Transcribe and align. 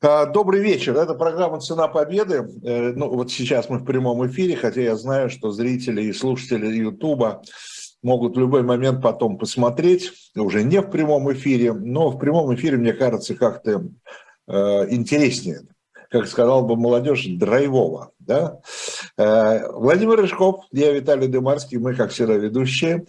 А, 0.00 0.26
добрый 0.26 0.60
вечер. 0.60 0.96
Это 0.96 1.14
программа 1.14 1.58
«Цена 1.58 1.88
победы». 1.88 2.48
Э, 2.62 2.92
ну, 2.92 3.08
вот 3.08 3.32
сейчас 3.32 3.68
мы 3.68 3.78
в 3.78 3.84
прямом 3.84 4.24
эфире, 4.28 4.54
хотя 4.54 4.80
я 4.80 4.94
знаю, 4.94 5.28
что 5.28 5.50
зрители 5.50 6.02
и 6.02 6.12
слушатели 6.12 6.68
Ютуба 6.68 7.42
могут 8.00 8.36
в 8.36 8.38
любой 8.38 8.62
момент 8.62 9.02
потом 9.02 9.38
посмотреть, 9.38 10.12
уже 10.36 10.62
не 10.62 10.80
в 10.80 10.90
прямом 10.90 11.32
эфире, 11.32 11.72
но 11.72 12.10
в 12.10 12.18
прямом 12.18 12.54
эфире, 12.54 12.76
мне 12.76 12.92
кажется, 12.92 13.34
как-то 13.34 13.88
э, 14.46 14.54
интереснее. 14.90 15.62
Как 16.10 16.28
сказал 16.28 16.64
бы 16.64 16.76
молодежь, 16.76 17.26
драйвово. 17.26 18.12
Да? 18.20 18.60
Э, 19.16 19.68
Владимир 19.72 20.20
Рыжков, 20.20 20.64
я 20.70 20.92
Виталий 20.92 21.26
Дымарский, 21.26 21.78
мы, 21.78 21.96
как 21.96 22.12
всегда, 22.12 22.34
ведущие. 22.34 23.04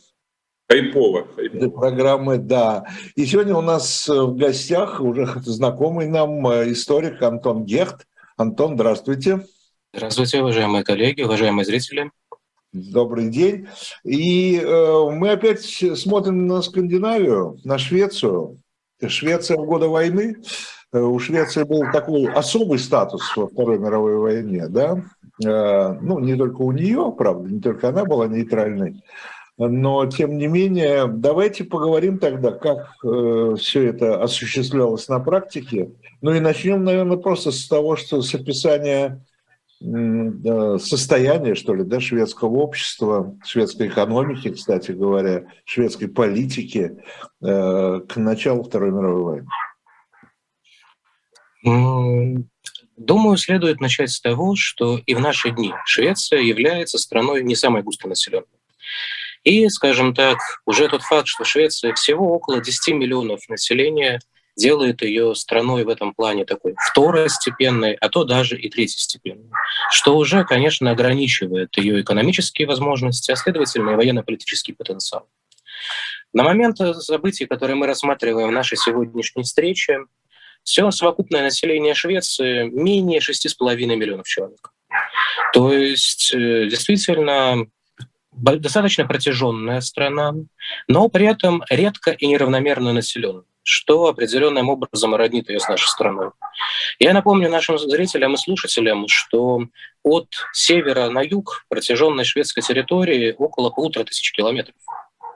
Хайпово. 0.72 1.28
Программы, 1.72 2.38
да. 2.38 2.86
И 3.16 3.26
сегодня 3.26 3.56
у 3.56 3.62
нас 3.62 4.08
э, 4.08 4.14
в 4.14 4.36
гостях 4.36 5.02
уже 5.02 5.26
знакомый 5.44 6.08
нам 6.08 6.46
э, 6.48 6.72
историк 6.72 7.24
Антон 7.24 7.66
Гехт. 7.66 8.06
Антон, 8.38 8.76
здравствуйте. 8.76 9.48
Здравствуйте, 9.96 10.42
уважаемые 10.42 10.84
коллеги, 10.84 11.24
уважаемые 11.24 11.66
зрители. 11.66 12.12
Добрый 12.72 13.30
день. 13.30 13.68
И 14.04 14.60
э, 14.60 15.10
мы 15.10 15.32
опять 15.32 15.64
смотрим 15.64 16.46
на 16.46 16.62
Скандинавию, 16.62 17.58
на 17.64 17.80
Швецию. 17.80 18.60
Швеция 19.04 19.58
в 19.58 19.66
годы 19.66 19.88
войны. 19.88 20.36
Э, 20.94 21.00
у 21.00 21.18
Швеции 21.18 21.64
был 21.64 21.92
такой 21.92 22.28
особый 22.28 22.78
статус 22.78 23.36
во 23.36 23.48
Второй 23.48 23.80
мировой 23.80 24.18
войне, 24.18 24.68
да. 24.68 25.04
Э, 25.44 25.98
ну, 26.00 26.20
не 26.20 26.36
только 26.36 26.62
у 26.62 26.72
нее, 26.72 27.12
правда, 27.18 27.50
не 27.50 27.60
только 27.60 27.90
она 27.90 28.06
была 28.06 28.28
нейтральной. 28.28 29.02
Но, 29.60 30.06
тем 30.06 30.38
не 30.38 30.48
менее, 30.48 31.06
давайте 31.08 31.66
поговорим 31.66 32.18
тогда, 32.18 32.52
как 32.52 32.96
э, 33.04 33.56
все 33.60 33.88
это 33.88 34.24
осуществлялось 34.24 35.10
на 35.10 35.20
практике. 35.20 35.92
Ну 36.22 36.34
и 36.34 36.40
начнем, 36.40 36.86
наверное, 36.86 37.18
просто 37.18 37.52
с 37.52 37.68
того, 37.68 37.98
что 37.98 38.22
с 38.22 38.34
описания 38.34 39.22
э, 39.82 40.78
состояния, 40.80 41.56
что 41.56 41.74
ли, 41.74 41.84
да, 41.84 42.00
шведского 42.00 42.56
общества, 42.56 43.36
шведской 43.46 43.90
экономики, 43.90 44.50
кстати 44.50 44.92
говоря, 44.92 45.44
шведской 45.66 46.08
политики 46.08 46.98
э, 47.42 48.02
к 48.08 48.16
началу 48.16 48.64
Второй 48.64 48.92
мировой 48.92 49.44
войны. 51.64 52.46
Думаю, 52.96 53.36
следует 53.36 53.82
начать 53.82 54.12
с 54.12 54.22
того, 54.22 54.56
что 54.56 55.00
и 55.06 55.16
в 55.16 55.20
наши 55.20 55.52
дни 55.52 55.74
Швеция 55.84 56.40
является 56.40 56.98
страной 56.98 57.44
не 57.44 57.56
самой 57.56 57.84
густонаселенной. 57.84 58.48
И, 59.44 59.68
скажем 59.70 60.14
так, 60.14 60.38
уже 60.66 60.88
тот 60.88 61.02
факт, 61.02 61.28
что 61.28 61.44
Швеция 61.44 61.94
всего 61.94 62.34
около 62.34 62.62
10 62.62 62.94
миллионов 62.96 63.48
населения 63.50 64.20
делает 64.58 65.02
ее 65.02 65.34
страной 65.36 65.86
в 65.86 65.90
этом 65.90 66.14
плане 66.14 66.46
такой 66.46 66.76
второстепенной, 66.92 67.94
а 67.94 68.10
то 68.10 68.26
даже 68.26 68.60
и 68.60 68.70
третьестепенной, 68.70 69.50
что 69.92 70.18
уже, 70.18 70.44
конечно, 70.44 70.92
ограничивает 70.92 71.78
ее 71.78 72.02
экономические 72.02 72.68
возможности, 72.68 73.32
а 73.32 73.36
следовательно 73.36 73.92
и 73.92 73.96
военно-политический 73.96 74.74
потенциал. 74.74 75.28
На 76.34 76.44
момент 76.44 76.78
событий, 76.78 77.46
которые 77.46 77.76
мы 77.76 77.88
рассматриваем 77.88 78.50
в 78.50 78.52
нашей 78.52 78.78
сегодняшней 78.78 79.44
встрече, 79.44 80.00
все 80.64 80.92
совокупное 80.92 81.42
население 81.42 81.96
Швеции 81.96 82.64
менее 82.64 83.20
6,5 83.20 83.76
миллионов 83.96 84.28
человек. 84.28 84.72
То 85.54 85.72
есть 85.74 86.34
э, 86.34 86.68
действительно 86.68 87.66
достаточно 88.40 89.06
протяженная 89.06 89.82
страна, 89.82 90.34
но 90.88 91.10
при 91.10 91.26
этом 91.26 91.64
редко 91.70 92.12
и 92.12 92.28
неравномерно 92.28 92.94
населенная 92.94 93.44
что 93.70 94.08
определенным 94.08 94.68
образом 94.70 95.14
роднит 95.14 95.48
ее 95.48 95.60
с 95.60 95.68
нашей 95.68 95.86
страной. 95.86 96.32
Я 96.98 97.14
напомню 97.14 97.52
нашим 97.52 97.78
зрителям 97.78 98.34
и 98.34 98.38
слушателям, 98.38 99.08
что 99.08 99.62
от 100.02 100.28
севера 100.54 101.10
на 101.10 101.22
юг 101.22 101.66
протяженной 101.70 102.24
шведской 102.24 102.64
территории 102.64 103.36
около 103.38 103.70
полутора 103.70 104.06
тысяч 104.06 104.32
километров. 104.32 104.76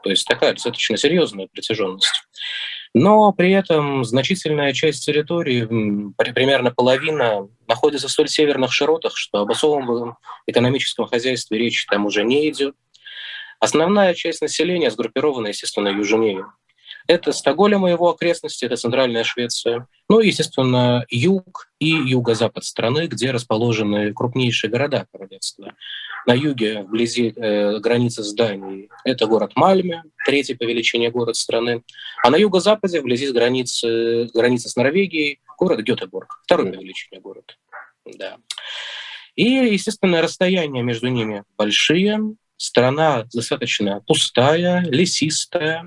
То 0.02 0.10
есть 0.10 0.28
такая 0.28 0.54
достаточно 0.54 0.98
серьезная 0.98 1.48
протяженность. 1.48 2.24
Но 2.96 3.32
при 3.32 3.52
этом 3.52 4.04
значительная 4.04 4.74
часть 4.74 5.06
территории, 5.06 5.64
примерно 6.34 6.72
половина, 6.72 7.48
находится 7.68 8.08
в 8.08 8.12
столь 8.12 8.30
северных 8.30 8.72
широтах, 8.72 9.16
что 9.16 9.40
об 9.40 9.52
особом 9.52 10.18
экономическом 10.46 11.08
хозяйстве 11.08 11.58
речи 11.58 11.86
там 11.88 12.06
уже 12.06 12.24
не 12.24 12.50
идет. 12.50 12.76
Основная 13.64 14.14
часть 14.14 14.42
населения 14.42 14.92
сгруппирована, 14.92 15.48
естественно, 15.48 15.88
южнее. 15.88 16.48
Это 17.08 17.32
Стокгольм 17.32 17.88
и 17.88 17.92
его 17.92 18.10
окрестности, 18.10 18.66
это 18.66 18.76
центральная 18.76 19.24
Швеция. 19.24 19.88
Ну 20.10 20.20
и, 20.20 20.28
естественно, 20.28 21.06
юг 21.10 21.70
и 21.80 21.88
юго-запад 21.88 22.66
страны, 22.66 23.08
где 23.08 23.32
расположены 23.32 24.14
крупнейшие 24.14 24.70
города 24.70 25.08
королевства. 25.14 25.76
На 26.26 26.34
юге, 26.34 26.84
вблизи 26.84 27.32
э, 27.34 27.80
границы 27.80 28.24
с 28.24 28.34
Данией, 28.34 28.90
это 29.06 29.28
город 29.28 29.54
Мальме, 29.56 30.04
третий 30.26 30.56
по 30.56 30.64
величине 30.64 31.10
город 31.10 31.38
страны. 31.38 31.84
А 32.22 32.32
на 32.32 32.36
юго-западе, 32.36 33.00
вблизи 33.00 33.32
границы, 33.32 34.30
границы 34.34 34.68
с 34.68 34.76
Норвегией, 34.76 35.40
город 35.58 35.80
Гетеборг, 35.80 36.42
второй 36.44 36.70
по 36.70 36.82
величине 36.82 37.22
город. 37.22 37.58
Да. 38.06 38.40
И, 39.36 39.46
естественно, 39.46 40.22
расстояния 40.22 40.84
между 40.84 41.08
ними 41.08 41.46
большие, 41.58 42.20
страна 42.58 43.26
достаточно 43.34 44.02
пустая, 44.08 44.82
лесистая. 44.82 45.86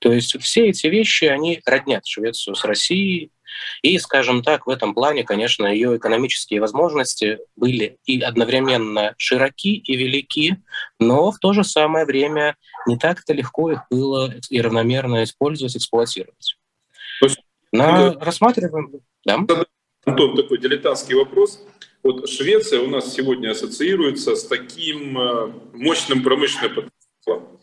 То 0.00 0.12
есть 0.12 0.40
все 0.40 0.68
эти 0.68 0.86
вещи, 0.86 1.24
они 1.24 1.60
роднят 1.64 2.06
Швецию 2.06 2.54
с 2.54 2.64
Россией. 2.64 3.30
И, 3.82 3.98
скажем 3.98 4.42
так, 4.42 4.66
в 4.66 4.70
этом 4.70 4.94
плане, 4.94 5.24
конечно, 5.24 5.66
ее 5.66 5.96
экономические 5.96 6.60
возможности 6.60 7.38
были 7.56 7.98
и 8.04 8.20
одновременно 8.20 9.14
широки 9.18 9.76
и 9.76 9.96
велики, 9.96 10.56
но 10.98 11.32
в 11.32 11.38
то 11.38 11.52
же 11.52 11.64
самое 11.64 12.06
время 12.06 12.56
не 12.86 12.96
так-то 12.96 13.32
легко 13.32 13.72
их 13.72 13.80
было 13.90 14.32
и 14.48 14.60
равномерно 14.60 15.24
использовать, 15.24 15.76
эксплуатировать. 15.76 16.56
На... 17.72 18.12
Рассматриваем... 18.14 19.00
Да? 19.24 19.34
Антон, 20.04 20.36
такой 20.36 20.58
дилетантский 20.58 21.14
вопрос. 21.14 21.62
Вот 22.02 22.28
Швеция 22.28 22.80
у 22.80 22.88
нас 22.88 23.12
сегодня 23.12 23.50
ассоциируется 23.50 24.34
с 24.34 24.44
таким 24.44 25.18
э, 25.18 25.52
мощным 25.74 26.22
промышленным 26.22 26.74
потенциалом. 26.74 27.60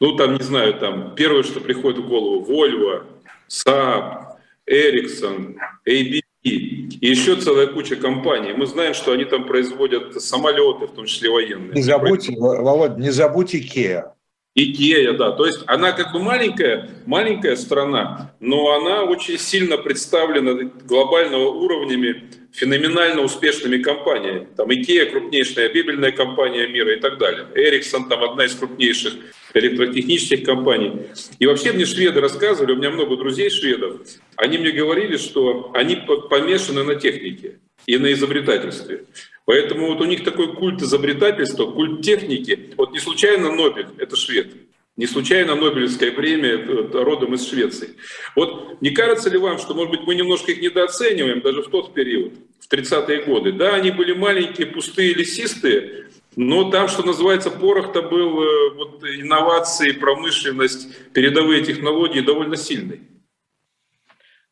Ну, 0.00 0.16
там, 0.16 0.36
не 0.36 0.42
знаю, 0.42 0.74
там 0.74 1.14
первое, 1.14 1.42
что 1.42 1.60
приходит 1.60 2.04
в 2.04 2.08
голову, 2.08 2.44
Volvo, 2.44 3.04
Saab, 3.48 4.36
Ericsson, 4.68 5.56
ABB 5.86 6.20
и 6.46 7.08
еще 7.08 7.36
целая 7.36 7.66
куча 7.66 7.96
компаний. 7.96 8.52
Мы 8.52 8.66
знаем, 8.66 8.94
что 8.94 9.12
они 9.12 9.24
там 9.24 9.46
производят 9.46 10.20
самолеты, 10.22 10.86
в 10.86 10.92
том 10.92 11.06
числе 11.06 11.30
военные. 11.30 11.72
Не 11.72 11.82
забудьте, 11.82 12.34
Володь, 12.36 12.96
не 12.98 13.10
забудьте 13.10 13.58
IKEA. 13.58 14.12
Икея, 14.56 15.12
да. 15.12 15.32
То 15.32 15.44
есть 15.44 15.60
она 15.66 15.92
как 15.92 16.12
бы 16.12 16.18
маленькая, 16.18 16.88
маленькая 17.04 17.56
страна, 17.56 18.34
но 18.40 18.72
она 18.72 19.04
очень 19.04 19.38
сильно 19.38 19.76
представлена 19.76 20.70
глобального 20.84 21.50
уровнями 21.50 22.30
феноменально 22.52 23.20
успешными 23.20 23.82
компаниями. 23.82 24.48
Там 24.56 24.72
Икея 24.72 25.10
крупнейшая 25.10 25.72
мебельная 25.74 26.10
компания 26.10 26.66
мира 26.68 26.96
и 26.96 27.00
так 27.00 27.18
далее. 27.18 27.46
Эриксон 27.54 28.08
там 28.08 28.24
одна 28.24 28.46
из 28.46 28.54
крупнейших 28.54 29.12
электротехнических 29.52 30.42
компаний. 30.42 31.02
И 31.38 31.46
вообще 31.46 31.72
мне 31.72 31.84
шведы 31.84 32.22
рассказывали, 32.22 32.72
у 32.72 32.76
меня 32.76 32.90
много 32.90 33.16
друзей 33.16 33.50
шведов, 33.50 34.00
они 34.36 34.56
мне 34.56 34.70
говорили, 34.70 35.18
что 35.18 35.70
они 35.74 35.96
помешаны 36.30 36.82
на 36.82 36.94
технике 36.94 37.58
и 37.84 37.98
на 37.98 38.10
изобретательстве. 38.12 39.04
Поэтому 39.46 39.86
вот 39.86 40.00
у 40.00 40.04
них 40.04 40.24
такой 40.24 40.54
культ 40.54 40.82
изобретательства, 40.82 41.66
культ 41.66 42.02
техники. 42.02 42.74
Вот 42.76 42.92
не 42.92 42.98
случайно 42.98 43.50
Нобель— 43.52 43.86
это 43.98 44.16
швед. 44.16 44.48
Не 44.96 45.06
случайно 45.06 45.54
Нобелевская 45.54 46.10
премия 46.10 46.56
родом 46.92 47.34
из 47.34 47.46
Швеции. 47.48 47.90
Вот 48.34 48.80
не 48.80 48.90
кажется 48.90 49.28
ли 49.28 49.38
вам, 49.38 49.58
что, 49.58 49.74
может 49.74 49.90
быть, 49.90 50.00
мы 50.06 50.14
немножко 50.14 50.52
их 50.52 50.60
недооцениваем 50.60 51.42
даже 51.42 51.62
в 51.62 51.68
тот 51.68 51.92
период, 51.92 52.32
в 52.58 52.72
30-е 52.72 53.24
годы? 53.24 53.52
Да, 53.52 53.74
они 53.74 53.90
были 53.90 54.14
маленькие, 54.14 54.66
пустые, 54.66 55.12
лесистые, 55.12 56.06
но 56.34 56.70
там, 56.70 56.88
что 56.88 57.02
называется, 57.02 57.50
порох-то 57.50 58.02
был, 58.02 58.42
э, 58.42 58.74
вот, 58.74 59.04
инновации, 59.04 59.92
промышленность, 59.92 61.12
передовые 61.12 61.62
технологии 61.62 62.20
довольно 62.20 62.56
сильный. 62.56 63.02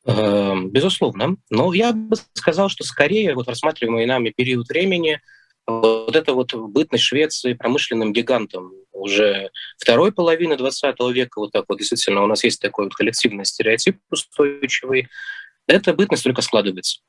Эм, 0.06 0.70
безусловно. 0.70 1.36
Но 1.50 1.72
я 1.72 1.92
бы 1.92 2.16
сказал, 2.34 2.68
что 2.68 2.84
скорее 2.84 3.34
вот 3.34 3.48
рассматриваемый 3.48 4.06
нами 4.06 4.34
период 4.36 4.68
времени 4.68 5.20
вот 5.66 6.14
это 6.14 6.34
вот 6.34 6.54
бытность 6.54 7.04
Швеции 7.04 7.54
промышленным 7.54 8.12
гигантом 8.12 8.72
уже 8.92 9.50
второй 9.78 10.12
половины 10.12 10.56
20 10.56 10.96
века, 11.12 11.40
вот 11.40 11.52
так 11.52 11.64
вот 11.68 11.78
действительно 11.78 12.22
у 12.22 12.26
нас 12.26 12.44
есть 12.44 12.60
такой 12.60 12.84
вот 12.84 12.94
коллективный 12.94 13.46
стереотип 13.46 13.98
устойчивый, 14.10 15.08
эта 15.66 15.94
бытность 15.94 16.24
только 16.24 16.42
складывается. 16.42 17.00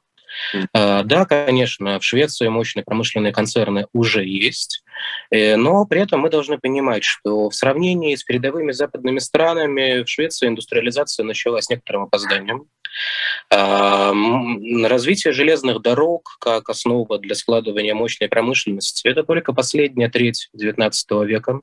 Mm. 0.54 1.04
Да, 1.04 1.26
конечно, 1.26 2.00
в 2.00 2.04
Швеции 2.04 2.48
мощные 2.48 2.84
промышленные 2.84 3.32
концерны 3.32 3.88
уже 3.94 4.26
есть, 4.26 4.84
э, 5.32 5.56
но 5.56 5.86
при 5.86 6.02
этом 6.02 6.22
мы 6.22 6.30
должны 6.30 6.58
понимать, 6.58 7.04
что 7.04 7.50
в 7.50 7.56
сравнении 7.56 8.16
с 8.16 8.24
передовыми 8.24 8.72
западными 8.74 9.20
странами 9.20 10.04
в 10.04 10.10
Швеции 10.10 10.48
индустриализация 10.48 11.24
началась 11.24 11.66
с 11.66 11.70
некоторым 11.70 12.04
опозданием. 12.04 12.68
Развитие 13.50 15.34
железных 15.34 15.82
дорог 15.82 16.38
как 16.40 16.70
основа 16.70 17.20
для 17.20 17.36
складывания 17.36 17.94
мощной 17.94 18.30
промышленности– 18.30 19.08
это 19.10 19.24
только 19.24 19.54
последняя 19.54 20.10
треть 20.10 20.50
XIX 20.56 20.92
века 21.26 21.60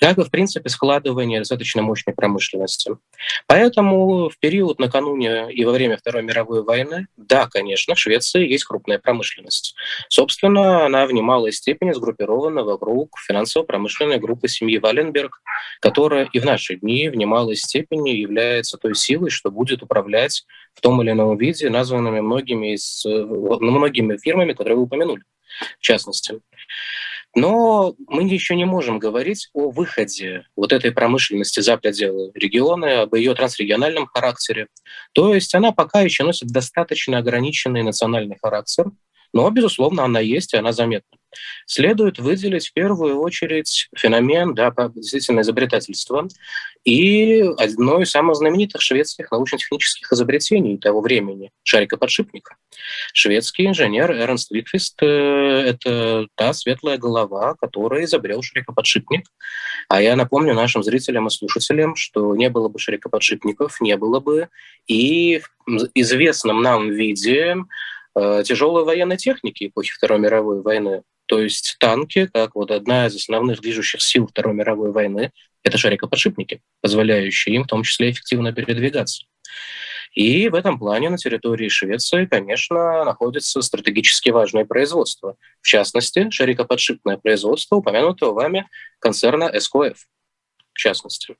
как 0.00 0.18
и, 0.18 0.22
в 0.22 0.30
принципе, 0.30 0.68
складывание 0.68 1.40
достаточно 1.40 1.82
мощной 1.82 2.14
промышленности. 2.14 2.92
Поэтому 3.46 4.28
в 4.28 4.38
период 4.38 4.78
накануне 4.78 5.52
и 5.52 5.64
во 5.64 5.72
время 5.72 5.96
Второй 5.96 6.22
мировой 6.22 6.62
войны, 6.62 7.06
да, 7.16 7.46
конечно, 7.46 7.94
в 7.94 7.98
Швеции 7.98 8.46
есть 8.48 8.64
крупная 8.64 8.98
промышленность. 8.98 9.74
Собственно, 10.08 10.84
она 10.84 11.06
в 11.06 11.12
немалой 11.12 11.52
степени 11.52 11.92
сгруппирована 11.92 12.64
вокруг 12.64 13.18
финансово-промышленной 13.26 14.18
группы 14.18 14.48
семьи 14.48 14.78
Валенберг, 14.78 15.40
которая 15.80 16.28
и 16.32 16.38
в 16.38 16.44
наши 16.44 16.76
дни 16.76 17.08
в 17.08 17.16
немалой 17.16 17.56
степени 17.56 18.10
является 18.10 18.76
той 18.78 18.94
силой, 18.94 19.30
что 19.30 19.50
будет 19.50 19.82
управлять 19.82 20.33
в 20.74 20.80
том 20.80 21.00
или 21.02 21.10
ином 21.10 21.36
виде 21.38 21.70
названными 21.70 22.20
многими, 22.20 22.74
из, 22.74 23.04
многими 23.04 24.16
фирмами, 24.16 24.52
которые 24.52 24.76
вы 24.76 24.82
упомянули, 24.82 25.22
в 25.78 25.82
частности. 25.82 26.40
Но 27.36 27.94
мы 28.06 28.22
еще 28.22 28.54
не 28.54 28.64
можем 28.64 28.98
говорить 28.98 29.48
о 29.54 29.70
выходе 29.70 30.46
вот 30.54 30.72
этой 30.72 30.92
промышленности 30.92 31.60
за 31.60 31.76
пределы 31.76 32.30
региона, 32.34 33.02
об 33.02 33.14
ее 33.14 33.34
трансрегиональном 33.34 34.06
характере. 34.06 34.68
То 35.12 35.34
есть 35.34 35.54
она 35.54 35.72
пока 35.72 36.02
еще 36.02 36.22
носит 36.22 36.48
достаточно 36.48 37.18
ограниченный 37.18 37.82
национальный 37.82 38.38
характер, 38.40 38.86
но, 39.32 39.50
безусловно, 39.50 40.04
она 40.04 40.20
есть, 40.20 40.54
и 40.54 40.56
она 40.56 40.72
заметна. 40.72 41.18
Следует 41.66 42.18
выделить 42.18 42.68
в 42.68 42.72
первую 42.72 43.20
очередь 43.20 43.88
феномен 43.96 44.54
да, 44.54 44.72
действительно 44.94 45.40
изобретательства 45.40 46.28
и 46.84 47.40
одно 47.58 48.02
из 48.02 48.10
самых 48.10 48.36
знаменитых 48.36 48.82
шведских 48.82 49.30
научно-технических 49.30 50.12
изобретений 50.12 50.78
того 50.78 51.00
времени– 51.00 51.50
шарикоподшипника. 51.62 52.56
Шведский 53.14 53.66
инженер 53.66 54.12
Эрнст 54.12 54.50
Викфист 54.50 55.02
э,– 55.02 55.06
это 55.66 56.26
та 56.34 56.52
светлая 56.52 56.98
голова, 56.98 57.54
которая 57.54 58.04
изобрел 58.04 58.42
шарикоподшипник. 58.42 59.26
А 59.88 60.02
я 60.02 60.14
напомню 60.16 60.54
нашим 60.54 60.82
зрителям 60.82 61.26
и 61.26 61.30
слушателям, 61.30 61.96
что 61.96 62.36
не 62.36 62.50
было 62.50 62.68
бы 62.68 62.78
шарикоподшипников, 62.78 63.80
не 63.80 63.96
было 63.96 64.20
бы 64.20 64.48
и 64.86 65.40
в 65.66 65.88
известном 65.94 66.60
нам 66.60 66.90
виде 66.90 67.56
Э, 68.16 68.42
тяжелой 68.44 68.84
военной 68.84 69.16
техники 69.16 69.66
эпохи 69.66 69.92
Второй 69.92 70.20
мировой 70.20 70.62
войны. 70.62 71.02
То 71.26 71.40
есть 71.40 71.76
танки, 71.80 72.28
как 72.32 72.54
вот 72.54 72.70
одна 72.70 73.06
из 73.06 73.16
основных 73.16 73.60
движущих 73.60 74.02
сил 74.02 74.26
Второй 74.26 74.54
мировой 74.54 74.92
войны, 74.92 75.32
это 75.62 75.78
шарикоподшипники, 75.78 76.60
позволяющие 76.80 77.54
им 77.54 77.64
в 77.64 77.66
том 77.66 77.82
числе 77.82 78.10
эффективно 78.10 78.52
передвигаться. 78.52 79.24
И 80.12 80.48
в 80.48 80.54
этом 80.54 80.78
плане 80.78 81.10
на 81.10 81.16
территории 81.16 81.68
Швеции, 81.68 82.26
конечно, 82.26 83.04
находится 83.04 83.62
стратегически 83.62 84.30
важное 84.30 84.64
производство. 84.64 85.36
В 85.60 85.66
частности, 85.66 86.30
шарикоподшипное 86.30 87.16
производство, 87.16 87.76
упомянутого 87.76 88.32
вами 88.32 88.68
концерна 89.00 89.50
СКФ, 89.58 90.06
в 90.72 90.78
частности. 90.78 91.36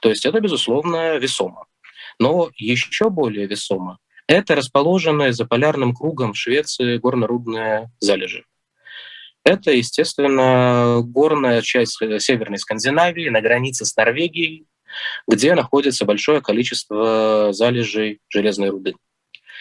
То 0.00 0.08
есть 0.08 0.26
это, 0.26 0.40
безусловно, 0.40 1.16
весомо. 1.18 1.66
Но 2.18 2.50
еще 2.56 3.10
более 3.10 3.46
весомо 3.46 3.98
это 4.28 4.54
расположенные 4.54 5.32
за 5.32 5.46
полярным 5.46 5.94
кругом 5.94 6.34
в 6.34 6.38
Швеции 6.38 6.98
горно-рудные 6.98 7.90
залежи. 7.98 8.44
Это, 9.44 9.70
естественно, 9.70 11.00
горная 11.02 11.62
часть 11.62 11.98
Северной 11.98 12.58
Скандинавии 12.58 13.28
на 13.28 13.40
границе 13.40 13.84
с 13.84 13.96
Норвегией, 13.96 14.66
где 15.26 15.54
находится 15.54 16.04
большое 16.04 16.40
количество 16.40 17.52
залежей 17.52 18.20
железной 18.28 18.70
руды. 18.70 18.94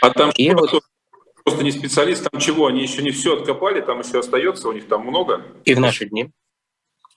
А 0.02 0.10
там 0.10 0.32
И 0.36 0.52
вот... 0.52 0.82
просто 1.44 1.64
не 1.64 1.72
специалист, 1.72 2.28
там 2.30 2.40
чего? 2.40 2.68
Они 2.68 2.82
еще 2.82 3.02
не 3.02 3.12
все 3.12 3.38
откопали, 3.38 3.82
там 3.82 4.00
еще 4.02 4.20
остается, 4.20 4.68
у 4.68 4.74
них 4.74 4.88
там 4.88 5.06
много? 5.06 5.46
И 5.66 5.74
в 5.74 5.80
наши 5.80 6.06
дни 6.06 6.32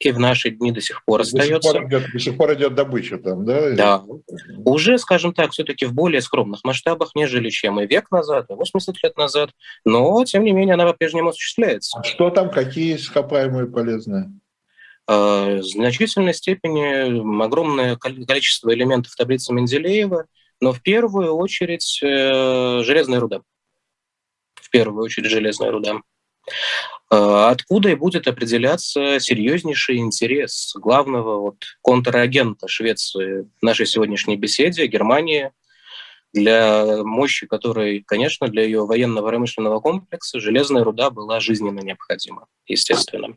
и 0.01 0.13
в 0.13 0.19
наши 0.19 0.51
дни 0.51 0.73
до 0.73 0.81
сих 0.81 1.05
пор 1.05 1.21
до 1.21 1.23
остается. 1.25 1.61
Сих 1.61 1.73
пор 1.73 1.87
идет, 1.87 2.13
до 2.13 2.19
сих 2.19 2.37
пор 2.37 2.55
идет 2.55 2.75
добыча 2.75 3.19
там, 3.19 3.45
да? 3.45 3.71
Да. 3.73 4.03
Уже, 4.65 4.99
скажем 4.99 5.35
так, 5.35 5.53
все-таки 5.53 5.85
в 5.85 5.93
более 5.93 6.23
скромных 6.23 6.65
масштабах, 6.65 7.11
нежели 7.15 7.51
чем 7.51 7.79
и 7.81 7.87
век 7.87 8.11
назад, 8.11 8.47
и 8.49 8.55
80 8.55 8.97
лет 9.05 9.17
назад, 9.19 9.51
но, 9.85 10.25
тем 10.25 10.45
не 10.45 10.53
менее, 10.53 10.75
она 10.75 10.87
по-прежнему 10.87 11.29
осуществляется. 11.29 11.99
А 11.99 12.03
что 12.03 12.31
там, 12.31 12.51
какие 12.51 12.97
ископаемые 12.97 13.67
полезные? 13.67 14.33
А, 15.07 15.59
в 15.59 15.65
значительной 15.65 16.33
степени 16.33 17.43
огромное 17.45 17.97
количество 17.97 18.73
элементов 18.73 19.15
таблицы 19.15 19.53
Менделеева, 19.53 20.25
но 20.63 20.73
в 20.73 20.81
первую 20.81 21.35
очередь 21.35 22.01
э, 22.03 22.83
железная 22.83 23.21
руда. 23.21 23.43
В 24.55 24.71
первую 24.71 25.05
очередь 25.05 25.31
железная 25.31 25.71
руда. 25.71 26.01
Э, 27.13 27.49
откуда 27.51 27.89
и 27.89 27.97
будет 27.97 28.29
определяться 28.29 29.19
серьезнейший 29.19 29.97
интерес 29.99 30.73
главного 30.77 31.41
вот 31.41 31.57
контрагента 31.83 32.69
Швеции 32.69 33.49
в 33.61 33.63
нашей 33.65 33.87
сегодняшней 33.87 34.37
беседе, 34.37 34.87
Германии, 34.87 35.51
для 36.33 37.03
мощи 37.03 37.47
которой, 37.49 38.05
конечно, 38.07 38.47
для 38.47 38.63
ее 38.63 38.87
военно-промышленного 38.87 39.81
комплекса 39.81 40.39
железная 40.39 40.85
руда 40.85 41.11
была 41.11 41.41
жизненно 41.41 41.81
необходима, 41.81 42.47
естественно. 42.67 43.35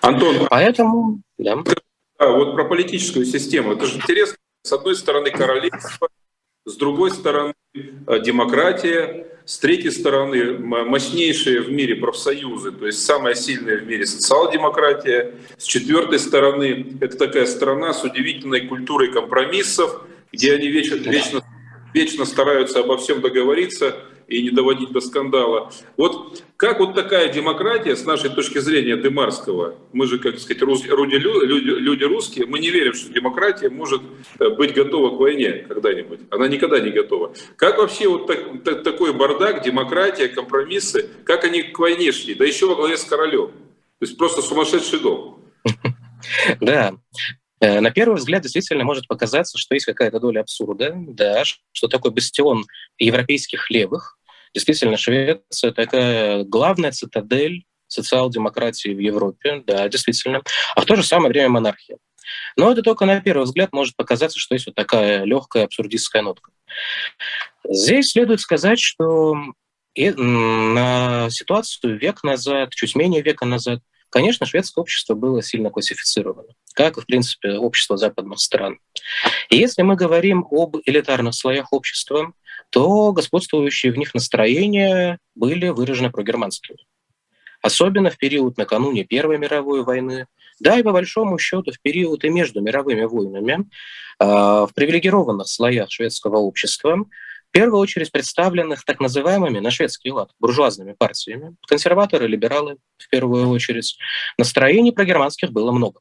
Антон, 0.00 0.46
поэтому, 0.48 1.22
да. 1.38 1.58
А 2.18 2.28
вот 2.28 2.54
про 2.54 2.64
политическую 2.64 3.26
систему. 3.26 3.72
Это 3.72 3.86
же 3.86 3.96
интересно. 3.96 4.36
С 4.62 4.72
одной 4.72 4.94
стороны 4.94 5.30
королевство, 5.30 6.08
с 6.64 6.76
другой 6.76 7.10
стороны 7.10 7.54
э, 7.74 8.20
демократия, 8.20 9.35
с 9.46 9.58
третьей 9.58 9.92
стороны, 9.92 10.58
мощнейшие 10.58 11.60
в 11.60 11.70
мире 11.70 11.94
профсоюзы, 11.94 12.72
то 12.72 12.86
есть 12.86 13.04
самая 13.04 13.36
сильная 13.36 13.78
в 13.78 13.86
мире 13.86 14.04
социал-демократия. 14.04 15.36
С 15.56 15.62
четвертой 15.62 16.18
стороны, 16.18 16.98
это 17.00 17.16
такая 17.16 17.46
страна 17.46 17.94
с 17.94 18.02
удивительной 18.02 18.66
культурой 18.66 19.12
компромиссов, 19.12 20.02
где 20.32 20.52
они 20.52 20.66
вечно, 20.66 20.96
вечно, 20.96 21.44
вечно 21.94 22.24
стараются 22.24 22.80
обо 22.80 22.98
всем 22.98 23.20
договориться 23.20 23.96
и 24.28 24.42
не 24.42 24.50
доводить 24.50 24.90
до 24.90 25.00
скандала. 25.00 25.72
Вот 25.96 26.42
как 26.56 26.80
вот 26.80 26.94
такая 26.94 27.32
демократия, 27.32 27.96
с 27.96 28.04
нашей 28.04 28.30
точки 28.30 28.58
зрения 28.58 28.96
Демарского, 28.96 29.76
мы 29.92 30.06
же, 30.06 30.18
как 30.18 30.38
сказать, 30.38 30.62
люди, 30.62 31.14
люди, 31.16 31.68
люди 31.68 32.04
русские, 32.04 32.46
мы 32.46 32.58
не 32.58 32.70
верим, 32.70 32.94
что 32.94 33.12
демократия 33.12 33.68
может 33.68 34.02
э, 34.38 34.48
быть 34.50 34.74
готова 34.74 35.16
к 35.16 35.20
войне 35.20 35.66
когда-нибудь. 35.68 36.20
Она 36.30 36.48
никогда 36.48 36.80
не 36.80 36.90
готова. 36.90 37.34
Как 37.56 37.78
вообще 37.78 38.08
вот 38.08 38.26
так, 38.26 38.62
так, 38.64 38.82
такой 38.82 39.12
бардак, 39.12 39.62
демократия, 39.62 40.28
компромиссы, 40.28 41.08
как 41.24 41.44
они 41.44 41.62
к 41.62 41.78
войне 41.78 42.12
шли? 42.12 42.34
Да 42.34 42.44
еще 42.44 42.66
во 42.66 42.74
главе 42.74 42.96
с 42.96 43.04
королем. 43.04 43.48
То 43.98 44.06
есть 44.06 44.16
просто 44.16 44.42
сумасшедший 44.42 45.00
дом. 45.00 45.42
Да, 46.60 46.92
на 47.60 47.90
первый 47.90 48.16
взгляд 48.16 48.42
действительно 48.42 48.84
может 48.84 49.08
показаться, 49.08 49.58
что 49.58 49.74
есть 49.74 49.86
какая-то 49.86 50.20
доля 50.20 50.40
абсурда, 50.40 50.92
да, 50.96 51.42
что 51.44 51.88
такой 51.88 52.10
бастион 52.10 52.64
европейских 52.98 53.70
левых, 53.70 54.16
Действительно, 54.56 54.96
Швеция 54.96 55.70
такая 55.70 56.42
главная 56.42 56.90
цитадель 56.90 57.66
социал-демократии 57.88 58.88
в 58.88 58.98
Европе, 58.98 59.62
да, 59.66 59.86
действительно, 59.90 60.40
а 60.74 60.80
в 60.80 60.86
то 60.86 60.96
же 60.96 61.02
самое 61.02 61.28
время 61.28 61.50
монархия. 61.50 61.98
Но 62.56 62.72
это 62.72 62.80
только 62.80 63.04
на 63.04 63.20
первый 63.20 63.44
взгляд 63.44 63.74
может 63.74 63.96
показаться, 63.96 64.38
что 64.38 64.54
есть 64.54 64.64
вот 64.64 64.74
такая 64.74 65.24
легкая 65.24 65.64
абсурдистская 65.64 66.22
нотка. 66.22 66.52
Здесь 67.68 68.12
следует 68.12 68.40
сказать, 68.40 68.80
что 68.80 69.36
и 69.94 70.10
на 70.10 71.28
ситуацию 71.28 71.98
век 71.98 72.22
назад, 72.24 72.70
чуть 72.74 72.96
менее 72.96 73.20
века 73.20 73.44
назад, 73.44 73.80
конечно, 74.10 74.46
шведское 74.46 74.82
общество 74.82 75.14
было 75.14 75.42
сильно 75.42 75.70
классифицировано, 75.70 76.48
как 76.74 76.98
в 76.98 77.06
принципе, 77.06 77.52
общество 77.54 77.96
западных 77.96 78.38
стран. 78.38 78.78
И 79.50 79.56
если 79.56 79.82
мы 79.82 79.96
говорим 79.96 80.46
об 80.50 80.76
элитарных 80.84 81.34
слоях 81.34 81.72
общества, 81.72 82.32
то 82.70 83.12
господствующие 83.12 83.92
в 83.92 83.96
них 83.96 84.14
настроения 84.14 85.18
были 85.34 85.68
выражены 85.68 86.10
прогерманскими. 86.10 86.78
Особенно 87.62 88.10
в 88.10 88.18
период 88.18 88.58
накануне 88.58 89.04
Первой 89.04 89.38
мировой 89.38 89.82
войны, 89.82 90.26
да 90.60 90.78
и 90.78 90.82
по 90.82 90.92
большому 90.92 91.38
счету 91.38 91.72
в 91.72 91.80
период 91.80 92.24
и 92.24 92.28
между 92.28 92.60
мировыми 92.60 93.04
войнами 93.04 93.68
а, 94.18 94.66
в 94.66 94.74
привилегированных 94.74 95.48
слоях 95.48 95.90
шведского 95.90 96.38
общества 96.38 97.04
первую 97.56 97.80
очередь 97.80 98.12
представленных 98.12 98.84
так 98.84 99.00
называемыми 99.00 99.60
на 99.60 99.70
шведский 99.70 100.10
лад 100.10 100.30
буржуазными 100.38 100.92
партиями, 100.92 101.56
консерваторы, 101.66 102.26
либералы 102.26 102.76
в 102.98 103.08
первую 103.08 103.48
очередь, 103.48 103.96
настроений 104.36 104.92
прогерманских 104.92 105.52
было 105.52 105.72
много. 105.72 106.00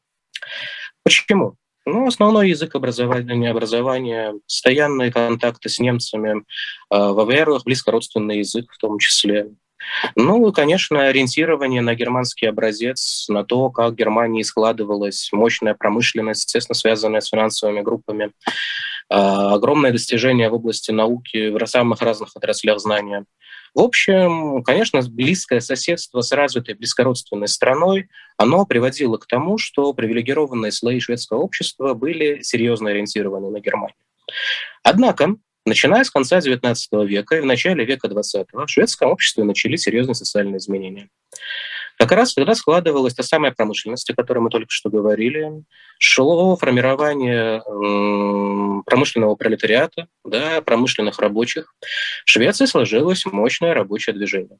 Почему? 1.03 1.55
Ну, 1.85 2.07
основной 2.07 2.49
язык 2.49 2.75
образования, 2.75 3.51
образования, 3.51 4.33
постоянные 4.45 5.13
контакты 5.13 5.69
с 5.69 5.79
немцами, 5.79 6.43
а, 6.89 7.13
во-первых, 7.13 7.63
близко 7.63 7.91
родственный 7.91 8.39
язык 8.39 8.65
в 8.73 8.77
том 8.77 8.99
числе. 8.99 9.51
Ну 10.15 10.49
и, 10.49 10.51
конечно, 10.51 11.07
ориентирование 11.07 11.81
на 11.81 11.95
германский 11.95 12.47
образец, 12.47 13.27
на 13.29 13.45
то, 13.45 13.69
как 13.69 13.91
в 13.91 13.95
Германии 13.95 14.41
складывалась 14.41 15.29
мощная 15.31 15.73
промышленность, 15.73 16.45
естественно, 16.45 16.75
связанная 16.75 17.21
с 17.21 17.29
финансовыми 17.29 17.81
группами. 17.81 18.31
Огромное 19.09 19.91
достижение 19.91 20.49
в 20.49 20.55
области 20.55 20.91
науки 20.91 21.49
в 21.49 21.65
самых 21.67 22.01
разных 22.01 22.35
отраслях 22.35 22.79
знания. 22.79 23.25
В 23.73 23.81
общем, 23.81 24.63
конечно, 24.63 25.01
близкое 25.01 25.59
соседство 25.59 26.21
с 26.21 26.31
развитой 26.31 26.75
близкородственной 26.75 27.49
страной, 27.49 28.07
оно 28.37 28.65
приводило 28.65 29.17
к 29.17 29.27
тому, 29.27 29.57
что 29.57 29.93
привилегированные 29.93 30.71
слои 30.71 30.99
шведского 30.99 31.39
общества 31.39 31.93
были 31.93 32.41
серьезно 32.41 32.91
ориентированы 32.91 33.51
на 33.51 33.59
Германию. 33.59 33.97
Однако, 34.81 35.35
начиная 35.65 36.03
с 36.05 36.09
конца 36.09 36.39
XIX 36.39 36.75
века 37.05 37.35
и 37.35 37.41
в 37.41 37.45
начале 37.45 37.83
века 37.83 38.07
XX 38.07 38.45
в 38.53 38.67
шведском 38.67 39.11
обществе 39.11 39.43
начались 39.43 39.81
серьезные 39.81 40.15
социальные 40.15 40.59
изменения. 40.59 41.09
Как 41.97 42.11
раз 42.11 42.33
когда 42.33 42.55
складывалась 42.55 43.13
та 43.13 43.23
самая 43.23 43.51
промышленность, 43.51 44.09
о 44.09 44.15
которой 44.15 44.39
мы 44.39 44.49
только 44.49 44.69
что 44.69 44.89
говорили, 44.89 45.63
шло 45.97 46.55
формирование 46.57 47.61
промышленного 48.83 49.35
пролетариата, 49.35 50.07
да, 50.23 50.61
промышленных 50.61 51.19
рабочих. 51.19 51.73
В 52.25 52.31
Швеции 52.31 52.65
сложилось 52.65 53.25
мощное 53.25 53.73
рабочее 53.73 54.13
движение. 54.13 54.57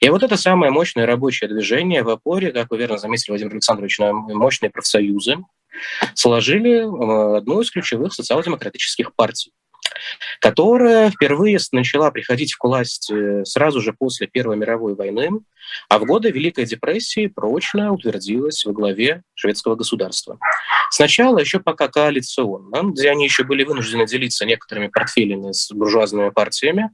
И 0.00 0.08
вот 0.08 0.22
это 0.22 0.36
самое 0.36 0.72
мощное 0.72 1.06
рабочее 1.06 1.48
движение 1.48 2.02
в 2.02 2.08
опоре, 2.08 2.52
как 2.52 2.70
вы 2.70 2.78
верно 2.78 2.98
заметили, 2.98 3.32
Владимир 3.32 3.52
Александрович, 3.52 3.98
на 3.98 4.12
мощные 4.12 4.70
профсоюзы, 4.70 5.38
сложили 6.14 6.80
одну 7.36 7.60
из 7.60 7.70
ключевых 7.70 8.14
социал-демократических 8.14 9.14
партий 9.14 9.52
которая 10.40 11.10
впервые 11.10 11.58
начала 11.72 12.10
приходить 12.10 12.54
к 12.54 12.64
власти 12.64 13.44
сразу 13.44 13.80
же 13.80 13.92
после 13.92 14.26
Первой 14.26 14.56
мировой 14.56 14.94
войны, 14.94 15.30
а 15.88 15.98
в 15.98 16.04
годы 16.04 16.30
Великой 16.30 16.64
депрессии 16.64 17.26
прочно 17.26 17.92
утвердилась 17.92 18.64
во 18.64 18.72
главе 18.72 19.22
шведского 19.34 19.76
государства. 19.76 20.38
Сначала 20.90 21.38
еще 21.38 21.60
пока 21.60 21.88
коалиционно, 21.88 22.90
где 22.90 23.10
они 23.10 23.24
еще 23.24 23.44
были 23.44 23.64
вынуждены 23.64 24.06
делиться 24.06 24.44
некоторыми 24.44 24.88
портфелями 24.88 25.52
с 25.52 25.70
буржуазными 25.72 26.30
партиями, 26.30 26.90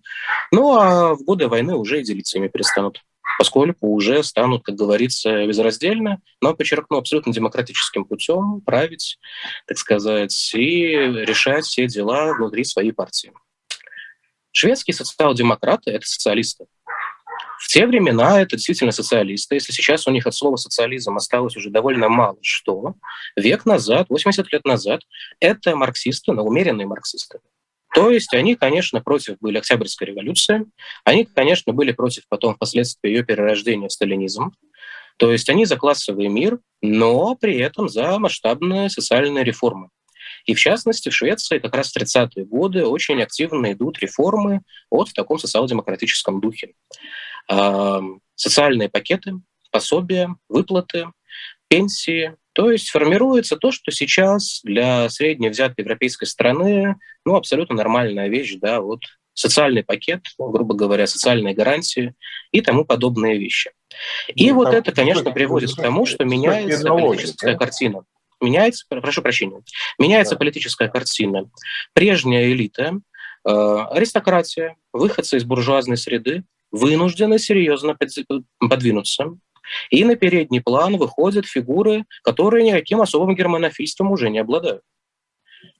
ну 0.52 0.76
а 0.76 1.14
в 1.14 1.24
годы 1.24 1.48
войны 1.48 1.74
уже 1.74 2.00
и 2.00 2.04
делиться 2.04 2.38
ими 2.38 2.48
перестанут 2.48 3.02
поскольку 3.38 3.88
уже 3.88 4.22
станут, 4.24 4.64
как 4.64 4.74
говорится, 4.74 5.46
безраздельно, 5.46 6.20
но, 6.40 6.54
подчеркну, 6.54 6.98
абсолютно 6.98 7.32
демократическим 7.32 8.04
путем 8.04 8.60
править, 8.62 9.18
так 9.66 9.78
сказать, 9.78 10.50
и 10.54 10.90
решать 10.90 11.64
все 11.64 11.86
дела 11.86 12.34
внутри 12.34 12.64
своей 12.64 12.92
партии. 12.92 13.32
Шведские 14.52 14.94
социал-демократы— 14.94 15.90
это 15.92 16.06
социалисты. 16.06 16.66
В 17.58 17.68
те 17.68 17.86
времена 17.86 18.40
это 18.40 18.56
действительно 18.56 18.92
социалисты. 18.92 19.56
Если 19.56 19.72
сейчас 19.72 20.06
у 20.06 20.10
них 20.10 20.26
от 20.26 20.34
слова 20.34 20.56
социализм 20.56 21.16
осталось 21.16 21.56
уже 21.56 21.70
довольно 21.70 22.08
мало 22.08 22.38
что, 22.40 22.94
век 23.36 23.66
назад, 23.66 24.06
80 24.08 24.52
лет 24.52 24.64
назад, 24.64 25.02
это 25.40 25.76
марксисты, 25.76 26.32
но 26.32 26.44
умеренные 26.44 26.86
марксисты. 26.86 27.40
То 27.98 28.10
есть 28.12 28.32
они, 28.32 28.54
конечно, 28.54 29.00
против 29.00 29.38
были 29.40 29.58
Октябрьской 29.58 30.06
революции, 30.06 30.66
они, 31.02 31.24
конечно, 31.24 31.72
были 31.72 31.90
против 31.90 32.28
потом 32.28 32.54
впоследствии 32.54 33.10
ее 33.10 33.24
перерождения 33.24 33.88
в 33.88 33.92
сталинизм, 33.92 34.52
то 35.16 35.32
есть 35.32 35.50
они 35.50 35.64
за 35.64 35.76
классовый 35.76 36.28
мир, 36.28 36.60
но 36.80 37.34
при 37.34 37.56
этом 37.58 37.88
за 37.88 38.20
масштабные 38.20 38.88
социальные 38.88 39.42
реформы. 39.42 39.88
И 40.44 40.54
в 40.54 40.60
частности, 40.60 41.08
в 41.08 41.12
Швеции 41.12 41.58
как 41.58 41.74
раз 41.74 41.90
в 41.90 41.96
30-е 41.96 42.44
годы 42.44 42.86
очень 42.86 43.20
активно 43.20 43.72
идут 43.72 43.98
реформы 43.98 44.60
вот 44.92 45.08
в 45.08 45.12
таком 45.12 45.40
социал-демократическом 45.40 46.40
духе. 46.40 46.74
Социальные 48.36 48.90
пакеты, 48.90 49.40
пособия, 49.72 50.36
выплаты, 50.48 51.08
пенсии, 51.66 52.36
то 52.58 52.72
есть 52.72 52.90
формируется 52.90 53.56
то, 53.56 53.70
что 53.70 53.92
сейчас 53.92 54.62
для 54.64 55.08
средней 55.10 55.48
взятой 55.48 55.84
европейской 55.84 56.24
страны 56.24 56.96
ну, 57.24 57.36
абсолютно 57.36 57.76
нормальная 57.76 58.26
вещь, 58.26 58.56
да, 58.60 58.80
вот 58.80 58.98
социальный 59.32 59.84
пакет, 59.84 60.24
грубо 60.36 60.74
говоря, 60.74 61.06
социальные 61.06 61.54
гарантии 61.54 62.14
и 62.50 62.60
тому 62.60 62.84
подобные 62.84 63.38
вещи. 63.38 63.70
И 64.34 64.50
ну, 64.50 64.56
вот 64.56 64.74
это, 64.74 64.90
конечно, 64.90 65.30
приводит 65.30 65.72
к 65.72 65.76
тому, 65.80 66.04
что 66.04 66.24
меняется 66.24 66.84
политическая 66.88 67.56
картина. 67.56 68.02
Меняется, 68.40 68.86
прошу 68.88 69.22
прощения, 69.22 69.62
меняется 69.96 70.34
да. 70.34 70.40
политическая 70.40 70.88
картина. 70.88 71.48
Прежняя 71.92 72.50
элита, 72.50 72.98
э, 73.46 73.50
аристократия, 73.92 74.74
выходцы 74.92 75.36
из 75.36 75.44
буржуазной 75.44 75.96
среды 75.96 76.42
вынуждены 76.72 77.38
серьезно 77.38 77.96
подвинуться 78.58 79.38
и 79.90 80.04
на 80.04 80.16
передний 80.16 80.60
план 80.60 80.96
выходят 80.96 81.46
фигуры, 81.46 82.04
которые 82.22 82.64
никаким 82.64 83.00
особым 83.00 83.34
германофильством 83.34 84.10
уже 84.10 84.30
не 84.30 84.38
обладают. 84.38 84.82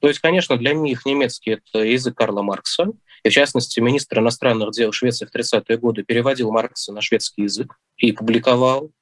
То 0.00 0.08
есть, 0.08 0.20
конечно, 0.20 0.56
для 0.56 0.74
них 0.74 1.06
немецкий— 1.06 1.50
это 1.72 1.84
язык 1.84 2.16
Карла 2.16 2.42
Маркса, 2.42 2.92
и, 3.24 3.28
в 3.28 3.32
частности, 3.32 3.80
министр 3.80 4.20
иностранных 4.20 4.70
дел 4.72 4.92
Швеции 4.92 5.26
в 5.26 5.34
30-е 5.34 5.76
годы 5.76 6.04
переводил 6.04 6.50
Маркса 6.50 6.92
на 6.92 7.00
шведский 7.00 7.42
язык 7.42 7.74
и 7.96 8.12
публиковал, 8.12 8.92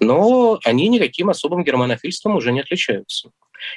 но 0.00 0.60
они 0.64 0.88
никаким 0.88 1.30
особым 1.30 1.64
германофильством 1.64 2.36
уже 2.36 2.52
не 2.52 2.60
отличаются. 2.60 3.30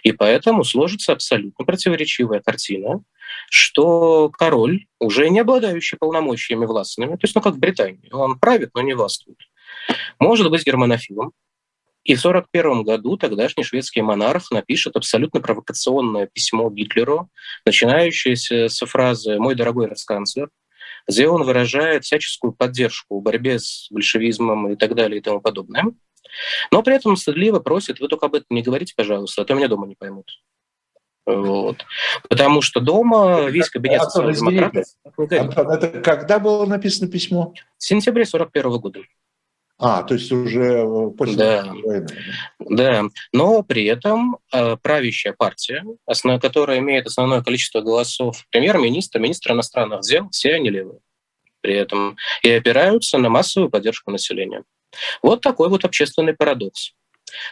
И 0.04 0.12
поэтому 0.12 0.64
сложится 0.64 1.14
абсолютно 1.14 1.66
противоречивая 1.66 2.40
картина, 2.40 3.04
что 3.50 4.30
король, 4.30 4.86
уже 5.00 5.30
не 5.30 5.40
обладающий 5.40 5.98
полномочиями 5.98 6.66
властными, 6.66 7.14
то 7.14 7.24
есть, 7.24 7.34
ну, 7.34 7.42
как 7.42 7.56
в 7.56 7.60
Британии, 7.60 8.12
он 8.12 8.38
правит, 8.38 8.72
но 8.76 8.82
не 8.82 8.94
властвует, 8.94 9.40
может 10.20 10.50
быть 10.50 10.66
германофилом. 10.66 11.32
И 12.04 12.16
в 12.16 12.26
1941 12.26 12.84
году 12.84 13.18
тогдашний 13.18 13.64
шведский 13.64 14.02
монарх 14.02 14.50
напишет 14.50 14.96
абсолютно 14.96 15.40
провокационное 15.40 16.26
письмо 16.26 16.70
Гитлеру, 16.72 17.30
начинающееся 17.66 18.70
с 18.70 18.86
фразы 18.86 19.38
«Мой 19.38 19.54
дорогой 19.54 19.88
расканцлер», 19.88 20.50
где 21.08 21.28
он 21.28 21.44
выражает 21.44 22.04
всяческую 22.04 22.54
поддержку 22.54 23.20
в 23.20 23.24
борьбе 23.24 23.60
с 23.60 23.88
большевизмом 23.92 24.72
и 24.72 24.76
так 24.76 24.96
далее 24.96 25.20
и 25.20 25.22
тому 25.22 25.42
подобное. 25.42 25.86
Но 26.72 26.82
при 26.82 26.96
этом 26.96 27.16
стыдливо 27.16 27.60
просит, 27.60 28.00
вы 28.00 28.08
только 28.08 28.26
об 28.28 28.36
этом 28.36 28.48
не 28.50 28.64
говорите, 28.64 28.94
пожалуйста, 28.96 29.42
а 29.42 29.46
то 29.46 29.54
меня 29.54 29.68
дома 29.68 29.86
не 29.86 29.96
поймут. 29.96 30.32
Вот. 31.26 31.86
Потому 32.30 32.62
что 32.62 32.80
дома 32.80 33.48
весь 33.50 33.70
кабинет 33.70 34.02
социал-демократов... 34.02 34.86
Антон, 35.18 35.72
это 35.72 36.02
когда 36.02 36.40
было 36.40 36.66
написано 36.66 37.12
письмо? 37.12 37.54
В 37.78 37.84
сентябре 37.84 38.24
1941 38.24 38.80
года. 38.80 39.00
А, 39.84 40.04
то 40.04 40.14
есть 40.14 40.32
уже 40.32 40.62
э, 40.62 41.10
после 41.18 41.36
да. 41.36 41.74
войны. 41.84 42.08
Да, 42.60 43.04
но 43.34 43.64
при 43.64 43.86
этом 43.86 44.38
э, 44.54 44.78
правящая 44.78 45.34
партия, 45.34 45.84
основ, 46.06 46.40
которая 46.40 46.78
имеет 46.78 47.08
основное 47.08 47.42
количество 47.42 47.82
голосов, 47.82 48.46
премьер-министр, 48.52 49.20
министр 49.20 49.54
иностранных 49.54 50.02
дел, 50.02 50.30
все 50.30 50.54
они 50.54 50.70
левые 50.70 51.00
при 51.62 51.76
этом, 51.76 52.18
и 52.44 52.52
опираются 52.52 53.18
на 53.18 53.30
массовую 53.30 53.70
поддержку 53.70 54.12
населения. 54.12 54.64
Вот 55.22 55.42
такой 55.42 55.70
вот 55.70 55.86
общественный 55.86 56.34
парадокс. 56.34 56.94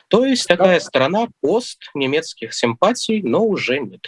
То 0.07 0.25
есть 0.25 0.47
такая 0.47 0.79
страна 0.79 1.27
пост 1.41 1.89
немецких 1.93 2.53
симпатий, 2.53 3.21
но 3.21 3.43
уже 3.43 3.79
нет. 3.79 4.07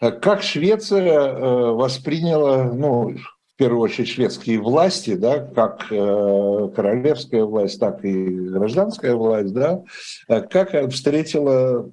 Как 0.00 0.42
Швеция 0.42 1.02
э, 1.02 1.70
восприняла, 1.72 2.64
ну, 2.64 3.16
в 3.56 3.58
первую 3.58 3.80
очередь 3.80 4.10
шведские 4.10 4.60
власти, 4.60 5.14
да, 5.14 5.38
как 5.38 5.90
э, 5.90 6.68
королевская 6.76 7.42
власть, 7.42 7.80
так 7.80 8.04
и 8.04 8.12
гражданская 8.12 9.14
власть, 9.14 9.54
да, 9.54 9.82
э, 10.28 10.42
как 10.42 10.72
встретила 10.92 11.90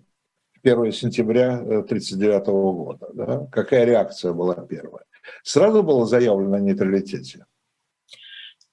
1 0.62 0.91
сентября 0.91 1.60
1939 1.60 2.46
года, 2.48 3.08
да, 3.13 3.48
какая 3.50 3.86
реакция 3.86 4.34
была 4.34 4.55
первая? 4.55 5.05
Сразу 5.41 5.84
было 5.84 6.05
заявлено 6.05 6.58
о 6.58 6.60
нейтралитете? 6.60 7.46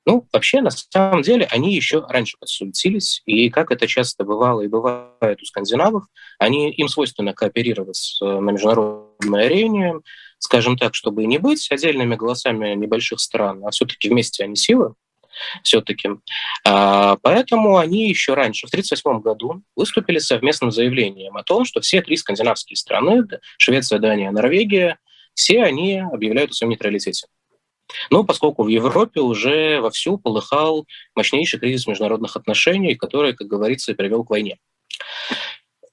Ну, 0.04 0.26
вообще, 0.32 0.60
на 0.60 0.70
самом 0.70 1.22
деле, 1.22 1.46
они 1.52 1.72
еще 1.72 2.04
раньше 2.08 2.38
подсуетились, 2.40 3.22
и 3.24 3.50
как 3.50 3.70
это 3.70 3.86
часто 3.86 4.24
бывало 4.24 4.62
и 4.62 4.66
бывает 4.66 5.40
у 5.40 5.44
скандинавов, 5.44 6.06
они, 6.40 6.72
им 6.72 6.88
свойственно 6.88 7.34
кооперировать 7.34 8.18
э, 8.20 8.40
на 9.22 9.40
арене, 9.40 9.94
скажем 10.38 10.76
так, 10.76 10.94
чтобы 10.94 11.26
не 11.26 11.38
быть 11.38 11.70
отдельными 11.70 12.16
голосами 12.16 12.74
небольших 12.74 13.20
стран, 13.20 13.62
а 13.64 13.70
все-таки 13.70 14.08
вместе 14.08 14.44
они 14.44 14.56
силы, 14.56 14.94
все-таки. 15.62 16.10
А, 16.66 17.16
поэтому 17.22 17.78
они 17.78 18.08
еще 18.08 18.34
раньше, 18.34 18.66
в 18.66 18.70
1938 18.70 19.20
году, 19.20 19.62
выступили 19.76 20.18
совместным 20.18 20.70
заявлением 20.70 21.36
о 21.36 21.42
том, 21.42 21.64
что 21.64 21.80
все 21.80 22.02
три 22.02 22.16
скандинавские 22.16 22.76
страны, 22.76 23.24
Швеция, 23.58 23.98
Дания, 23.98 24.30
Норвегия, 24.30 24.98
все 25.34 25.62
они 25.62 25.98
объявляют 25.98 26.50
о 26.50 26.54
своем 26.54 26.70
нейтралитете. 26.70 27.26
Но 28.10 28.24
поскольку 28.24 28.62
в 28.62 28.68
Европе 28.68 29.20
уже 29.20 29.80
вовсю 29.80 30.18
полыхал 30.18 30.86
мощнейший 31.14 31.58
кризис 31.58 31.86
международных 31.86 32.36
отношений, 32.36 32.94
который, 32.94 33.34
как 33.34 33.48
говорится, 33.48 33.94
привел 33.94 34.24
к 34.24 34.30
войне. 34.30 34.58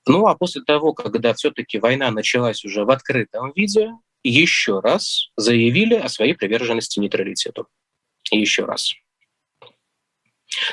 Ну 0.08 0.26
а 0.26 0.36
после 0.36 0.62
того, 0.64 0.94
когда 0.94 1.34
все-таки 1.34 1.80
война 1.80 2.10
началась 2.12 2.64
уже 2.64 2.86
в 2.86 2.90
открытом 2.90 3.52
виде, 3.54 3.92
еще 4.24 4.80
раз 4.80 5.32
заявили 5.36 5.96
о 5.96 6.10
своей 6.10 6.34
приверженности 6.34 7.00
нейтралитету. 7.00 7.68
Еще 8.32 8.66
раз. 8.66 8.94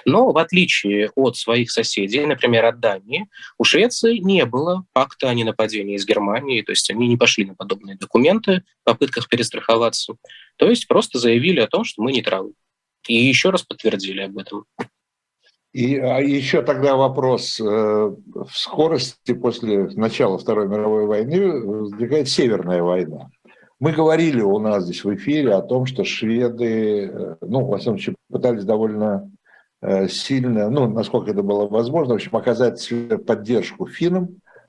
Но 0.04 0.30
в 0.32 0.38
отличие 0.38 1.10
от 1.16 1.36
своих 1.36 1.70
соседей, 1.70 2.24
например, 2.26 2.64
от 2.64 2.78
Дании, 2.78 3.28
у 3.58 3.64
Швеции 3.64 4.18
не 4.18 4.46
было 4.46 4.86
акта 4.94 5.28
о 5.28 5.34
ненападении 5.34 5.96
из 5.96 6.06
Германии, 6.06 6.62
то 6.62 6.70
есть 6.72 6.88
они 6.90 7.08
не 7.08 7.16
пошли 7.16 7.44
на 7.44 7.54
подобные 7.54 7.96
документы 7.96 8.62
в 8.82 8.84
попытках 8.84 9.28
перестраховаться, 9.28 10.14
то 10.56 10.70
есть 10.70 10.86
просто 10.86 11.18
заявили 11.18 11.60
о 11.60 11.66
том, 11.66 11.84
что 11.84 12.02
мы 12.02 12.12
нейтралы. 12.12 12.52
И 13.08 13.14
еще 13.14 13.50
раз 13.50 13.62
подтвердили 13.62 14.22
об 14.22 14.38
этом. 14.38 14.64
И 15.74 15.96
а 15.96 16.20
еще 16.20 16.62
тогда 16.62 16.94
вопрос. 16.94 17.60
Э, 17.60 17.64
в 17.64 18.50
скорости 18.52 19.34
после 19.34 19.88
начала 19.88 20.38
Второй 20.38 20.68
мировой 20.68 21.06
войны 21.06 21.50
возникает 21.50 22.28
Северная 22.28 22.80
война. 22.80 23.30
Мы 23.80 23.90
говорили 23.90 24.40
у 24.40 24.60
нас 24.60 24.84
здесь 24.84 25.02
в 25.02 25.12
эфире 25.16 25.54
о 25.54 25.62
том, 25.62 25.86
что 25.86 26.04
шведы, 26.04 27.10
э, 27.12 27.36
ну, 27.40 27.66
во 27.66 27.78
всяком 27.78 27.98
случае, 27.98 28.14
пытались 28.30 28.62
довольно 28.62 29.28
э, 29.82 30.06
сильно, 30.06 30.70
ну, 30.70 30.88
насколько 30.88 31.32
это 31.32 31.42
было 31.42 31.66
возможно, 31.66 32.14
в 32.14 32.16
общем, 32.18 32.36
оказать 32.36 32.88
поддержку 33.26 33.88
финнам 33.88 34.28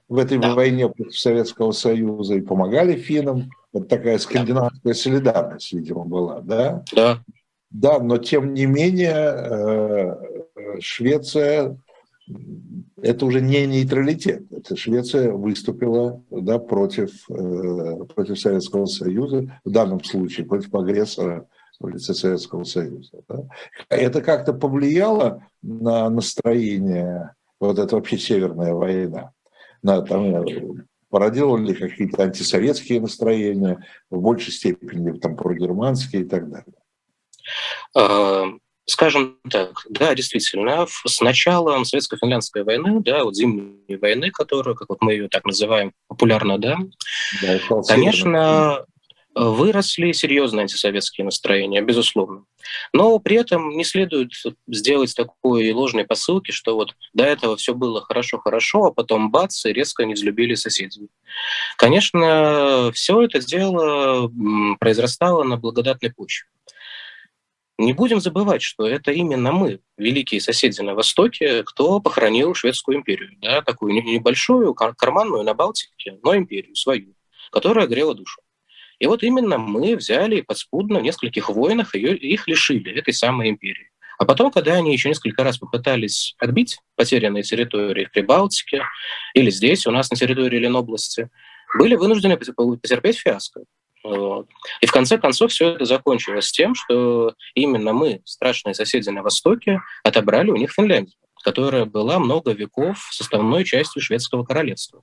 в 0.10 0.18
этой 0.18 0.40
да. 0.40 0.56
войне 0.56 0.90
против 0.90 1.20
Советского 1.20 1.72
Союза 1.72 2.34
и 2.34 2.42
помогали 2.42 2.96
финнам. 2.96 3.52
Вот 3.72 3.90
такая 3.90 4.18
скандинавская 4.18 4.96
солидарность, 4.96 5.72
видимо, 5.72 6.04
была, 6.06 6.42
да? 6.42 6.84
Да. 6.96 7.20
Да, 7.70 8.00
но 8.00 8.18
тем 8.18 8.54
не 8.54 8.66
менее 8.66 10.18
Швеция 10.80 11.78
это 13.02 13.26
уже 13.26 13.42
не 13.42 13.66
нейтралитет. 13.68 14.52
Это 14.52 14.76
Швеция 14.76 15.32
выступила 15.32 16.24
да, 16.32 16.58
против, 16.58 17.30
э, 17.30 18.06
против 18.16 18.40
Советского 18.40 18.86
Союза, 18.86 19.60
в 19.64 19.70
данном 19.70 20.04
случае 20.04 20.48
против 20.48 20.74
агрессора 20.74 21.48
в 21.80 21.88
лице 21.88 22.14
Советского 22.14 22.64
Союза. 22.64 23.22
Да. 23.28 23.44
Это 23.90 24.22
как-то 24.22 24.54
повлияло 24.54 25.46
на 25.62 26.10
настроение, 26.10 27.34
вот 27.60 27.78
это 27.78 27.96
вообще 27.96 28.18
Северная 28.18 28.74
война, 28.74 29.32
на, 29.84 30.02
там, 30.02 30.46
породило 31.10 31.58
ли 31.58 31.74
какие-то 31.74 32.24
антисоветские 32.24 33.02
настроения, 33.02 33.86
в 34.10 34.20
большей 34.20 34.52
степени 34.52 35.18
там, 35.20 35.36
прогерманские 35.36 36.24
и 36.24 36.26
так 36.26 36.50
далее? 36.50 36.74
А, 37.96 38.46
Скажем 38.88 39.40
так, 39.50 39.84
да, 39.90 40.14
действительно, 40.14 40.86
с 40.88 41.20
началом 41.20 41.86
советско-финляндской 41.86 42.64
войны, 42.64 43.02
да, 43.04 43.24
вот 43.24 43.36
зимней 43.36 43.98
войны, 43.98 44.30
которую, 44.30 44.76
как 44.76 44.90
вот 44.90 45.00
мы 45.02 45.14
ее 45.14 45.28
так 45.28 45.44
называем 45.44 45.92
популярно, 46.08 46.60
да, 46.60 46.78
да 47.42 47.60
конечно, 47.88 48.86
выросли 49.34 50.12
серьезные 50.12 50.62
антисоветские 50.62 51.26
настроения, 51.26 51.82
безусловно. 51.82 52.44
Но 52.94 53.18
при 53.18 53.38
этом 53.38 53.76
не 53.76 53.84
следует 53.84 54.32
сделать 54.68 55.16
такой 55.16 55.72
ложной 55.72 56.06
посылки, 56.06 56.52
что 56.52 56.76
вот 56.76 56.94
до 57.14 57.26
этого 57.26 57.58
все 57.58 57.74
было 57.74 58.02
хорошо-хорошо, 58.02 58.86
а 58.86 58.92
потом 58.92 59.32
бац, 59.32 59.66
и 59.66 59.74
резко 59.74 60.06
не 60.06 60.14
взлюбили 60.14 60.54
соседей. 60.54 61.10
Конечно, 61.78 62.92
все 62.94 63.24
это 63.24 63.40
дело 63.40 64.32
произрастало 64.80 65.44
на 65.44 65.58
благодатной 65.58 66.14
почве. 66.14 66.48
Не 67.78 67.92
будем 67.92 68.22
забывать, 68.22 68.62
что 68.62 68.88
это 68.88 69.12
именно 69.12 69.52
мы, 69.52 69.82
великие 69.98 70.40
соседи 70.40 70.80
на 70.82 70.96
Востоке, 70.96 71.64
кто 71.64 72.00
похоронил 72.00 72.54
Шведскую 72.54 72.98
империю. 72.98 73.32
Да, 73.42 73.62
такую 73.62 73.94
небольшую, 73.94 74.74
карманную 74.74 75.44
на 75.44 75.54
Балтике, 75.54 76.18
но 76.24 76.38
империю 76.38 76.76
свою, 76.76 77.16
которая 77.52 77.88
грела 77.88 78.16
душу. 78.16 78.42
И 79.00 79.08
вот 79.08 79.24
именно 79.24 79.58
мы 79.58 79.98
взяли 79.98 80.40
подспудно 80.40 81.00
в 81.00 81.04
нескольких 81.04 81.50
войнах 81.50 81.96
ее, 81.96 82.16
их 82.16 82.48
лишили, 82.48 82.94
этой 82.94 83.14
самой 83.14 83.50
империи. 83.50 83.92
А 84.18 84.26
потом, 84.26 84.52
когда 84.52 84.76
они 84.76 84.94
еще 84.94 85.10
несколько 85.10 85.44
раз 85.44 85.58
попытались 85.58 86.36
отбить 86.40 86.80
потерянные 86.96 87.44
территории 87.44 88.06
в 88.06 88.12
Прибалтике 88.12 88.84
или 89.34 89.50
здесь, 89.50 89.86
у 89.86 89.92
нас 89.92 90.10
на 90.10 90.16
территории 90.16 90.60
Ленобласти, 90.60 91.30
были 91.78 91.96
вынуждены 91.96 92.38
потерпеть 92.38 93.18
фиаско. 93.18 93.66
Вот. 94.06 94.48
И 94.82 94.86
в 94.86 94.92
конце 94.92 95.18
концов 95.18 95.52
все 95.52 95.70
это 95.70 95.86
закончилось 95.86 96.52
тем, 96.52 96.76
что 96.76 97.34
именно 97.56 97.92
мы, 97.92 98.22
страшные 98.24 98.76
соседи 98.76 99.10
на 99.10 99.24
Востоке, 99.24 99.82
отобрали 100.04 100.52
у 100.52 100.56
них 100.56 100.72
Финляндию, 100.72 101.16
которая 101.44 101.86
была 101.86 102.20
много 102.20 102.52
веков 102.52 103.00
составной 103.12 103.64
частью 103.64 104.04
шведского 104.04 104.44
королевства. 104.44 105.02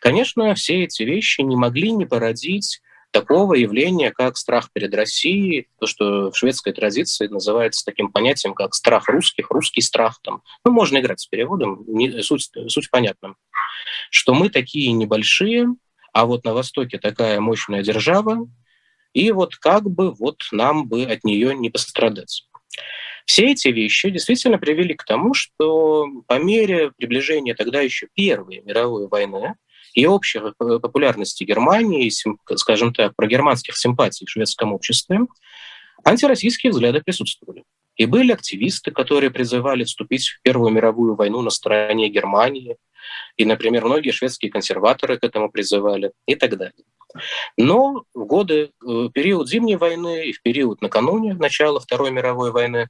Конечно, 0.00 0.54
все 0.56 0.84
эти 0.84 1.04
вещи 1.04 1.40
не 1.42 1.54
могли 1.54 1.92
не 1.92 2.04
породить 2.04 2.80
такого 3.12 3.54
явления, 3.54 4.10
как 4.10 4.36
страх 4.36 4.70
перед 4.72 4.92
Россией, 4.92 5.68
то, 5.78 5.86
что 5.86 6.32
в 6.32 6.36
шведской 6.36 6.72
традиции 6.72 7.28
называется 7.28 7.84
таким 7.84 8.10
понятием, 8.10 8.54
как 8.54 8.74
страх 8.74 9.08
русских, 9.08 9.50
русский 9.50 9.82
страх. 9.82 10.18
Там. 10.22 10.42
Ну, 10.64 10.72
можно 10.72 10.98
играть 10.98 11.20
с 11.20 11.26
переводом, 11.26 11.84
не, 11.86 12.22
суть, 12.22 12.50
суть 12.68 12.90
понятна. 12.90 13.36
Что 14.10 14.34
мы 14.34 14.50
такие 14.50 14.92
небольшие, 14.92 15.68
а 16.16 16.24
вот 16.24 16.46
на 16.46 16.54
Востоке 16.54 16.96
такая 16.96 17.40
мощная 17.40 17.82
держава, 17.82 18.48
и 19.12 19.32
вот 19.32 19.56
как 19.56 19.82
бы 19.82 20.12
вот 20.12 20.38
нам 20.50 20.88
бы 20.88 21.02
от 21.02 21.24
нее 21.24 21.54
не 21.54 21.68
пострадать. 21.68 22.48
Все 23.26 23.52
эти 23.52 23.68
вещи 23.68 24.08
действительно 24.08 24.56
привели 24.56 24.94
к 24.94 25.04
тому, 25.04 25.34
что 25.34 26.06
по 26.26 26.38
мере 26.38 26.90
приближения 26.96 27.54
тогда 27.54 27.82
еще 27.82 28.08
Первой 28.14 28.62
мировой 28.62 29.08
войны 29.08 29.56
и 29.92 30.06
общей 30.06 30.40
популярности 30.56 31.44
Германии, 31.44 32.10
скажем 32.56 32.94
так, 32.94 33.14
про 33.14 33.26
германских 33.26 33.76
симпатий 33.76 34.24
в 34.24 34.30
шведском 34.30 34.72
обществе, 34.72 35.18
антироссийские 36.02 36.72
взгляды 36.72 37.02
присутствовали. 37.02 37.64
И 37.96 38.06
были 38.06 38.32
активисты, 38.32 38.90
которые 38.90 39.30
призывали 39.30 39.84
вступить 39.84 40.28
в 40.28 40.40
Первую 40.40 40.72
мировую 40.72 41.14
войну 41.14 41.42
на 41.42 41.50
стороне 41.50 42.08
Германии, 42.08 42.78
и, 43.36 43.44
например, 43.44 43.84
многие 43.84 44.10
шведские 44.10 44.50
консерваторы 44.50 45.18
к 45.18 45.24
этому 45.24 45.50
призывали 45.50 46.12
и 46.26 46.34
так 46.34 46.56
далее. 46.56 46.84
Но 47.56 48.04
в 48.14 48.24
годы, 48.24 48.70
в 48.80 49.06
э, 49.06 49.10
период 49.10 49.48
Зимней 49.48 49.76
войны 49.76 50.26
и 50.26 50.32
в 50.32 50.42
период 50.42 50.82
накануне 50.82 51.34
начала 51.34 51.80
Второй 51.80 52.10
мировой 52.10 52.50
войны 52.50 52.88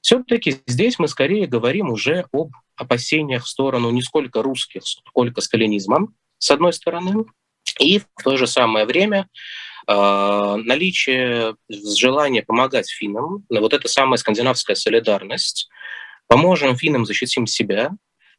все-таки 0.00 0.56
здесь 0.66 0.98
мы 0.98 1.08
скорее 1.08 1.46
говорим 1.46 1.90
уже 1.90 2.26
об 2.32 2.52
опасениях 2.76 3.44
в 3.44 3.48
сторону 3.48 3.90
не 3.90 4.02
сколько 4.02 4.42
русских, 4.42 4.82
сколько 4.84 5.40
сталинизма, 5.40 6.08
с 6.38 6.50
одной 6.50 6.72
стороны, 6.72 7.24
и 7.80 7.98
в 7.98 8.06
то 8.22 8.36
же 8.36 8.46
самое 8.46 8.86
время 8.86 9.28
э, 9.86 9.92
наличие 9.92 11.56
желания 11.68 12.42
помогать 12.42 12.90
финнам, 12.90 13.44
вот 13.50 13.72
эта 13.72 13.88
самая 13.88 14.16
скандинавская 14.16 14.76
солидарность, 14.76 15.68
поможем 16.28 16.76
финнам, 16.76 17.04
защитим 17.04 17.46
себя, 17.46 17.90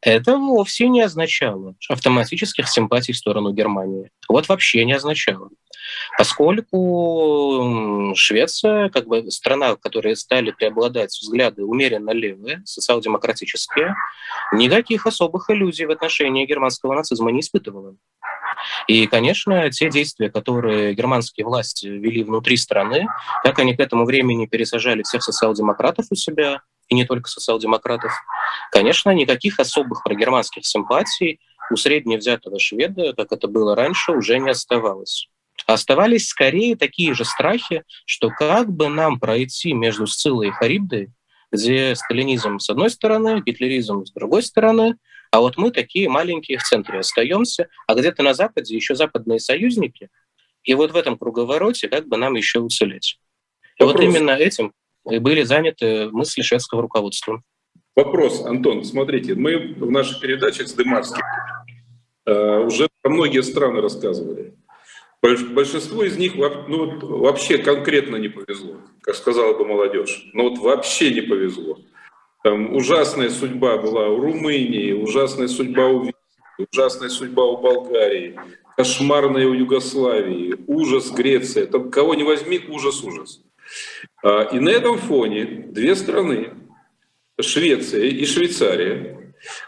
это 0.02 0.36
вовсе 0.36 0.88
не 0.88 1.02
означало 1.02 1.74
автоматических 1.88 2.68
симпатий 2.68 3.12
в 3.12 3.16
сторону 3.16 3.52
Германии. 3.52 4.10
Вот 4.28 4.48
вообще 4.48 4.84
не 4.84 4.94
означало. 4.94 5.50
Поскольку 6.16 8.12
Швеция, 8.16 8.88
как 8.90 9.06
бы 9.06 9.30
страна, 9.30 9.74
в 9.74 9.78
которой 9.78 10.16
стали 10.16 10.50
преобладать 10.50 11.10
взгляды 11.10 11.64
умеренно 11.64 12.10
левые, 12.10 12.62
социал-демократические, 12.64 13.94
никаких 14.52 15.06
особых 15.06 15.50
иллюзий 15.50 15.86
в 15.86 15.90
отношении 15.90 16.46
германского 16.46 16.94
нацизма 16.94 17.30
не 17.30 17.40
испытывала. 17.40 17.96
И, 18.88 19.06
конечно, 19.06 19.70
те 19.70 19.90
действия, 19.90 20.30
которые 20.30 20.94
германские 20.94 21.46
власти 21.46 21.86
вели 21.86 22.22
внутри 22.22 22.56
страны, 22.56 23.06
как 23.42 23.58
они 23.58 23.74
к 23.76 23.80
этому 23.80 24.04
времени 24.04 24.46
пересажали 24.46 25.02
всех 25.02 25.22
социал-демократов 25.22 26.06
у 26.10 26.14
себя, 26.14 26.62
и 26.90 26.94
не 26.94 27.04
только 27.04 27.30
социал-демократов, 27.30 28.12
конечно, 28.70 29.10
никаких 29.10 29.58
особых 29.58 30.02
прогерманских 30.02 30.66
симпатий 30.66 31.40
у 31.70 31.76
средневзятого 31.76 32.58
шведа, 32.58 33.14
как 33.14 33.32
это 33.32 33.46
было 33.46 33.74
раньше, 33.74 34.12
уже 34.12 34.38
не 34.38 34.50
оставалось. 34.50 35.28
Оставались 35.66 36.28
скорее 36.28 36.76
такие 36.76 37.14
же 37.14 37.24
страхи, 37.24 37.84
что 38.04 38.28
как 38.30 38.70
бы 38.70 38.88
нам 38.88 39.20
пройти 39.20 39.72
между 39.72 40.06
Сциллой 40.06 40.48
и 40.48 40.50
Харибдой, 40.50 41.10
где 41.52 41.94
сталинизм 41.94 42.58
с 42.58 42.68
одной 42.70 42.90
стороны, 42.90 43.40
гитлеризм 43.44 44.04
с 44.04 44.12
другой 44.12 44.42
стороны, 44.42 44.96
а 45.30 45.40
вот 45.40 45.56
мы 45.56 45.70
такие 45.70 46.08
маленькие 46.08 46.58
в 46.58 46.62
центре 46.64 46.98
остаемся, 46.98 47.68
а 47.86 47.94
где-то 47.94 48.24
на 48.24 48.34
Западе 48.34 48.74
еще 48.74 48.96
западные 48.96 49.38
союзники, 49.38 50.08
и 50.64 50.74
вот 50.74 50.90
в 50.90 50.96
этом 50.96 51.16
круговороте 51.16 51.88
как 51.88 52.08
бы 52.08 52.16
нам 52.16 52.34
еще 52.34 52.58
уцелеть. 52.58 53.20
И 53.78 53.84
вот 53.84 54.00
именно 54.00 54.32
этим 54.32 54.72
были 55.04 55.42
заняты 55.42 56.08
мысли 56.10 56.42
шведского 56.42 56.82
руководства. 56.82 57.42
Вопрос, 57.96 58.44
Антон, 58.44 58.84
смотрите, 58.84 59.34
мы 59.34 59.74
в 59.74 59.90
наших 59.90 60.20
передачах 60.20 60.68
с 60.68 60.72
Дымарским 60.72 61.22
э, 62.26 62.58
уже 62.64 62.88
про 63.02 63.10
многие 63.10 63.42
страны 63.42 63.80
рассказывали. 63.80 64.54
Большинство 65.22 66.02
из 66.02 66.16
них 66.16 66.34
ну, 66.34 66.98
вообще 67.18 67.58
конкретно 67.58 68.16
не 68.16 68.28
повезло, 68.28 68.76
как 69.02 69.16
сказала 69.16 69.52
бы 69.52 69.66
молодежь. 69.66 70.30
Но 70.32 70.48
вот 70.48 70.58
вообще 70.58 71.12
не 71.12 71.20
повезло. 71.20 71.78
Там 72.42 72.74
ужасная 72.74 73.28
судьба 73.28 73.76
была 73.76 74.08
у 74.08 74.20
Румынии, 74.20 74.92
ужасная 74.92 75.48
судьба 75.48 75.88
у 75.88 75.98
Венгрии, 75.98 76.66
ужасная 76.72 77.10
судьба 77.10 77.44
у 77.44 77.58
Болгарии, 77.58 78.40
кошмарная 78.78 79.46
у 79.46 79.52
Югославии, 79.52 80.56
ужас 80.66 81.10
Греция. 81.10 81.66
Там 81.66 81.90
кого 81.90 82.14
не 82.14 82.24
возьми, 82.24 82.58
ужас, 82.66 83.04
ужас. 83.04 83.42
А, 84.09 84.09
и 84.22 84.58
на 84.60 84.68
этом 84.68 84.98
фоне 84.98 85.44
две 85.44 85.96
страны, 85.96 86.50
Швеция 87.40 88.04
и 88.04 88.24
Швейцария. 88.26 89.20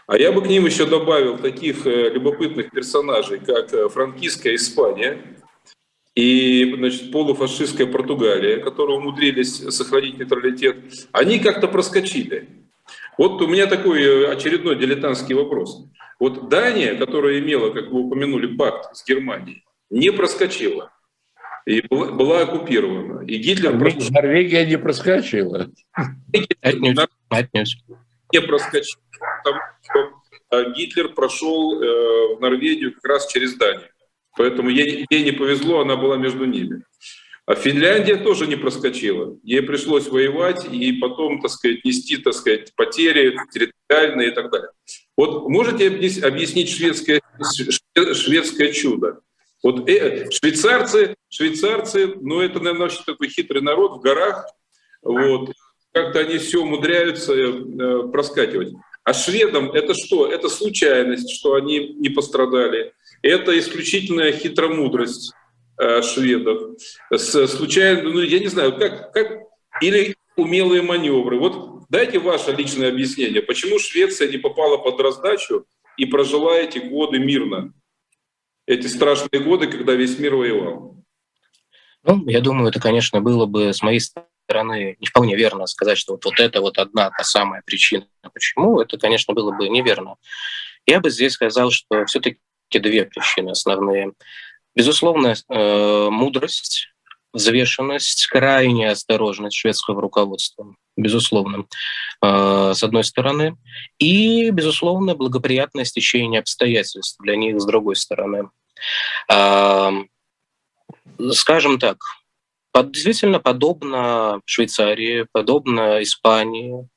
А 0.07 0.17
я 0.17 0.31
бы 0.31 0.41
к 0.41 0.47
ним 0.47 0.65
еще 0.65 0.85
добавил 0.85 1.37
таких 1.37 1.85
э, 1.87 2.09
любопытных 2.09 2.71
персонажей, 2.71 3.39
как 3.39 3.73
э, 3.73 3.89
франкистская 3.89 4.55
Испания 4.55 5.17
и 6.15 6.75
значит, 6.77 7.11
полуфашистская 7.11 7.87
Португалия, 7.87 8.57
которые 8.57 8.97
умудрились 8.97 9.57
сохранить 9.75 10.19
нейтралитет. 10.19 10.77
Они 11.11 11.39
как-то 11.39 11.67
проскочили. 11.67 12.49
Вот 13.17 13.41
у 13.41 13.47
меня 13.47 13.65
такой 13.65 14.03
э, 14.03 14.31
очередной 14.31 14.75
дилетантский 14.75 15.33
вопрос. 15.33 15.85
Вот 16.19 16.49
Дания, 16.49 16.95
которая 16.95 17.39
имела, 17.39 17.71
как 17.71 17.89
вы 17.89 18.01
упомянули, 18.01 18.55
пакт 18.55 18.95
с 18.95 19.05
Германией, 19.07 19.63
не 19.89 20.11
проскочила 20.11 20.91
и 21.65 21.81
была, 21.87 22.11
была 22.11 22.41
оккупирована. 22.41 23.25
И 23.25 23.37
Гитлер... 23.37 23.73
Норвегия, 23.73 24.11
Норвегия 24.11 24.65
не 24.65 24.77
проскочила. 24.77 25.69
Не 28.33 28.41
проскочила, 28.41 29.01
потому 29.43 29.59
что 29.81 30.57
э, 30.57 30.73
Гитлер 30.73 31.09
прошел 31.09 31.81
э, 31.81 32.35
в 32.35 32.41
Норвегию 32.41 32.93
как 32.93 33.05
раз 33.05 33.27
через 33.27 33.55
Данию. 33.55 33.89
Поэтому 34.35 34.69
ей, 34.69 35.05
ей 35.09 35.23
не 35.23 35.31
повезло, 35.31 35.81
она 35.81 35.95
была 35.95 36.17
между 36.17 36.45
ними. 36.45 36.83
А 37.45 37.55
Финляндия 37.55 38.15
тоже 38.15 38.47
не 38.47 38.55
проскочила. 38.55 39.37
Ей 39.43 39.61
пришлось 39.61 40.07
воевать 40.07 40.65
и 40.71 40.93
потом, 40.93 41.41
так 41.41 41.51
сказать, 41.51 41.83
нести, 41.83 42.17
так 42.17 42.33
сказать, 42.33 42.73
потери 42.75 43.37
территориальные 43.51 44.29
и 44.29 44.31
так 44.31 44.49
далее. 44.49 44.69
Вот 45.17 45.49
можете 45.49 45.87
объяснить 45.87 46.69
шведское, 46.69 47.21
шведское 48.13 48.71
чудо? 48.71 49.19
Вот 49.63 49.89
э, 49.89 50.29
швейцарцы, 50.29 51.15
швейцарцы, 51.29 52.15
ну 52.19 52.41
это, 52.41 52.59
наверное, 52.59 52.87
очень 52.87 53.03
такой 53.05 53.29
хитрый 53.29 53.61
народ 53.61 53.93
в 53.93 54.01
горах, 54.01 54.45
вот, 55.01 55.53
как-то 55.93 56.19
они 56.19 56.37
все 56.37 56.61
умудряются 56.61 57.33
э, 57.33 58.07
проскакивать. 58.11 58.73
А 59.05 59.13
шведам 59.13 59.71
это 59.71 59.93
что? 59.93 60.27
Это 60.27 60.49
случайность, 60.49 61.29
что 61.31 61.55
они 61.55 61.93
не 61.93 62.09
пострадали. 62.09 62.93
Это 63.21 63.57
исключительная 63.57 64.33
хитромудрость 64.33 65.33
э, 65.77 66.01
шведов. 66.01 66.77
С, 67.11 67.47
случайно, 67.47 68.09
ну 68.09 68.19
я 68.19 68.39
не 68.39 68.47
знаю, 68.47 68.77
как, 68.77 69.13
как 69.13 69.43
или 69.81 70.15
умелые 70.35 70.81
маневры. 70.81 71.39
Вот 71.39 71.83
дайте 71.89 72.19
ваше 72.19 72.51
личное 72.51 72.89
объяснение, 72.89 73.41
почему 73.41 73.79
Швеция 73.79 74.29
не 74.29 74.37
попала 74.37 74.77
под 74.77 74.99
раздачу 74.99 75.65
и 75.95 76.05
прожила 76.05 76.55
эти 76.57 76.79
годы 76.79 77.19
мирно 77.19 77.73
эти 78.65 78.87
страшные 78.87 79.41
годы, 79.41 79.67
когда 79.67 79.93
весь 79.93 80.17
мир 80.19 80.35
воевал? 80.35 81.03
Ну, 82.03 82.27
я 82.27 82.41
думаю, 82.41 82.69
это, 82.69 82.79
конечно, 82.79 83.21
было 83.21 83.45
бы 83.45 83.73
с 83.73 83.81
моей 83.81 83.99
стороны 83.99 84.97
не 84.99 85.07
вполне 85.07 85.35
верно 85.35 85.67
сказать, 85.67 85.97
что 85.97 86.13
вот, 86.13 86.25
вот 86.25 86.39
это 86.39 86.61
вот 86.61 86.77
одна 86.77 87.09
та 87.11 87.23
самая 87.23 87.61
причина. 87.65 88.07
Почему? 88.33 88.81
Это, 88.81 88.97
конечно, 88.97 89.33
было 89.33 89.51
бы 89.51 89.69
неверно. 89.69 90.15
Я 90.85 90.99
бы 90.99 91.09
здесь 91.09 91.33
сказал, 91.33 91.71
что 91.71 92.05
все-таки 92.05 92.39
две 92.71 93.05
причины 93.05 93.51
основные. 93.51 94.13
Безусловно, 94.75 95.35
э, 95.49 96.09
мудрость, 96.09 96.92
взвешенность, 97.33 98.27
крайняя 98.27 98.91
осторожность 98.91 99.57
шведского 99.57 100.01
руководства, 100.01 100.75
безусловно, 100.95 101.65
э, 102.21 102.73
с 102.75 102.83
одной 102.83 103.03
стороны, 103.03 103.57
и, 103.97 104.51
безусловно, 104.51 105.15
благоприятное 105.15 105.85
стечение 105.85 106.39
обстоятельств 106.39 107.17
для 107.21 107.35
них 107.35 107.59
с 107.59 107.65
другой 107.65 107.95
стороны. 107.95 108.49
Э, 109.31 109.91
скажем 111.31 111.79
так, 111.79 111.97
под, 112.71 112.91
действительно 112.91 113.39
подобно 113.39 114.41
Швейцарии, 114.45 115.27
подобно 115.31 116.01
Испании, 116.01 116.89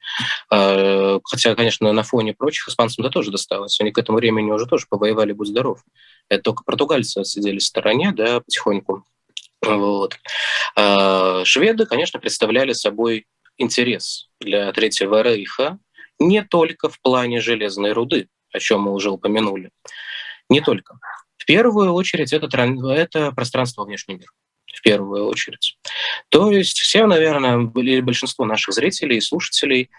э, 0.51 1.21
хотя, 1.23 1.55
конечно, 1.55 1.93
на 1.93 2.03
фоне 2.03 2.33
прочих 2.33 2.69
испанцам-то 2.69 3.11
тоже 3.11 3.31
досталось. 3.31 3.79
Они 3.81 3.93
к 3.93 3.99
этому 3.99 4.17
времени 4.17 4.51
уже 4.51 4.65
тоже 4.67 4.87
повоевали, 4.89 5.33
будь 5.33 5.49
здоров. 5.49 5.83
Это 6.31 6.43
только 6.43 6.65
португальцы 6.65 7.25
сидели 7.25 7.59
в 7.59 7.63
стороне, 7.63 8.13
да, 8.13 8.41
потихоньку. 8.41 9.05
Вот. 9.63 10.19
Э, 10.77 11.43
шведы, 11.45 11.87
конечно, 11.87 12.21
представляли 12.21 12.73
собой 12.73 13.27
интерес 13.59 14.29
для 14.41 14.73
Третьего 14.73 15.23
Рейха 15.23 15.79
не 16.19 16.43
только 16.43 16.89
в 16.89 17.01
плане 17.01 17.41
железной 17.41 17.93
руды, 17.93 18.29
о 18.53 18.59
чем 18.59 18.83
мы 18.83 18.93
уже 18.93 19.11
упомянули, 19.11 19.71
не 20.49 20.61
только. 20.61 20.99
В 21.37 21.45
первую 21.45 21.93
очередь 21.93 22.33
это, 22.33 22.47
это 22.47 23.33
пространство 23.33 23.85
внешний 23.85 24.17
мир 24.17 24.29
в 24.77 24.83
первую 24.83 25.27
очередь. 25.27 25.79
То 26.29 26.51
есть 26.51 26.79
все, 26.79 27.07
наверное, 27.07 27.71
или 27.75 28.01
большинство 28.01 28.45
наших 28.45 28.75
зрителей 28.75 29.17
и 29.17 29.23
слушателей 29.23 29.91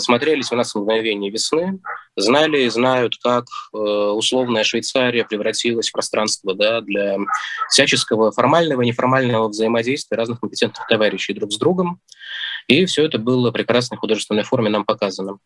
смотрелись 0.00 0.52
у 0.52 0.56
нас 0.56 0.74
в 0.74 0.78
мгновение 0.78 1.30
весны, 1.30 1.80
знали 2.16 2.62
и 2.62 2.68
знают, 2.68 3.16
как 3.22 3.46
э, 3.72 3.76
условная 3.78 4.64
Швейцария 4.64 5.24
превратилась 5.24 5.88
в 5.88 5.92
пространство 5.92 6.54
да, 6.54 6.80
для 6.80 7.16
всяческого 7.70 8.32
формального 8.32 8.82
и 8.82 8.86
неформального 8.86 9.48
взаимодействия 9.48 10.16
разных 10.16 10.40
компетентных 10.40 10.86
товарищей 10.86 11.32
друг 11.32 11.52
с 11.52 11.58
другом. 11.58 12.00
И 12.68 12.84
все 12.86 13.04
это 13.04 13.18
было 13.18 13.50
в 13.50 13.52
прекрасной 13.52 13.98
художественной 13.98 14.44
форме 14.44 14.70
нам 14.70 14.84
показано. 14.84 15.38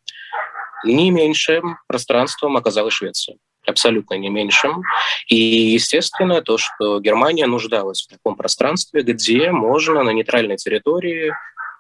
Не 0.85 1.11
меньшим 1.11 1.79
пространством 1.87 2.57
оказалась 2.57 2.95
Швеция 2.95 3.37
абсолютно 3.67 4.15
не 4.15 4.29
меньшим. 4.29 4.83
И, 5.29 5.37
естественно, 5.37 6.41
то, 6.41 6.57
что 6.57 7.01
Германия 7.01 7.47
нуждалась 7.47 8.03
в 8.03 8.09
таком 8.09 8.37
пространстве, 8.37 9.03
где 9.03 9.51
можно 9.51 10.05
на 10.05 10.11
нейтральной 10.11 10.57
территории 10.57 11.33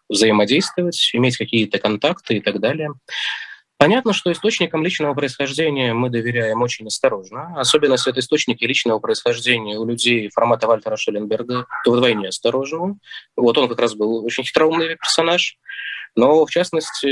взаимодействовать, 0.08 1.10
иметь 1.12 1.36
какие-то 1.36 1.78
контакты 1.78 2.36
и 2.36 2.40
так 2.40 2.60
далее. 2.60 2.90
Понятно, 3.78 4.14
что 4.14 4.32
источникам 4.32 4.82
личного 4.82 5.12
происхождения 5.12 5.92
мы 5.92 6.08
доверяем 6.08 6.62
очень 6.62 6.86
осторожно, 6.86 7.52
особенно 7.60 7.92
если 7.92 8.10
это 8.10 8.20
источники 8.20 8.64
личного 8.64 9.00
происхождения 9.00 9.78
у 9.78 9.84
людей 9.84 10.30
формата 10.32 10.66
Вальтера 10.66 10.96
Шелленберга, 10.96 11.66
то 11.84 11.92
вдвойне 11.92 12.28
осторожно. 12.28 12.96
Вот 13.36 13.58
он 13.58 13.68
как 13.68 13.78
раз 13.78 13.94
был 13.94 14.24
очень 14.24 14.44
хитроумный 14.44 14.96
персонаж. 14.96 15.58
Но, 16.14 16.46
в 16.46 16.50
частности, 16.50 17.06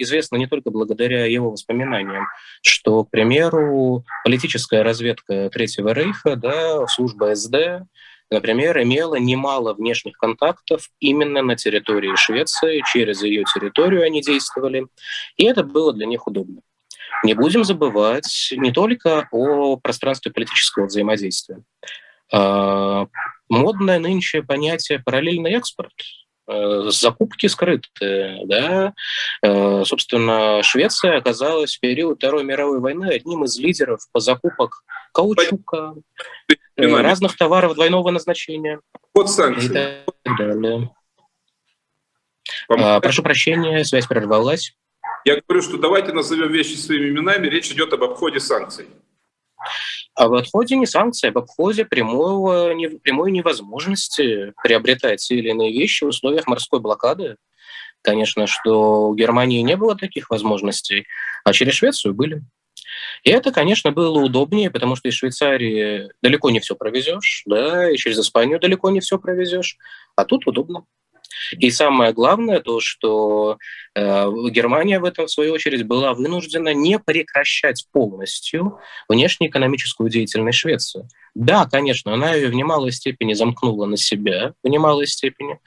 известно 0.00 0.36
не 0.36 0.46
только 0.46 0.70
благодаря 0.70 1.24
его 1.24 1.50
воспоминаниям, 1.50 2.26
что, 2.62 3.04
к 3.04 3.10
примеру, 3.10 4.04
политическая 4.22 4.82
разведка 4.82 5.50
Третьего 5.50 5.92
Рейха, 5.92 6.36
да, 6.36 6.86
служба 6.86 7.34
СД, 7.34 7.82
например, 8.30 8.80
имела 8.82 9.16
немало 9.16 9.74
внешних 9.74 10.16
контактов 10.16 10.88
именно 11.00 11.42
на 11.42 11.56
территории 11.56 12.14
Швеции, 12.16 12.82
через 12.92 13.22
ее 13.22 13.44
территорию 13.52 14.04
они 14.04 14.22
действовали, 14.22 14.86
и 15.36 15.44
это 15.44 15.64
было 15.64 15.92
для 15.92 16.06
них 16.06 16.26
удобно. 16.26 16.62
Не 17.24 17.34
будем 17.34 17.64
забывать 17.64 18.52
не 18.56 18.70
только 18.70 19.28
о 19.30 19.76
пространстве 19.76 20.32
политического 20.32 20.86
взаимодействия. 20.86 21.62
А, 22.32 23.08
модное 23.48 23.98
нынче 23.98 24.42
понятие 24.42 25.00
«параллельный 25.00 25.52
экспорт», 25.52 25.92
закупки 26.90 27.46
скрытые. 27.46 28.46
Да? 28.46 28.94
Э, 29.42 29.84
собственно, 29.84 30.62
Швеция 30.62 31.18
оказалась 31.18 31.76
в 31.76 31.80
период 31.80 32.18
Второй 32.18 32.44
мировой 32.44 32.80
войны 32.80 33.06
одним 33.06 33.44
из 33.44 33.58
лидеров 33.58 34.00
по 34.12 34.20
закупок 34.20 34.82
каучука, 35.12 35.94
э, 36.48 36.86
разных 36.86 37.36
товаров 37.36 37.74
двойного 37.74 38.10
назначения. 38.10 38.80
Вот 39.14 39.30
санкции. 39.30 40.04
И 40.24 40.36
далее. 40.38 40.90
Прошу 42.68 43.22
прощения, 43.22 43.84
связь 43.84 44.06
прервалась. 44.06 44.74
Я 45.24 45.40
говорю, 45.40 45.62
что 45.62 45.76
давайте 45.76 46.12
назовем 46.12 46.50
вещи 46.50 46.76
своими 46.76 47.10
именами. 47.10 47.46
Речь 47.46 47.70
идет 47.70 47.92
об 47.92 48.02
обходе 48.02 48.40
санкций. 48.40 48.86
Об 50.20 50.34
отходе 50.34 50.76
не 50.76 50.84
санкции, 50.84 51.28
об 51.28 51.38
обходе 51.38 51.86
прямого, 51.86 52.74
не, 52.74 52.88
прямой 52.90 53.32
невозможности 53.32 54.52
приобретать 54.62 55.20
те 55.20 55.36
или 55.36 55.48
иные 55.48 55.72
вещи 55.72 56.04
в 56.04 56.08
условиях 56.08 56.46
морской 56.46 56.78
блокады. 56.78 57.36
Конечно, 58.02 58.46
что 58.46 59.08
у 59.08 59.14
Германии 59.14 59.62
не 59.62 59.78
было 59.78 59.96
таких 59.96 60.28
возможностей, 60.28 61.06
а 61.42 61.54
через 61.54 61.72
Швецию 61.72 62.12
были. 62.12 62.42
И 63.24 63.30
это, 63.30 63.50
конечно, 63.50 63.92
было 63.92 64.18
удобнее, 64.22 64.70
потому 64.70 64.94
что 64.94 65.08
из 65.08 65.14
Швейцарии 65.14 66.10
далеко 66.20 66.50
не 66.50 66.60
все 66.60 66.76
провезешь, 66.76 67.42
да, 67.46 67.90
и 67.90 67.96
через 67.96 68.18
Испанию 68.18 68.60
далеко 68.60 68.90
не 68.90 69.00
все 69.00 69.18
провезешь, 69.18 69.78
а 70.16 70.26
тут 70.26 70.46
удобно. 70.46 70.84
И 71.52 71.70
самое 71.70 72.12
главное 72.12 72.60
то, 72.60 72.80
что 72.80 73.58
э, 73.94 74.30
Германия 74.50 75.00
в 75.00 75.04
этом, 75.04 75.26
в 75.26 75.30
свою 75.30 75.52
очередь, 75.52 75.86
была 75.86 76.14
вынуждена 76.14 76.74
не 76.74 76.98
прекращать 76.98 77.86
полностью 77.92 78.78
внешнеэкономическую 79.08 80.10
деятельность 80.10 80.58
Швеции. 80.58 81.08
Да, 81.34 81.66
конечно, 81.66 82.12
она 82.12 82.34
ее 82.34 82.48
в 82.48 82.54
немалой 82.54 82.92
степени 82.92 83.34
замкнула 83.34 83.86
на 83.86 83.96
себя, 83.96 84.54
в 84.64 84.68
немалой 84.68 85.06
степени, 85.06 85.60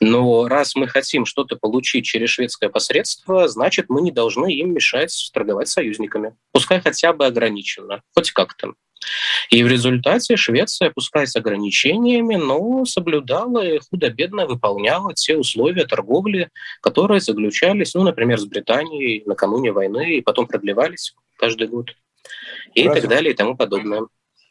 но 0.00 0.46
раз 0.46 0.74
мы 0.74 0.88
хотим 0.88 1.24
что-то 1.24 1.56
получить 1.56 2.04
через 2.04 2.30
шведское 2.30 2.68
посредство, 2.68 3.48
значит, 3.48 3.86
мы 3.88 4.02
не 4.02 4.10
должны 4.10 4.52
им 4.52 4.74
мешать 4.74 5.30
торговать 5.32 5.68
союзниками. 5.68 6.36
Пускай 6.52 6.80
хотя 6.80 7.12
бы 7.12 7.24
ограниченно, 7.24 8.02
хоть 8.14 8.30
как-то. 8.32 8.74
И 9.50 9.62
в 9.62 9.68
результате 9.68 10.36
Швеция, 10.36 10.90
пускай 10.90 11.26
с 11.26 11.36
ограничениями, 11.36 12.36
но 12.36 12.84
соблюдала 12.84 13.64
и 13.64 13.78
худо-бедно 13.78 14.46
выполняла 14.46 15.14
те 15.14 15.36
условия 15.36 15.84
торговли, 15.84 16.50
которые 16.80 17.20
заключались, 17.20 17.94
ну, 17.94 18.02
например, 18.02 18.38
с 18.38 18.44
Британией 18.44 19.22
накануне 19.26 19.72
войны 19.72 20.16
и 20.16 20.22
потом 20.22 20.46
продлевались 20.46 21.14
каждый 21.36 21.68
год. 21.68 21.90
И 22.74 22.86
Разве... 22.86 23.00
так 23.00 23.10
далее 23.10 23.32
и 23.32 23.36
тому 23.36 23.56
подобное. 23.56 24.02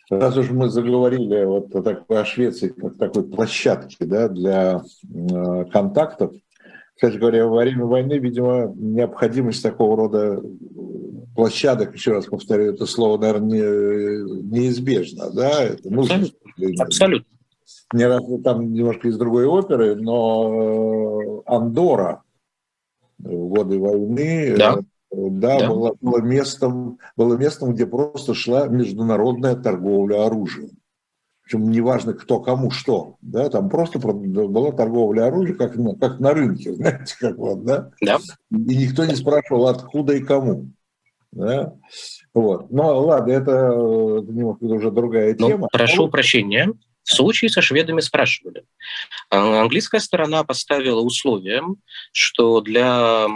Раз 0.10 0.38
уж 0.38 0.50
мы 0.52 0.70
заговорили 0.70 1.44
вот 1.46 1.74
о, 1.76 1.82
такой, 1.82 2.22
о 2.22 2.26
Швеции 2.26 2.70
как 2.70 2.98
такой 2.98 3.24
площадке 3.24 4.06
да, 4.06 4.30
для 4.30 4.84
э, 5.04 5.66
контактов, 5.72 6.32
кстати 6.96 7.18
говоря, 7.18 7.46
во 7.46 7.58
время 7.58 7.86
войны, 7.86 8.20
видимо, 8.20 8.72
необходимость 8.76 9.62
такого 9.62 9.98
рода 9.98 10.42
площадок, 11.36 11.94
еще 11.94 12.14
раз 12.14 12.26
повторю 12.26 12.74
это 12.74 12.86
слово, 12.86 13.18
наверное, 13.20 13.50
не, 13.50 14.60
неизбежно, 14.60 15.30
да? 15.32 15.64
Это 15.64 15.90
нужно. 15.90 16.16
Абсолютно. 16.16 16.84
Абсолютно. 16.84 17.36
Не 17.94 18.06
раз 18.06 18.24
там 18.44 18.74
немножко 18.74 19.08
из 19.08 19.18
другой 19.18 19.46
оперы, 19.46 19.96
но 19.96 21.22
э, 21.22 21.42
Андора 21.46 22.24
в 23.18 23.48
годы 23.48 23.80
войны 23.80 24.56
да. 24.58 24.78
Да, 25.12 25.60
да. 25.60 25.70
Было, 25.70 25.96
было, 26.02 26.22
местом, 26.22 27.00
было 27.16 27.38
местом, 27.38 27.74
где 27.74 27.86
просто 27.86 28.34
шла 28.34 28.68
международная 28.68 29.56
торговля 29.56 30.26
оружием. 30.26 30.72
Причем 31.44 31.70
неважно, 31.70 32.14
кто 32.14 32.40
кому 32.40 32.72
что. 32.72 33.16
Да, 33.22 33.50
там 33.50 33.70
просто 33.70 34.00
была 34.00 34.72
торговля 34.72 35.28
оружием, 35.28 35.58
как, 35.58 35.74
как 36.00 36.20
на 36.20 36.34
рынке, 36.34 36.74
знаете, 36.76 37.16
как 37.20 37.38
вот, 37.38 37.64
да? 37.64 37.92
Да. 38.02 38.18
И 38.52 38.78
никто 38.78 39.06
не 39.06 39.16
спрашивал, 39.16 39.68
откуда 39.68 40.14
и 40.14 40.22
кому. 40.22 40.68
Да? 41.36 41.74
Вот. 42.34 42.72
Но 42.72 43.00
ладно, 43.02 43.32
это, 43.32 43.52
это 43.52 44.66
уже 44.66 44.90
другая 44.90 45.36
ну, 45.38 45.48
тема. 45.48 45.68
Прошу 45.72 46.08
прощения. 46.08 46.72
В 47.04 47.14
случае 47.14 47.50
со 47.50 47.62
шведами 47.62 48.00
спрашивали. 48.00 48.64
А, 49.30 49.62
английская 49.62 50.00
сторона 50.00 50.44
поставила 50.44 51.02
условием, 51.02 51.78
что 52.14 52.62
для 52.62 53.28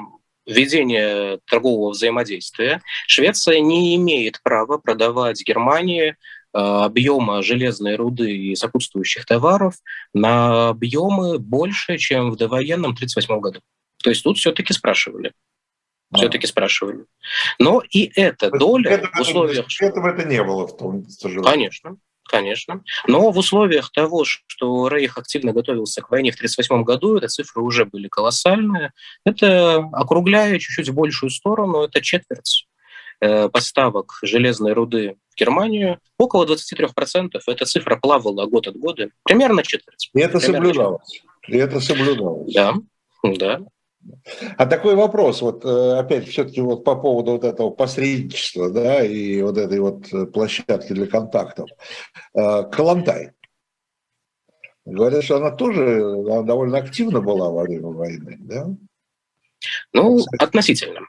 введения 0.48 1.40
торгового 1.46 1.92
взаимодействия 1.92 2.82
Швеция 3.06 3.60
не 3.60 3.96
имеет 3.98 4.42
права 4.42 4.80
продавать 4.80 5.46
Германии 5.46 6.16
а, 6.54 6.86
объема 6.86 7.44
железной 7.44 7.96
руды 7.98 8.36
и 8.36 8.56
сопутствующих 8.56 9.26
товаров 9.26 9.76
на 10.14 10.70
объемы 10.70 11.38
больше, 11.38 11.98
чем 11.98 12.32
в 12.32 12.38
довоенном 12.38 12.92
1938 12.92 13.40
году. 13.42 13.60
То 14.02 14.10
есть 14.10 14.24
тут 14.24 14.38
все-таки 14.38 14.74
спрашивали. 14.74 15.34
А. 16.12 16.18
Все-таки 16.18 16.48
спрашивали. 16.48 17.06
Но 17.60 17.82
и 17.92 18.12
эта 18.16 18.50
доля 18.50 18.92
это, 18.92 19.10
в 19.14 19.20
условиях... 19.20 19.66
Этого 19.80 20.10
это 20.10 20.28
не 20.28 20.44
было 20.44 20.68
в 20.68 20.76
том, 20.76 21.06
Конечно. 21.44 21.98
Конечно. 22.30 22.84
Но 23.08 23.32
в 23.32 23.38
условиях 23.38 23.92
того, 23.92 24.24
что 24.24 24.88
Рейх 24.88 25.18
активно 25.18 25.52
готовился 25.52 26.02
к 26.02 26.12
войне 26.12 26.32
в 26.32 26.36
1938 26.36 26.84
году, 26.84 27.18
эти 27.18 27.26
цифры 27.26 27.64
уже 27.64 27.86
были 27.86 28.08
колоссальные. 28.08 28.94
Это, 29.26 29.78
округляя 29.94 30.58
чуть-чуть 30.60 30.90
в 30.90 30.94
большую 30.94 31.32
сторону, 31.32 31.82
это 31.82 32.02
четверть 32.02 32.68
э, 33.20 33.50
поставок 33.50 34.20
железной 34.22 34.74
руды 34.74 35.18
в 35.32 35.40
Германию. 35.40 36.00
Около 36.20 36.46
23%. 36.46 37.40
Эта 37.48 37.66
цифра 37.66 37.96
плавала 37.96 38.46
год 38.46 38.68
от 38.68 38.78
года. 38.78 39.10
Примерно 39.24 39.64
четверть. 39.64 40.12
И 40.14 40.20
это 40.20 40.40
соблюдалось. 40.40 41.24
И 41.48 41.58
это 41.58 41.80
соблюдалось. 41.80 42.54
Да, 42.54 42.76
да. 43.24 43.60
А 44.58 44.66
такой 44.66 44.96
вопрос, 44.96 45.42
вот 45.42 45.66
э, 45.66 45.98
опять 45.98 46.28
все-таки 46.28 46.62
вот 46.62 46.84
по 46.84 46.96
поводу 46.96 47.34
вот 47.34 47.44
этого 47.44 47.70
посредничества, 47.70 48.70
да, 48.70 49.04
и 49.04 49.42
вот 49.42 49.58
этой 49.58 49.80
вот 49.80 50.32
площадки 50.34 50.94
для 50.94 51.08
контактов. 51.08 51.70
Э, 52.34 52.64
Калантай. 52.64 53.32
Говорят, 54.86 55.24
что 55.24 55.38
она 55.38 55.52
тоже 55.52 56.02
она 56.02 56.42
довольно 56.44 56.78
активна 56.78 57.22
была 57.22 57.50
во 57.50 57.64
время 57.64 57.88
войны, 57.88 58.38
да? 58.40 58.68
Ну, 59.94 60.20
относительно 60.40 61.02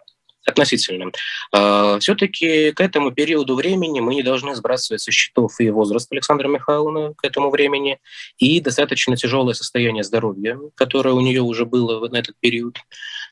относительно. 0.46 1.12
А, 1.53 1.98
Все-таки 1.98 2.72
к 2.72 2.81
этому 2.81 3.12
периоду 3.12 3.55
времени 3.55 4.00
мы 4.00 4.14
не 4.14 4.22
должны 4.22 4.55
сбрасывать 4.55 5.03
со 5.03 5.11
счетов 5.11 5.59
и 5.61 5.70
возраст 5.70 6.11
Александра 6.12 6.48
Михайловны 6.48 7.14
к 7.14 7.24
этому 7.24 7.50
времени, 7.50 7.98
и 8.38 8.61
достаточно 8.61 9.16
тяжелое 9.16 9.55
состояние 9.55 10.05
здоровья, 10.05 10.59
которое 10.74 11.14
у 11.14 11.20
нее 11.20 11.42
уже 11.42 11.64
было 11.64 12.09
на 12.09 12.16
этот 12.16 12.37
период. 12.40 12.79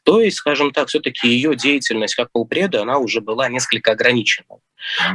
То 0.04 0.20
есть, 0.20 0.36
скажем 0.36 0.72
так, 0.72 0.88
все-таки 0.88 1.28
ее 1.28 1.54
деятельность 1.54 2.14
как 2.14 2.30
полпреда, 2.30 2.82
она 2.82 2.98
уже 2.98 3.20
была 3.20 3.48
несколько 3.48 3.92
ограничена. 3.92 4.46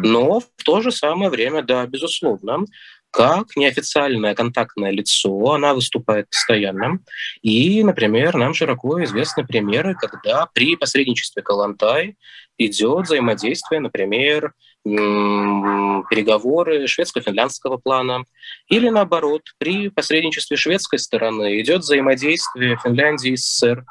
Но 0.02 0.40
в 0.40 0.64
то 0.64 0.82
же 0.82 0.92
самое 0.92 1.30
время, 1.30 1.62
да, 1.64 1.86
безусловно, 1.86 2.66
как 3.14 3.56
неофициальное 3.56 4.34
контактное 4.34 4.90
лицо, 4.90 5.54
она 5.54 5.76
выступает 5.76 6.32
постоянно. 6.32 6.98
И, 7.44 7.84
например, 7.84 8.36
нам 8.36 8.56
широко 8.56 9.04
известны 9.04 9.46
примеры, 9.46 9.94
когда 9.94 10.48
при 10.52 10.76
посредничестве 10.76 11.44
Калантай 11.44 12.18
идет 12.58 13.06
взаимодействие, 13.06 13.82
например, 13.82 14.54
переговоры 14.84 16.88
шведско-финляндского 16.88 17.78
плана, 17.78 18.24
или 18.68 18.90
наоборот, 18.90 19.44
при 19.60 19.90
посредничестве 19.90 20.58
шведской 20.58 20.98
стороны 20.98 21.62
идет 21.62 21.82
взаимодействие 21.82 22.80
Финляндии 22.84 23.34
и 23.34 23.38
СССР 23.38 23.86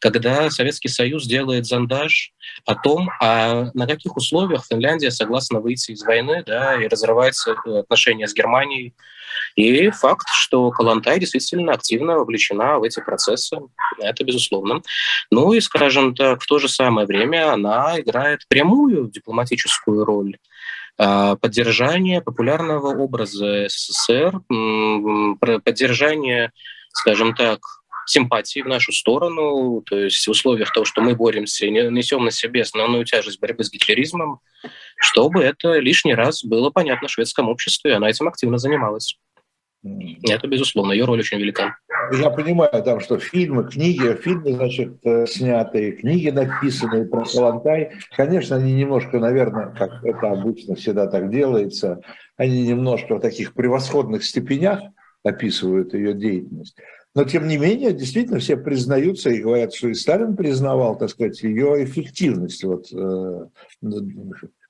когда 0.00 0.50
Советский 0.50 0.88
Союз 0.88 1.26
делает 1.26 1.66
зондаж 1.66 2.32
о 2.64 2.74
том, 2.74 3.10
а 3.20 3.70
на 3.74 3.86
каких 3.86 4.16
условиях 4.16 4.64
Финляндия 4.68 5.10
согласна 5.10 5.60
выйти 5.60 5.92
из 5.92 6.02
войны 6.02 6.42
да, 6.46 6.82
и 6.82 6.88
разрывать 6.88 7.36
отношения 7.66 8.28
с 8.28 8.34
Германией. 8.34 8.94
И 9.54 9.90
факт, 9.90 10.26
что 10.32 10.70
Калантай 10.70 11.18
действительно 11.18 11.72
активно 11.72 12.18
вовлечена 12.18 12.78
в 12.78 12.82
эти 12.82 13.00
процессы, 13.00 13.58
это 13.98 14.24
безусловно. 14.24 14.82
Ну 15.30 15.52
и, 15.52 15.60
скажем 15.60 16.14
так, 16.14 16.42
в 16.42 16.46
то 16.46 16.58
же 16.58 16.68
самое 16.68 17.06
время 17.06 17.52
она 17.52 17.98
играет 18.00 18.46
прямую 18.48 19.10
дипломатическую 19.10 20.04
роль 20.04 20.36
а, 20.98 21.36
поддержание 21.36 22.22
популярного 22.22 22.96
образа 22.96 23.68
СССР, 23.68 24.40
поддержание, 25.64 26.52
скажем 26.92 27.34
так, 27.34 27.60
симпатии 28.06 28.60
в 28.60 28.68
нашу 28.68 28.92
сторону, 28.92 29.82
то 29.82 29.98
есть 29.98 30.26
в 30.26 30.30
условиях 30.30 30.72
того, 30.72 30.84
что 30.84 31.02
мы 31.02 31.14
боремся 31.14 31.66
и 31.66 31.70
несем 31.70 32.24
на 32.24 32.30
себе 32.30 32.62
основную 32.62 33.04
тяжесть 33.04 33.40
борьбы 33.40 33.64
с 33.64 33.70
гитлеризмом, 33.70 34.40
чтобы 34.98 35.42
это 35.42 35.78
лишний 35.78 36.14
раз 36.14 36.44
было 36.44 36.70
понятно 36.70 37.08
в 37.08 37.10
шведском 37.10 37.48
обществе, 37.48 37.92
и 37.92 37.94
она 37.94 38.08
этим 38.08 38.28
активно 38.28 38.58
занималась. 38.58 39.18
Это, 40.28 40.48
безусловно, 40.48 40.92
ее 40.92 41.04
роль 41.04 41.20
очень 41.20 41.38
велика. 41.38 41.76
Я 42.12 42.30
понимаю, 42.30 42.82
там, 42.82 43.00
что 43.00 43.18
фильмы, 43.18 43.68
книги, 43.68 44.14
фильмы, 44.20 44.52
значит, 44.52 44.98
э, 45.04 45.26
снятые, 45.26 45.92
книги 45.92 46.30
написанные 46.30 47.04
про 47.04 47.24
Калантай, 47.24 47.92
конечно, 48.16 48.56
они 48.56 48.72
немножко, 48.72 49.18
наверное, 49.18 49.74
как 49.76 50.04
это 50.04 50.30
обычно 50.30 50.74
всегда 50.74 51.06
так 51.06 51.30
делается, 51.30 52.00
они 52.36 52.66
немножко 52.66 53.16
в 53.16 53.20
таких 53.20 53.54
превосходных 53.54 54.24
степенях 54.24 54.80
описывают 55.24 55.94
ее 55.94 56.14
деятельность. 56.14 56.76
Но, 57.16 57.24
тем 57.24 57.48
не 57.48 57.56
менее, 57.56 57.94
действительно 57.94 58.40
все 58.40 58.58
признаются 58.58 59.30
и 59.30 59.40
говорят, 59.40 59.72
что 59.72 59.88
и 59.88 59.94
Сталин 59.94 60.36
признавал, 60.36 60.98
так 60.98 61.08
сказать, 61.08 61.42
ее 61.42 61.82
эффективность. 61.82 62.62
Вот, 62.62 62.92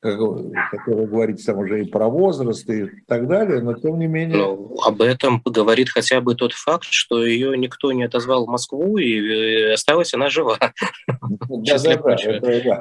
вы 0.02 1.06
говорите, 1.06 1.44
там 1.44 1.58
уже 1.58 1.82
и 1.82 1.84
про 1.86 2.08
возраст 2.08 2.68
и 2.68 2.86
так 3.06 3.26
далее, 3.28 3.60
но 3.60 3.74
тем 3.74 3.98
не 3.98 4.06
менее... 4.06 4.36
Ну, 4.36 4.76
об 4.84 5.02
этом 5.02 5.42
говорит 5.44 5.88
хотя 5.88 6.20
бы 6.20 6.34
тот 6.34 6.52
факт, 6.52 6.86
что 6.90 7.24
ее 7.24 7.56
никто 7.56 7.92
не 7.92 8.04
отозвал 8.04 8.46
в 8.46 8.48
Москву, 8.48 8.98
и 8.98 9.20
э, 9.20 9.72
осталась 9.72 10.14
она 10.14 10.28
жива. 10.30 10.58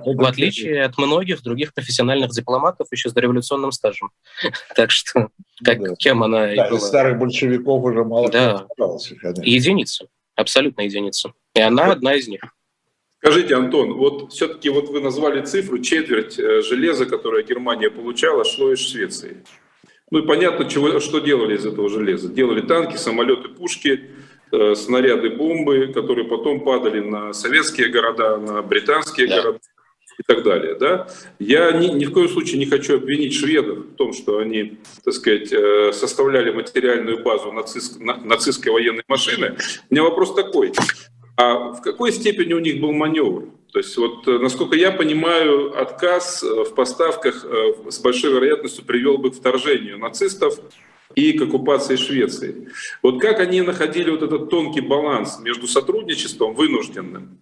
В 0.08 0.26
отличие 0.26 0.84
от 0.84 0.98
многих 0.98 1.42
других 1.42 1.74
профессиональных 1.74 2.32
дипломатов 2.32 2.88
еще 2.92 3.10
с 3.10 3.14
дореволюционным 3.14 3.72
стажем. 3.72 4.12
Так 4.76 4.92
что 4.92 5.30
как, 5.64 5.80
кем 5.98 6.24
она 6.24 6.52
и 6.52 6.58
была. 6.58 6.80
старых 6.80 7.18
большевиков 7.18 7.84
уже 7.84 8.04
мало 8.04 8.30
да. 8.30 8.68
Единица, 9.42 10.08
абсолютно 10.36 10.82
единица. 10.82 11.32
И 11.54 11.62
она 11.62 11.92
одна 11.92 12.16
из 12.16 12.28
них. 12.28 12.42
Скажите, 13.26 13.56
Антон, 13.56 13.94
вот 13.94 14.32
все-таки 14.34 14.70
вот 14.70 14.90
вы 14.90 15.02
назвали 15.02 15.44
цифру, 15.44 15.80
четверть 15.80 16.38
э, 16.38 16.62
железа, 16.62 17.08
которое 17.08 17.42
Германия 17.42 17.90
получала, 17.90 18.46
шло 18.46 18.72
из 18.72 18.88
Швеции. 18.88 19.44
Ну 20.12 20.20
и 20.20 20.28
понятно, 20.28 20.70
чего, 20.70 21.00
что 21.00 21.18
делали 21.18 21.58
из 21.58 21.66
этого 21.66 21.90
железа. 21.90 22.30
Делали 22.30 22.62
танки, 22.62 22.98
самолеты, 22.98 23.50
пушки, 23.50 24.12
э, 24.52 24.76
снаряды, 24.76 25.32
бомбы, 25.32 25.92
которые 25.92 26.28
потом 26.28 26.64
падали 26.64 27.00
на 27.00 27.34
советские 27.34 27.88
города, 27.88 28.38
на 28.38 28.62
британские 28.62 29.26
да. 29.26 29.38
города 29.38 29.60
и 30.20 30.24
так 30.24 30.44
далее. 30.44 30.76
Да? 30.76 31.08
Я 31.40 31.72
ни, 31.72 31.88
ни 31.88 32.06
в 32.06 32.12
коем 32.12 32.30
случае 32.30 32.60
не 32.60 32.68
хочу 32.68 32.98
обвинить 32.98 33.34
шведов 33.34 33.80
в 33.80 33.96
том, 33.96 34.14
что 34.14 34.38
они, 34.38 34.78
так 35.04 35.16
сказать, 35.16 35.52
э, 35.52 35.94
составляли 35.94 36.52
материальную 36.52 37.24
базу 37.24 37.52
нацист, 37.52 38.00
нацистской 38.00 38.72
военной 38.72 39.04
машины. 39.08 39.58
У 39.90 39.96
меня 39.96 40.04
вопрос 40.04 40.36
такой. 40.36 40.74
А 41.38 41.74
в 41.74 41.82
какой 41.82 42.12
степени 42.12 42.54
у 42.54 42.60
них 42.60 42.80
был 42.80 42.92
маневр? 42.94 43.50
То 43.72 43.80
есть 43.80 43.98
вот, 43.98 44.26
насколько 44.26 44.76
я 44.78 44.92
понимаю, 44.92 45.78
отказ 45.78 46.42
в 46.44 46.74
поставках 46.76 47.46
с 47.90 48.00
большой 48.00 48.32
вероятностью 48.32 48.86
привел 48.86 49.18
бы 49.18 49.32
к 49.32 49.36
вторжению 49.36 49.98
нацистов 49.98 50.58
и 51.14 51.34
к 51.34 51.42
оккупации 51.42 51.98
Швеции. 51.98 52.70
Вот 53.04 53.22
как 53.22 53.40
они 53.42 53.62
находили 53.62 54.10
вот 54.12 54.24
этот 54.24 54.50
тонкий 54.50 54.82
баланс 54.82 55.40
между 55.42 55.68
сотрудничеством 55.68 56.56
вынужденным 56.56 57.40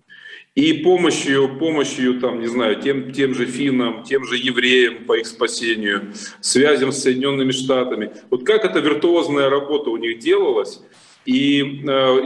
и 0.56 0.74
помощью, 0.74 1.58
помощью 1.58 2.20
там, 2.20 2.40
не 2.40 2.48
знаю, 2.48 2.82
тем, 2.82 3.12
тем 3.12 3.34
же 3.34 3.46
финнам, 3.46 4.04
тем 4.04 4.26
же 4.26 4.38
евреям 4.38 5.06
по 5.06 5.18
их 5.18 5.26
спасению, 5.26 6.14
связям 6.42 6.92
с 6.92 7.02
Соединенными 7.02 7.52
Штатами. 7.52 8.12
Вот 8.30 8.44
как 8.44 8.66
эта 8.66 8.80
виртуозная 8.80 9.50
работа 9.50 9.90
у 9.90 9.98
них 9.98 10.20
делалась? 10.20 10.82
И 11.26 11.62
э, 11.62 11.64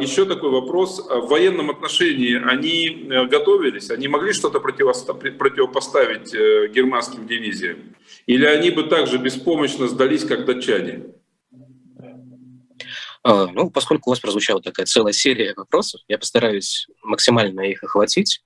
еще 0.01 0.25
такой 0.25 0.49
вопрос. 0.49 0.99
В 1.07 1.27
военном 1.27 1.69
отношении 1.69 2.35
они 2.43 2.87
э, 2.87 3.25
готовились? 3.27 3.91
Они 3.91 4.07
могли 4.07 4.33
что-то 4.33 4.59
противопоставить 4.59 6.33
э, 6.33 6.67
германским 6.69 7.27
дивизиям? 7.27 7.95
Или 8.25 8.45
они 8.45 8.71
бы 8.71 8.83
также 8.83 9.19
беспомощно 9.19 9.87
сдались, 9.87 10.25
как 10.25 10.45
датчане? 10.45 11.05
А, 13.23 13.47
ну, 13.47 13.69
поскольку 13.69 14.09
у 14.09 14.13
вас 14.13 14.19
прозвучала 14.19 14.61
такая 14.61 14.85
целая 14.85 15.13
серия 15.13 15.53
вопросов, 15.55 16.01
я 16.07 16.17
постараюсь 16.17 16.87
максимально 17.03 17.61
их 17.61 17.83
охватить. 17.83 18.41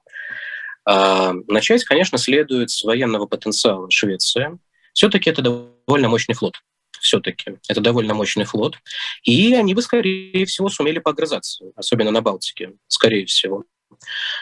А, 0.84 1.34
начать, 1.48 1.86
конечно, 1.86 2.18
следует 2.18 2.72
с 2.72 2.84
военного 2.84 3.26
потенциала 3.26 3.90
Швеции. 3.90 4.58
Все-таки 4.94 5.30
это 5.30 5.42
довольно 5.42 6.10
мощный 6.10 6.36
флот. 6.36 6.56
Все-таки 7.02 7.58
это 7.68 7.82
довольно 7.82 8.14
мощный 8.14 8.46
флот. 8.46 8.78
И 9.24 9.54
они 9.56 9.74
бы, 9.74 9.82
скорее 9.82 10.46
всего, 10.46 10.70
сумели 10.70 11.00
погрызаться, 11.00 11.66
особенно 11.76 12.12
на 12.12 12.22
Балтике, 12.22 12.74
скорее 12.88 13.26
всего. 13.26 13.64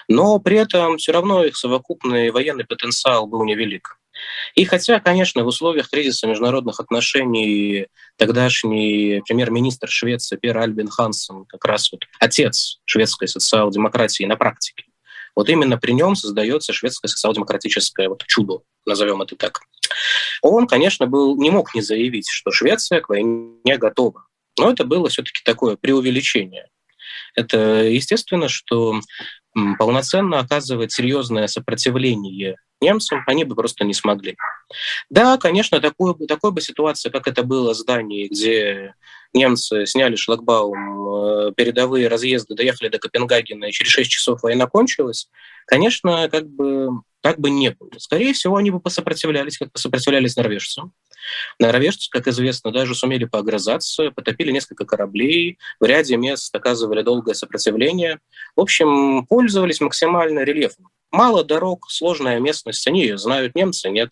Но 0.08 0.40
при 0.40 0.58
этом 0.58 0.98
все 0.98 1.14
равно 1.14 1.44
их 1.44 1.56
совокупный 1.56 2.32
военный 2.32 2.66
потенциал 2.66 3.28
был 3.28 3.44
невелик. 3.46 3.98
И 4.56 4.66
хотя, 4.66 5.00
конечно, 5.00 5.44
в 5.46 5.48
условиях 5.48 5.90
кризиса 5.90 6.28
международных 6.28 6.82
отношений 6.82 7.88
тогдашний 8.18 9.22
премьер-министр 9.26 9.88
Швеции 9.88 10.36
Пер 10.36 10.58
Альбин 10.58 10.90
Хансен, 10.90 11.46
как 11.46 11.64
раз 11.64 11.90
вот 11.94 12.04
отец 12.20 12.82
шведской 12.84 13.30
социал-демократии 13.30 14.26
на 14.26 14.36
практике, 14.36 14.84
вот 15.36 15.48
именно 15.48 15.78
при 15.78 15.94
нем 15.94 16.16
создается 16.16 16.74
шведское 16.74 17.08
социал-демократическое 17.08 18.10
вот 18.10 18.26
чудо, 18.26 18.60
назовем 18.86 19.22
это 19.22 19.36
так. 19.36 19.62
Он, 20.42 20.68
конечно, 20.68 21.08
был, 21.08 21.36
не 21.38 21.50
мог 21.50 21.74
не 21.74 21.82
заявить, 21.82 22.30
что 22.30 22.52
Швеция 22.52 23.02
к 23.02 23.10
войне 23.10 23.78
готова. 23.78 24.26
Но 24.58 24.72
это 24.72 24.84
было 24.84 25.10
все-таки 25.10 25.42
такое 25.44 25.78
преувеличение. 25.78 26.68
Это 27.36 27.84
естественно, 27.84 28.50
что 28.50 29.00
полноценно 29.78 30.40
оказывать 30.40 30.92
серьезное 30.92 31.48
сопротивление 31.48 32.58
немцам, 32.82 33.24
они 33.28 33.44
бы 33.44 33.56
просто 33.56 33.84
не 33.84 33.94
смогли. 33.94 34.38
Да, 35.10 35.38
конечно, 35.38 35.82
такой, 35.82 36.14
такой 36.28 36.52
бы 36.52 36.62
ситуация, 36.62 37.12
как 37.12 37.28
это 37.28 37.44
было 37.44 37.74
в 37.74 37.78
здании, 37.78 38.28
где 38.28 38.94
немцы 39.34 39.86
сняли 39.86 40.16
шлагбаум, 40.16 41.50
э, 41.50 41.52
передовые 41.56 42.08
разъезды 42.08 42.56
доехали 42.56 42.90
до 42.90 43.00
Копенгагена, 43.00 43.66
и 43.66 43.72
через 43.72 43.92
6 43.92 44.10
часов 44.10 44.44
война 44.44 44.68
кончилась, 44.68 45.30
конечно, 45.66 46.30
как 46.30 46.48
бы 46.48 47.02
так 47.22 47.40
бы 47.40 47.50
не 47.50 47.72
было. 47.72 47.90
Скорее 47.98 48.34
всего, 48.34 48.56
они 48.56 48.72
бы 48.72 48.80
посопротивлялись, 48.80 49.58
как 49.58 49.72
посопротивлялись 49.72 50.36
норвежцам. 50.36 50.94
Норвежцы, 51.60 52.10
как 52.10 52.28
известно, 52.28 52.72
даже 52.72 52.96
сумели 52.96 53.26
поогрызаться, 53.26 54.12
потопили 54.12 54.52
несколько 54.52 54.86
кораблей, 54.86 55.58
в 55.80 55.86
ряде 55.86 56.16
мест 56.18 56.54
оказывали 56.56 57.02
долгое 57.02 57.34
сопротивление. 57.34 58.20
В 58.56 58.62
общем, 58.62 59.26
пользовались 59.28 59.82
максимально 59.82 60.40
рельефом. 60.40 60.90
Мало 61.12 61.44
дорог, 61.44 61.88
сложная 61.90 62.40
местность, 62.40 62.86
они 62.88 63.02
ее 63.02 63.18
знают, 63.18 63.56
немцы 63.56 63.90
нет. 63.90 64.12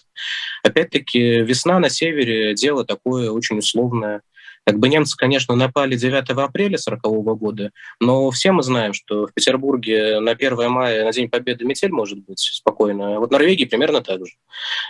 Опять-таки, 0.63 1.41
весна 1.41 1.79
на 1.79 1.89
севере– 1.89 2.53
дело 2.55 2.85
такое 2.85 3.29
очень 3.29 3.59
условное. 3.59 4.21
Как 4.67 4.79
бы 4.79 4.89
немцы, 4.89 5.15
конечно, 5.15 5.55
напали 5.55 5.95
9 5.95 6.29
апреля 6.31 6.75
1940 6.75 7.39
года, 7.39 7.71
но 8.01 8.29
все 8.31 8.51
мы 8.51 8.63
знаем, 8.63 8.91
что 8.91 9.25
в 9.25 9.33
Петербурге 9.33 10.19
на 10.19 10.31
1 10.31 10.69
мая, 10.69 11.05
на 11.05 11.13
День 11.13 11.29
Победы 11.29 11.63
метель 11.63 11.93
может 11.93 12.19
быть 12.19 12.39
спокойно. 12.39 13.17
Вот 13.21 13.29
в 13.29 13.31
Норвегии 13.31 13.63
примерно 13.63 14.01
так 14.01 14.25
же. 14.25 14.33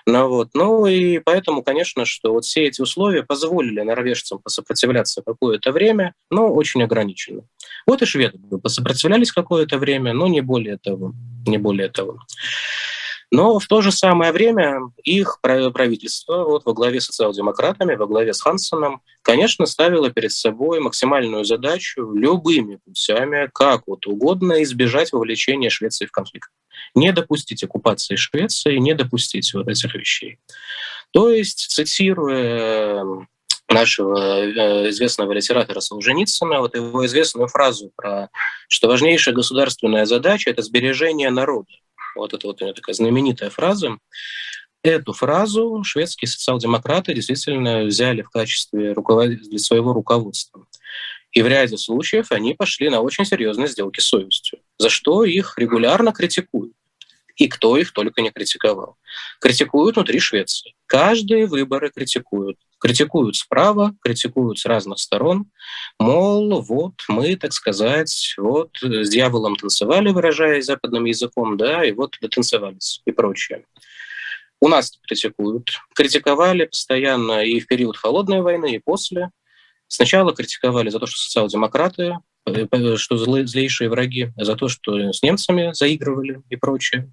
Ну, 0.07 0.29
вот. 0.29 0.49
ну 0.55 0.87
и 0.87 1.19
поэтому, 1.19 1.61
конечно, 1.61 2.05
что 2.05 2.33
вот 2.33 2.45
все 2.45 2.63
эти 2.63 2.81
условия 2.81 3.21
позволили 3.21 3.81
норвежцам 3.81 4.39
посопротивляться 4.39 5.21
какое-то 5.23 5.71
время, 5.71 6.15
но 6.31 6.51
очень 6.51 6.81
ограниченно. 6.81 7.43
Вот 7.85 8.01
и 8.01 8.05
шведы 8.07 8.39
посопротивлялись 8.57 9.31
какое-то 9.31 9.77
время, 9.77 10.11
но 10.11 10.25
не 10.25 10.41
более 10.41 10.79
того. 10.79 11.13
Не 11.45 11.59
более 11.59 11.89
того. 11.89 12.17
Но 13.29 13.59
в 13.59 13.67
то 13.67 13.81
же 13.81 13.91
самое 13.91 14.31
время 14.31 14.79
их 15.03 15.39
правительство 15.41 16.43
вот 16.45 16.65
во 16.65 16.73
главе 16.73 17.01
с 17.01 17.05
социал-демократами, 17.05 17.95
во 17.95 18.07
главе 18.07 18.33
с 18.33 18.41
Хансоном, 18.41 19.01
конечно, 19.21 19.65
ставило 19.65 20.09
перед 20.09 20.31
собой 20.31 20.79
максимальную 20.79 21.43
задачу 21.43 22.13
любыми 22.13 22.79
путями, 22.85 23.49
как 23.53 23.83
вот 23.85 24.07
угодно, 24.07 24.63
избежать 24.63 25.11
вовлечения 25.11 25.69
Швеции 25.69 26.05
в 26.05 26.11
конфликт. 26.11 26.49
Не 26.95 27.11
допустить 27.11 27.63
оккупации 27.63 28.15
Швеции, 28.15 28.77
не 28.77 28.93
допустить 28.93 29.53
вот 29.53 29.67
этих 29.67 29.93
вещей. 29.95 30.39
То 31.11 31.29
есть, 31.29 31.69
цитируя 31.69 33.03
нашего 33.67 34.17
э, 34.17 34.89
известного 34.89 35.33
литератора 35.33 35.81
Солженицына, 35.81 36.61
вот 36.61 36.75
его 36.75 37.05
известную 37.05 37.47
фразу 37.47 37.91
про, 37.95 38.29
что 38.69 38.87
важнейшая 38.87 39.35
государственная 39.35 40.05
задача– 40.05 40.49
это 40.51 40.61
сбережение 40.61 41.29
народа. 41.29 41.67
Вот 42.17 42.33
это 42.33 42.47
вот 42.47 42.61
у 42.61 42.65
него 42.65 42.73
такая 42.73 42.93
знаменитая 42.93 43.49
фраза. 43.49 43.97
Эту 44.83 45.13
фразу 45.13 45.83
шведские 45.83 46.29
социал-демократы 46.29 47.13
действительно 47.13 47.83
взяли 47.83 48.21
в 48.21 48.29
качестве 48.29 48.93
руковод... 48.93 49.29
для 49.29 49.59
своего 49.59 49.93
руководства. 49.93 50.65
И 51.31 51.41
в 51.41 51.47
ряде 51.47 51.77
случаев 51.77 52.31
они 52.31 52.53
пошли 52.53 52.89
на 52.89 53.01
очень 53.01 53.25
серьезные 53.25 53.67
сделки 53.67 53.99
с 53.99 54.07
совестью, 54.07 54.59
за 54.77 54.89
что 54.89 55.23
их 55.23 55.57
регулярно 55.57 56.11
критикуют. 56.11 56.73
И 57.35 57.47
кто 57.47 57.77
их 57.77 57.91
только 57.91 58.21
не 58.21 58.31
критиковал. 58.31 58.97
Критикуют 59.39 59.95
внутри 59.95 60.19
Швеции. 60.19 60.73
Каждые 60.87 61.45
выборы 61.45 61.91
критикуют. 61.91 62.57
Критикуют 62.79 63.35
справа, 63.35 63.95
критикуют 64.01 64.59
с 64.59 64.65
разных 64.65 64.99
сторон. 64.99 65.45
Мол, 65.99 66.61
вот 66.61 66.93
мы, 67.07 67.35
так 67.35 67.53
сказать, 67.53 68.35
вот 68.37 68.77
с 68.81 69.09
дьяволом 69.09 69.55
танцевали, 69.55 70.09
выражаясь 70.09 70.65
западным 70.65 71.05
языком, 71.05 71.57
да, 71.57 71.83
и 71.83 71.91
вот 71.91 72.17
дотанцевались 72.21 73.01
и 73.05 73.11
прочее. 73.11 73.65
У 74.59 74.67
нас 74.67 74.99
критикуют. 75.07 75.69
Критиковали 75.93 76.65
постоянно 76.65 77.43
и 77.43 77.59
в 77.59 77.67
период 77.67 77.97
холодной 77.97 78.41
войны, 78.41 78.75
и 78.75 78.79
после. 78.79 79.31
Сначала 79.87 80.33
критиковали 80.33 80.89
за 80.89 80.99
то, 80.99 81.05
что 81.05 81.17
социал-демократы, 81.17 82.17
э, 82.45 82.95
что 82.97 83.17
злейшие 83.17 83.89
враги, 83.89 84.31
за 84.35 84.55
то, 84.55 84.67
что 84.67 85.13
с 85.13 85.21
немцами 85.21 85.71
заигрывали 85.73 86.41
и 86.49 86.55
прочее. 86.55 87.11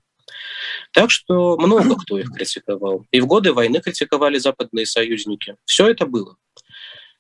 Так 0.93 1.11
что 1.11 1.57
много 1.59 1.97
кто 2.01 2.19
их 2.19 2.31
критиковал. 2.31 3.05
И 3.11 3.21
в 3.21 3.27
годы 3.27 3.53
войны 3.53 3.81
критиковали 3.81 4.39
западные 4.39 4.87
союзники. 4.87 5.57
Все 5.65 5.89
это 5.89 6.07
было. 6.07 6.37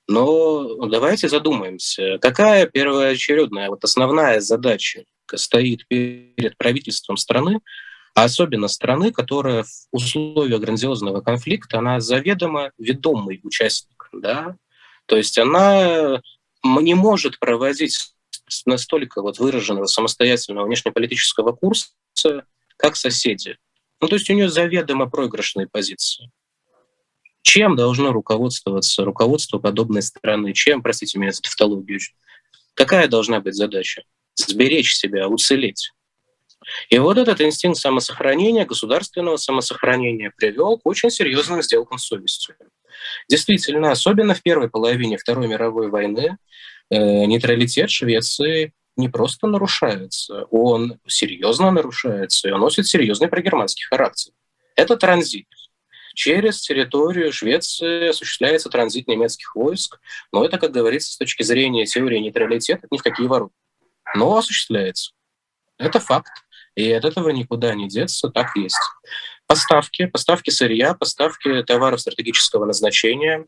Но 0.06 0.86
давайте 0.86 1.28
задумаемся, 1.28 2.18
какая 2.20 2.66
первоочередная, 2.66 3.70
вот 3.70 3.84
основная 3.84 4.40
задача 4.40 5.04
стоит 5.34 5.86
перед 5.88 6.58
правительством 6.58 7.16
страны, 7.16 7.60
а 8.14 8.24
особенно 8.24 8.68
страны, 8.68 9.12
которая 9.12 9.64
в 9.64 9.68
условиях 9.92 10.60
грандиозного 10.60 11.22
конфликта, 11.22 11.78
она 11.78 12.00
заведомо 12.00 12.70
ведомый 12.78 13.40
участник, 13.42 14.08
да, 14.12 14.56
то 15.06 15.16
есть 15.16 15.38
она 15.38 16.20
не 16.62 16.94
может 16.94 17.38
проводить 17.38 18.14
настолько 18.66 19.22
вот 19.22 19.38
выраженного 19.38 19.86
самостоятельного 19.86 20.66
внешнеполитического 20.66 21.52
курса, 21.52 21.88
как 22.76 22.96
соседи. 22.96 23.56
Ну, 24.00 24.08
то 24.08 24.16
есть 24.16 24.28
у 24.30 24.34
нее 24.34 24.48
заведомо 24.48 25.08
проигрышные 25.08 25.66
позиции. 25.66 26.30
Чем 27.42 27.76
должно 27.76 28.12
руководствоваться 28.12 29.04
руководство 29.04 29.58
подобной 29.58 30.02
страны? 30.02 30.54
Чем, 30.54 30.82
простите 30.82 31.18
меня 31.18 31.32
за 31.32 31.42
тавтологию, 31.42 32.00
какая 32.74 33.06
должна 33.06 33.40
быть 33.40 33.54
задача? 33.54 34.02
Сберечь 34.34 34.94
себя, 34.94 35.28
уцелеть. 35.28 35.92
И 36.88 36.98
вот 36.98 37.18
этот 37.18 37.40
инстинкт 37.40 37.78
самосохранения, 37.78 38.64
государственного 38.64 39.36
самосохранения 39.36 40.32
привел 40.36 40.78
к 40.78 40.86
очень 40.86 41.10
серьезным 41.10 41.62
сделкам 41.62 41.98
с 41.98 42.06
совестью. 42.06 42.56
Действительно, 43.28 43.90
особенно 43.90 44.34
в 44.34 44.42
первой 44.42 44.70
половине 44.70 45.18
Второй 45.18 45.48
мировой 45.48 45.90
войны 45.90 46.38
э, 46.90 46.96
нейтралитет 46.96 47.90
Швеции 47.90 48.72
не 48.96 49.08
просто 49.08 49.46
нарушается, 49.46 50.44
он 50.50 50.98
серьезно 51.06 51.70
нарушается, 51.70 52.48
и 52.48 52.52
он 52.52 52.60
носит 52.60 52.86
серьезный 52.86 53.28
прогерманский 53.28 53.84
характер. 53.84 54.32
Это 54.76 54.96
транзит. 54.96 55.48
Через 56.14 56.60
территорию 56.60 57.32
Швеции 57.32 58.08
осуществляется 58.08 58.68
транзит 58.68 59.08
немецких 59.08 59.56
войск, 59.56 59.98
но 60.32 60.44
это, 60.44 60.58
как 60.58 60.70
говорится, 60.70 61.12
с 61.12 61.16
точки 61.16 61.42
зрения 61.42 61.86
теории 61.86 62.18
нейтралитета, 62.18 62.86
ни 62.90 62.98
в 62.98 63.02
какие 63.02 63.26
ворота. 63.26 63.54
Но 64.14 64.36
осуществляется. 64.36 65.12
Это 65.76 65.98
факт. 65.98 66.30
И 66.76 66.90
от 66.92 67.04
этого 67.04 67.30
никуда 67.30 67.74
не 67.74 67.88
деться, 67.88 68.28
так 68.28 68.54
есть. 68.56 68.78
Поставки, 69.46 70.06
поставки 70.06 70.50
сырья, 70.50 70.94
поставки 70.94 71.62
товаров 71.64 72.00
стратегического 72.00 72.64
назначения, 72.64 73.46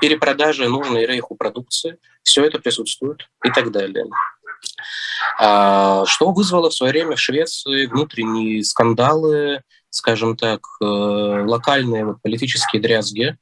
перепродажи 0.00 0.68
нужной 0.68 1.06
рейху 1.06 1.34
продукции, 1.34 1.98
все 2.22 2.44
это 2.44 2.58
присутствует 2.58 3.28
и 3.44 3.50
так 3.50 3.70
далее. 3.70 4.06
А, 5.38 6.04
что 6.06 6.32
вызвало 6.32 6.70
в 6.70 6.74
свое 6.74 6.92
время 6.92 7.16
в 7.16 7.20
Швеции 7.20 7.86
внутренние 7.86 8.64
скандалы, 8.64 9.62
скажем 9.90 10.36
так, 10.36 10.60
э, 10.80 10.84
локальные 10.84 12.04
вот 12.04 12.22
политические 12.22 12.82
дрязги. 12.82 13.36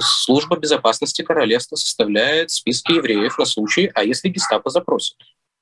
Служба 0.00 0.56
безопасности 0.56 1.22
королевства 1.22 1.76
составляет 1.76 2.50
списки 2.50 2.92
евреев 2.92 3.36
на 3.38 3.44
случай, 3.44 3.90
а 3.94 4.02
если 4.02 4.28
гестапо 4.28 4.70
запросит. 4.70 5.16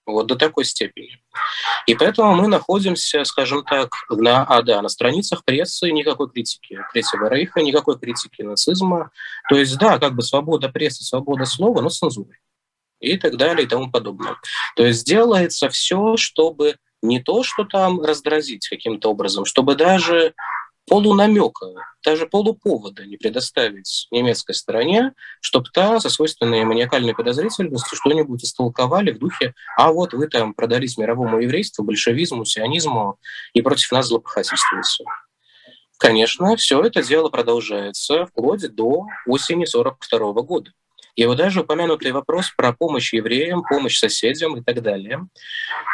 Вот 0.08 0.26
до 0.26 0.36
такой 0.36 0.64
степени. 0.64 1.20
И 1.86 1.94
поэтому 1.94 2.34
мы 2.34 2.48
находимся, 2.48 3.24
скажем 3.24 3.62
так, 3.62 3.90
на, 4.08 4.42
а, 4.42 4.62
да, 4.62 4.80
на 4.80 4.88
страницах 4.88 5.44
прессы 5.44 5.90
никакой 5.90 6.30
критики 6.30 6.78
Третьего 6.92 7.28
Рейха, 7.28 7.60
никакой 7.60 7.98
критики 7.98 8.40
нацизма. 8.40 9.10
То 9.50 9.56
есть, 9.56 9.76
да, 9.76 9.98
как 9.98 10.14
бы 10.14 10.22
свобода 10.22 10.70
прессы, 10.70 11.04
свобода 11.04 11.44
слова, 11.44 11.82
но 11.82 11.90
с 11.90 11.98
цензурой. 11.98 12.38
И 13.00 13.18
так 13.18 13.36
далее, 13.36 13.66
и 13.66 13.68
тому 13.68 13.90
подобное. 13.90 14.36
То 14.76 14.84
есть 14.84 15.06
делается 15.06 15.68
все, 15.68 16.16
чтобы 16.16 16.76
не 17.02 17.20
то, 17.20 17.42
что 17.42 17.64
там 17.64 18.02
раздразить 18.02 18.66
каким-то 18.66 19.10
образом, 19.10 19.44
чтобы 19.44 19.76
даже 19.76 20.34
полунамека, 20.88 21.74
даже 22.04 22.26
полуповода 22.26 23.04
не 23.04 23.16
предоставить 23.16 24.08
немецкой 24.10 24.54
стороне, 24.54 25.12
чтобы 25.40 25.68
та 25.72 26.00
со 26.00 26.10
свойственной 26.10 26.64
маниакальной 26.64 27.14
подозрительностью 27.14 27.96
что-нибудь 27.96 28.44
истолковали 28.44 29.12
в 29.12 29.18
духе 29.18 29.54
«а 29.76 29.92
вот 29.92 30.14
вы 30.14 30.28
там 30.28 30.54
продались 30.54 30.98
мировому 30.98 31.40
еврейству, 31.40 31.84
большевизму, 31.84 32.44
сионизму 32.44 33.18
и 33.52 33.62
против 33.62 33.92
нас 33.92 34.08
злопыхательствуете». 34.08 35.04
Конечно, 35.98 36.56
все 36.56 36.80
это 36.80 37.02
дело 37.02 37.28
продолжается 37.28 38.26
вплоть 38.26 38.72
до 38.72 39.06
осени 39.26 39.64
1942 39.64 40.42
года. 40.42 40.70
И 41.18 41.26
вот 41.26 41.36
даже 41.36 41.62
упомянутый 41.62 42.12
вопрос 42.12 42.52
про 42.56 42.72
помощь 42.72 43.12
евреям, 43.12 43.64
помощь 43.68 43.98
соседям 43.98 44.56
и 44.56 44.62
так 44.62 44.80
далее. 44.82 45.26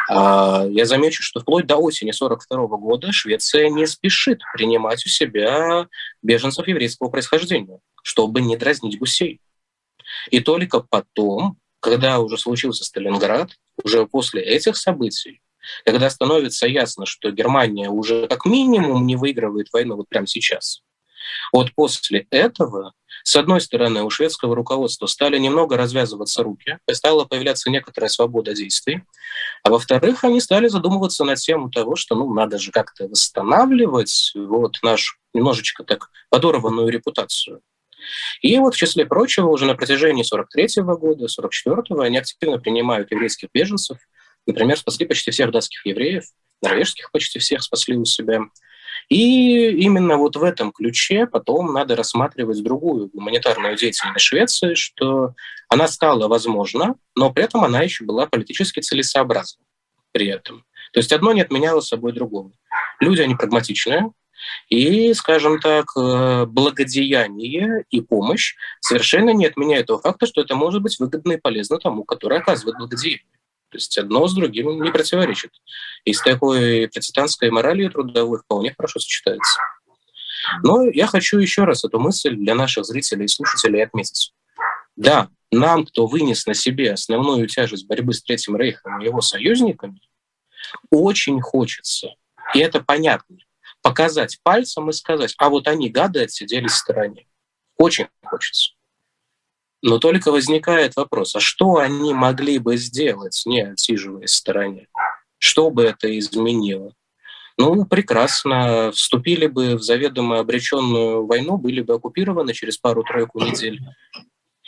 А, 0.07 0.63
я 0.69 0.85
замечу, 0.85 1.23
что 1.23 1.39
вплоть 1.39 1.65
до 1.65 1.77
осени 1.77 2.11
1942 2.11 2.77
года 2.77 3.11
Швеция 3.11 3.69
не 3.69 3.87
спешит 3.87 4.41
принимать 4.53 5.03
у 5.03 5.09
себя 5.09 5.87
беженцев 6.21 6.67
еврейского 6.67 7.09
происхождения, 7.09 7.79
чтобы 8.03 8.41
не 8.41 8.55
дразнить 8.55 8.99
гусей. 8.99 9.41
И 10.29 10.41
только 10.41 10.79
потом, 10.79 11.57
когда 11.79 12.19
уже 12.19 12.37
случился 12.37 12.85
Сталинград, 12.85 13.49
уже 13.83 14.05
после 14.05 14.43
этих 14.43 14.77
событий, 14.77 15.41
когда 15.85 16.07
становится 16.11 16.67
ясно, 16.67 17.07
что 17.07 17.31
Германия 17.31 17.89
уже 17.89 18.27
как 18.27 18.45
минимум 18.45 19.07
не 19.07 19.15
выигрывает 19.15 19.73
войну 19.73 19.95
вот 19.95 20.07
прямо 20.07 20.27
сейчас, 20.27 20.83
вот 21.51 21.73
после 21.73 22.27
этого 22.29 22.93
с 23.27 23.35
одной 23.35 23.59
стороны, 23.59 24.03
у 24.03 24.11
шведского 24.11 24.55
руководства 24.55 25.07
стали 25.07 25.39
немного 25.39 25.77
развязываться 25.77 26.43
руки, 26.43 26.77
стала 26.91 27.25
появляться 27.25 27.71
некоторая 27.71 28.07
свобода 28.07 28.53
действий, 28.53 29.01
а 29.63 29.71
во-вторых, 29.71 30.23
они 30.23 30.39
стали 30.39 30.67
задумываться 30.67 31.23
на 31.23 31.35
тему 31.35 31.71
того, 31.71 31.95
что 31.95 32.13
ну, 32.13 32.31
надо 32.31 32.59
же 32.59 32.69
как-то 32.69 33.07
восстанавливать 33.07 34.31
вот 34.35 34.75
нашу 34.83 35.17
немножечко 35.33 35.83
так 35.83 36.11
подорванную 36.29 36.89
репутацию. 36.89 37.61
И 38.43 38.59
вот 38.59 38.75
в 38.75 38.77
числе 38.77 39.07
прочего 39.07 39.49
уже 39.49 39.65
на 39.65 39.73
протяжении 39.73 40.21
43 40.21 40.81
-го 40.83 40.95
года, 40.95 41.25
44-го 41.25 42.01
они 42.01 42.17
активно 42.17 42.59
принимают 42.59 43.11
еврейских 43.11 43.49
беженцев. 43.51 43.97
Например, 44.45 44.77
спасли 44.77 45.07
почти 45.07 45.31
всех 45.31 45.49
датских 45.49 45.83
евреев, 45.87 46.25
норвежских 46.61 47.11
почти 47.11 47.39
всех 47.39 47.63
спасли 47.63 47.97
у 47.97 48.05
себя. 48.05 48.41
И 49.09 49.69
именно 49.69 50.17
вот 50.17 50.35
в 50.35 50.43
этом 50.43 50.71
ключе 50.71 51.27
потом 51.27 51.73
надо 51.73 51.95
рассматривать 51.95 52.63
другую 52.63 53.09
гуманитарную 53.13 53.77
деятельность 53.77 54.25
Швеции, 54.25 54.73
что 54.73 55.33
она 55.69 55.87
стала 55.87 56.27
возможна, 56.27 56.95
но 57.15 57.31
при 57.31 57.43
этом 57.43 57.63
она 57.63 57.81
еще 57.81 58.03
была 58.03 58.25
политически 58.25 58.79
целесообразна 58.79 59.63
при 60.11 60.27
этом. 60.27 60.63
То 60.93 60.99
есть 60.99 61.11
одно 61.11 61.33
не 61.33 61.41
отменяло 61.41 61.81
собой 61.81 62.13
другого. 62.13 62.51
Люди, 63.01 63.21
они 63.21 63.35
прагматичные, 63.35 64.11
и, 64.69 65.13
скажем 65.13 65.59
так, 65.59 65.85
э, 65.97 66.45
благодеяние 66.45 67.83
и 67.89 68.01
помощь 68.01 68.55
совершенно 68.79 69.31
не 69.31 69.45
отменяют 69.45 69.87
того 69.87 69.99
факта, 69.99 70.25
что 70.25 70.41
это 70.41 70.55
может 70.55 70.81
быть 70.81 70.97
выгодно 70.99 71.33
и 71.33 71.37
полезно 71.37 71.77
тому, 71.79 72.03
который 72.03 72.37
оказывает 72.39 72.77
благодеяние. 72.77 73.25
То 73.75 73.77
есть 73.77 73.97
одно 73.97 74.25
с 74.25 74.33
другим 74.33 74.81
не 74.81 74.89
противоречит. 74.89 75.51
И 76.05 76.13
с 76.13 76.21
такой 76.21 76.87
протестантской 76.87 77.51
моралью 77.51 77.91
трудовой 77.91 78.39
вполне 78.39 78.73
хорошо 78.73 79.01
сочетается. 79.01 79.59
Но 80.63 80.83
я 80.83 81.07
хочу 81.07 81.39
еще 81.39 81.65
раз 81.65 81.83
эту 81.83 81.99
мысль 81.99 82.37
для 82.37 82.55
наших 82.55 82.85
зрителей 82.85 83.25
и 83.25 83.27
слушателей 83.27 83.83
отметить. 83.83 84.31
Да, 84.95 85.27
нам, 85.51 85.85
кто 85.85 86.07
вынес 86.07 86.45
на 86.45 86.53
себе 86.53 86.93
основную 86.93 87.47
тяжесть 87.47 87.85
борьбы 87.85 88.13
с 88.13 88.23
Третьим 88.23 88.55
Рейхом 88.55 89.01
и 89.01 89.05
его 89.05 89.19
союзниками, 89.19 89.99
очень 90.89 91.41
хочется, 91.41 92.15
и 92.53 92.59
это 92.59 92.79
понятно, 92.79 93.39
показать 93.81 94.39
пальцем 94.41 94.89
и 94.89 94.93
сказать, 94.93 95.35
а 95.37 95.49
вот 95.49 95.67
они, 95.67 95.89
гады, 95.89 96.21
отсиделись 96.21 96.71
в 96.71 96.77
стороне. 96.77 97.27
Очень 97.77 98.07
хочется. 98.23 98.71
Но 99.81 99.99
только 99.99 100.31
возникает 100.31 100.95
вопрос, 100.95 101.35
а 101.35 101.39
что 101.39 101.77
они 101.77 102.13
могли 102.13 102.59
бы 102.59 102.77
сделать, 102.77 103.41
не 103.45 103.61
отсиживаясь 103.61 104.31
в 104.31 104.35
стороне? 104.35 104.87
Что 105.37 105.69
бы 105.69 105.83
это 105.83 106.17
изменило? 106.17 106.93
Ну, 107.57 107.85
прекрасно. 107.85 108.91
Вступили 108.91 109.47
бы 109.47 109.75
в 109.75 109.81
заведомо 109.81 110.39
обреченную 110.39 111.25
войну, 111.25 111.57
были 111.57 111.81
бы 111.81 111.93
оккупированы 111.93 112.53
через 112.53 112.77
пару-тройку 112.77 113.39
недель. 113.39 113.79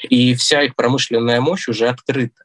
И 0.03 0.35
вся 0.35 0.63
их 0.63 0.75
промышленная 0.75 1.41
мощь 1.41 1.67
уже 1.67 1.87
открыта. 1.87 2.43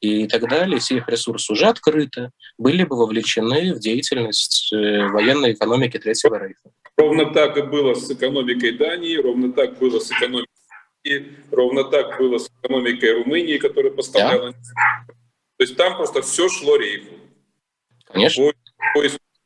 И 0.00 0.26
так 0.26 0.48
далее, 0.48 0.80
все 0.80 0.96
их 0.96 1.08
ресурсы 1.08 1.52
уже 1.52 1.66
открыты, 1.66 2.30
были 2.58 2.82
бы 2.82 2.96
вовлечены 2.96 3.72
в 3.72 3.78
деятельность 3.78 4.72
э, 4.72 5.06
военной 5.08 5.52
экономики 5.52 5.96
Третьего 5.96 6.40
Рейха. 6.40 6.70
Ровно 6.96 7.32
так 7.32 7.56
и 7.56 7.62
было 7.62 7.94
с 7.94 8.10
экономикой 8.10 8.72
Дании, 8.72 9.16
ровно 9.16 9.52
так 9.52 9.78
было 9.78 10.00
с 10.00 10.10
экономикой 10.10 10.51
и 11.04 11.32
ровно 11.50 11.84
так 11.84 12.18
было 12.18 12.38
с 12.38 12.48
экономикой 12.60 13.14
Румынии, 13.14 13.58
которая 13.58 13.92
поставляла. 13.92 14.52
Да. 14.52 14.58
То 15.58 15.64
есть 15.64 15.76
там 15.76 15.96
просто 15.96 16.22
все 16.22 16.48
шло 16.48 16.76
рейху. 16.76 17.14
Конечно. 18.06 18.52
По, 18.94 19.02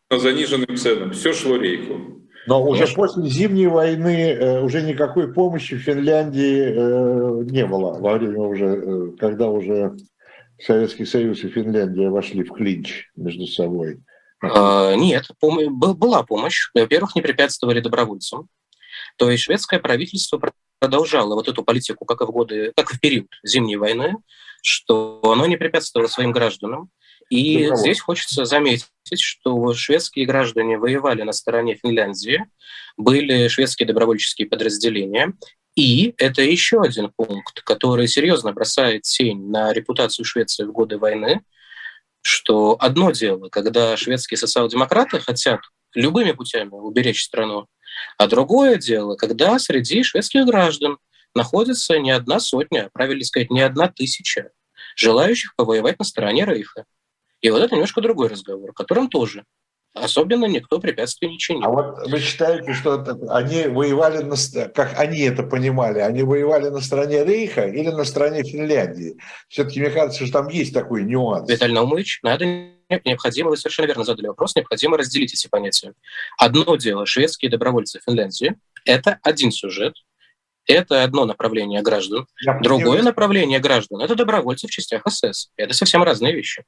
по 0.09 0.18
заниженным 0.18 0.76
ценам. 0.76 1.12
Все 1.12 1.32
шло 1.32 1.57
рейху. 1.57 2.22
Но 2.46 2.62
уже 2.62 2.82
Конечно. 2.82 3.02
после 3.02 3.28
Зимней 3.28 3.66
войны 3.66 4.30
э, 4.30 4.62
уже 4.62 4.82
никакой 4.82 5.32
помощи 5.32 5.76
Финляндии 5.76 6.62
э, 6.62 7.44
не 7.50 7.66
было 7.66 7.98
во 7.98 8.14
время 8.14 8.40
уже, 8.40 8.66
э, 8.66 9.16
когда 9.18 9.48
уже 9.48 9.96
Советский 10.59 11.07
Союз 11.07 11.42
и 11.42 11.48
Финляндия 11.48 12.09
вошли 12.09 12.44
в 12.44 12.52
клинч 12.52 13.11
между 13.16 13.46
собой. 13.46 13.98
А, 14.40 14.94
нет, 14.94 15.24
пом- 15.42 15.70
была 15.70 16.22
помощь. 16.22 16.70
Во-первых, 16.72 17.16
не 17.16 17.22
препятствовали 17.22 17.80
добровольцам. 17.80 18.48
То 19.16 19.30
есть 19.30 19.42
шведское 19.42 19.80
правительство 19.80 20.40
продолжало 20.87 21.34
вот 21.34 21.49
эту 21.49 21.64
политику, 21.64 22.05
как 22.05 22.20
и 22.20 22.24
в 22.24 22.30
годы, 22.30 22.72
как 22.76 22.93
и 22.93 22.97
в 22.97 23.01
период 23.01 23.26
Зимней 23.43 23.74
войны, 23.74 24.14
что 24.62 25.20
оно 25.24 25.47
не 25.47 25.57
препятствовало 25.57 26.07
своим 26.07 26.30
гражданам. 26.30 26.91
И 27.28 27.68
да, 27.68 27.74
здесь 27.74 28.01
хочется 28.01 28.45
заметить, 28.45 28.87
что 29.20 29.74
шведские 29.74 30.26
граждане 30.26 30.78
воевали 30.78 31.22
на 31.22 31.32
стороне 31.32 31.74
Финляндии, 31.74 32.45
были 32.97 33.49
шведские 33.49 33.89
добровольческие 33.89 34.47
подразделения, 34.47 35.32
и 35.74 36.14
это 36.18 36.43
еще 36.43 36.80
один 36.80 37.11
пункт, 37.16 37.62
который 37.62 38.07
серьезно 38.07 38.53
бросает 38.53 39.03
тень 39.03 39.51
на 39.51 39.72
репутацию 39.72 40.24
Швеции 40.24 40.62
в 40.64 40.70
годы 40.70 40.99
войны, 40.99 41.41
что 42.22 42.76
одно 42.78 43.11
дело, 43.11 43.49
когда 43.49 43.97
шведские 43.97 44.39
социал-демократы 44.39 45.18
хотят 45.18 45.61
любыми 45.95 46.30
путями 46.30 46.70
уберечь 46.70 47.24
страну, 47.24 47.66
а 48.18 48.26
другое 48.26 48.76
дело, 48.76 49.16
когда 49.16 49.59
среди 49.59 50.03
шведских 50.03 50.47
граждан 50.47 50.99
находится 51.34 51.99
не 51.99 52.11
одна 52.11 52.40
сотня, 52.40 52.90
правильно 52.92 53.24
сказать, 53.24 53.51
не 53.51 53.61
одна 53.61 53.88
тысяча 53.88 54.51
желающих 54.97 55.55
повоевать 55.57 55.99
на 55.99 56.05
стороне 56.05 56.44
Рейха. 56.44 56.84
И 57.42 57.51
вот 57.51 57.62
это 57.62 57.74
немножко 57.74 58.01
другой 58.01 58.28
разговор, 58.28 58.72
которым 58.72 59.09
тоже 59.09 59.44
особенно 59.97 60.44
никто 60.47 60.78
препятствий 60.78 61.28
не 61.28 61.38
чинил. 61.38 61.64
А 61.64 61.70
вот 61.70 62.11
вы 62.11 62.20
считаете, 62.20 62.72
что 62.74 63.03
они 63.28 63.66
воевали, 63.68 64.22
на, 64.22 64.36
как 64.68 64.99
они 64.99 65.20
это 65.20 65.42
понимали, 65.42 66.01
они 66.01 66.22
воевали 66.22 66.68
на 66.68 66.80
стороне 66.80 67.24
Рейха 67.24 67.66
или 67.66 67.88
на 67.88 68.05
стороне 68.05 68.42
Финляндии? 68.42 69.16
Все-таки 69.49 69.80
мне 69.80 69.90
кажется, 69.90 70.24
что 70.24 70.40
там 70.40 70.49
есть 70.49 70.74
такой 70.74 71.05
нюанс. 71.05 71.49
Виталий 71.49 71.74
Наумович, 71.74 72.20
надо 72.22 72.44
необходимо, 73.05 73.51
вы 73.51 73.57
совершенно 73.57 73.87
верно 73.87 74.05
задали 74.05 74.28
вопрос, 74.28 74.55
необходимо 74.57 74.97
разделить 74.97 75.34
эти 75.34 75.49
понятия. 75.49 75.95
Одно 76.39 76.76
дело, 76.76 77.07
шведские 77.07 77.51
добровольцы 77.51 78.01
Финляндии– 78.05 78.57
это 78.84 79.18
один 79.22 79.51
сюжет, 79.51 79.95
это 80.66 81.05
одно 81.05 81.24
направление 81.24 81.82
граждан. 81.82 82.26
Я 82.41 82.59
Другое 82.61 82.84
понимаю. 82.84 83.05
направление 83.05 83.61
граждан– 83.61 84.01
это 84.03 84.14
добровольцы 84.14 84.66
в 84.66 84.70
частях 84.70 85.03
СС. 85.09 85.51
Это 85.57 85.74
совсем 85.74 86.03
разные 86.03 86.34
вещи. 86.34 86.64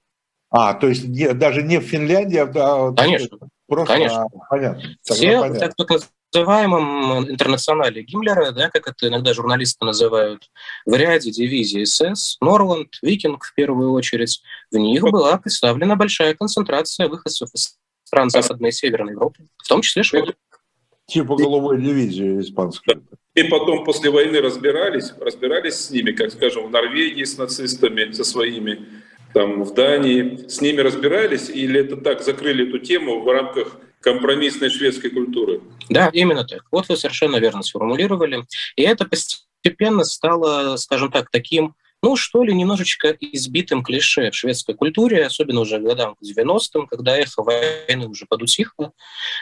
А, 0.50 0.74
то 0.74 0.88
есть 0.88 1.06
не, 1.06 1.32
даже 1.34 1.62
не 1.62 1.78
в 1.78 1.84
Финляндии, 1.84 2.38
а 2.38 2.92
Конечно. 2.92 3.38
просто 3.66 3.94
Конечно. 3.94 4.22
А, 4.22 4.28
понятно. 4.48 4.82
Тогда 5.04 5.14
Все 5.14 5.40
понятно. 5.40 5.58
так, 5.58 5.74
так 5.74 6.00
называемом 6.32 7.30
интернационале 7.30 8.02
Гиммлера, 8.02 8.52
да, 8.52 8.70
как 8.70 8.88
это 8.88 9.08
иногда 9.08 9.34
журналисты 9.34 9.84
называют, 9.84 10.50
в 10.86 10.94
ряде 10.94 11.30
дивизий 11.30 11.84
СС, 11.84 12.38
Норланд, 12.40 12.88
Викинг 13.02 13.44
в 13.44 13.54
первую 13.54 13.92
очередь, 13.92 14.42
в 14.70 14.76
них 14.76 15.02
была 15.02 15.36
представлена 15.38 15.96
большая 15.96 16.34
концентрация 16.34 17.08
выходцев 17.08 17.50
из 17.54 17.76
стран 18.04 18.30
Западной 18.30 18.70
и 18.70 18.72
Северной 18.72 19.12
Европы, 19.12 19.46
в 19.58 19.68
том 19.68 19.82
числе 19.82 20.02
шведов. 20.02 20.34
Типа 21.06 21.36
голубой 21.36 21.80
дивизии 21.80 22.40
испанской. 22.40 23.00
И 23.34 23.44
потом 23.44 23.84
после 23.84 24.10
войны 24.10 24.40
разбирались, 24.40 25.12
разбирались 25.20 25.74
с 25.74 25.90
ними, 25.90 26.12
как, 26.12 26.32
скажем, 26.32 26.66
в 26.66 26.70
Норвегии 26.70 27.24
с 27.24 27.38
нацистами, 27.38 28.12
со 28.12 28.24
своими, 28.24 28.80
там, 29.32 29.62
в 29.64 29.74
Дании. 29.74 30.48
С 30.48 30.60
ними 30.60 30.80
разбирались 30.80 31.48
или 31.48 31.80
это 31.80 31.96
так, 31.96 32.22
закрыли 32.22 32.68
эту 32.68 32.78
тему 32.78 33.20
в 33.22 33.28
рамках 33.30 33.76
компромиссной 34.00 34.70
шведской 34.70 35.10
культуры? 35.10 35.60
Да, 35.88 36.10
именно 36.12 36.44
так. 36.44 36.64
Вот 36.70 36.88
вы 36.88 36.96
совершенно 36.96 37.36
верно 37.36 37.62
сформулировали. 37.62 38.44
И 38.76 38.82
это 38.82 39.04
постепенно 39.04 40.04
стало, 40.04 40.76
скажем 40.76 41.10
так, 41.10 41.30
таким 41.30 41.74
ну, 42.02 42.14
что 42.14 42.44
ли, 42.44 42.54
немножечко 42.54 43.16
избитым 43.20 43.82
клише 43.82 44.30
в 44.30 44.34
шведской 44.34 44.74
культуре, 44.74 45.26
особенно 45.26 45.60
уже 45.60 45.80
годам 45.80 46.14
к 46.14 46.22
90-м, 46.22 46.86
когда 46.86 47.16
эхо 47.16 47.42
войны 47.42 48.06
уже 48.06 48.26
подутихло. 48.26 48.92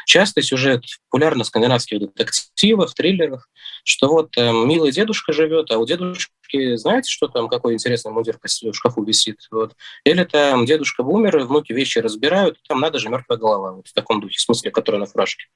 Частый 0.07 0.43
сюжет 0.43 0.84
в 0.87 1.01
популярно-скандинавских 1.11 1.99
детективах, 1.99 2.95
триллерах, 2.95 3.49
что 3.87 4.09
вот 4.09 4.37
э, 4.37 4.51
милый 4.51 4.91
дедушка 4.91 5.32
живет, 5.32 5.70
а 5.70 5.78
у 5.78 5.87
дедушки, 5.87 6.74
знаете, 6.74 7.09
что 7.09 7.28
там, 7.28 7.49
какой 7.49 7.74
интересный 7.74 8.11
мундир 8.11 8.37
в 8.43 8.72
шкафу 8.72 9.05
висит? 9.05 9.39
Вот. 9.53 9.76
Или 10.05 10.24
там 10.24 10.66
дедушка 10.66 11.03
умер, 11.03 11.39
и 11.39 11.45
внуки 11.45 11.72
вещи 11.72 12.01
разбирают, 12.01 12.59
там 12.66 12.80
надо 12.80 12.99
же 12.99 13.09
мертвая 13.09 13.39
голова, 13.39 13.72
вот 13.72 13.87
в 13.87 13.93
таком 13.93 14.20
духе, 14.20 14.39
в 14.39 14.41
смысле, 14.41 14.72
которая 14.72 14.99
на 14.99 15.07
фуражке. 15.07 15.47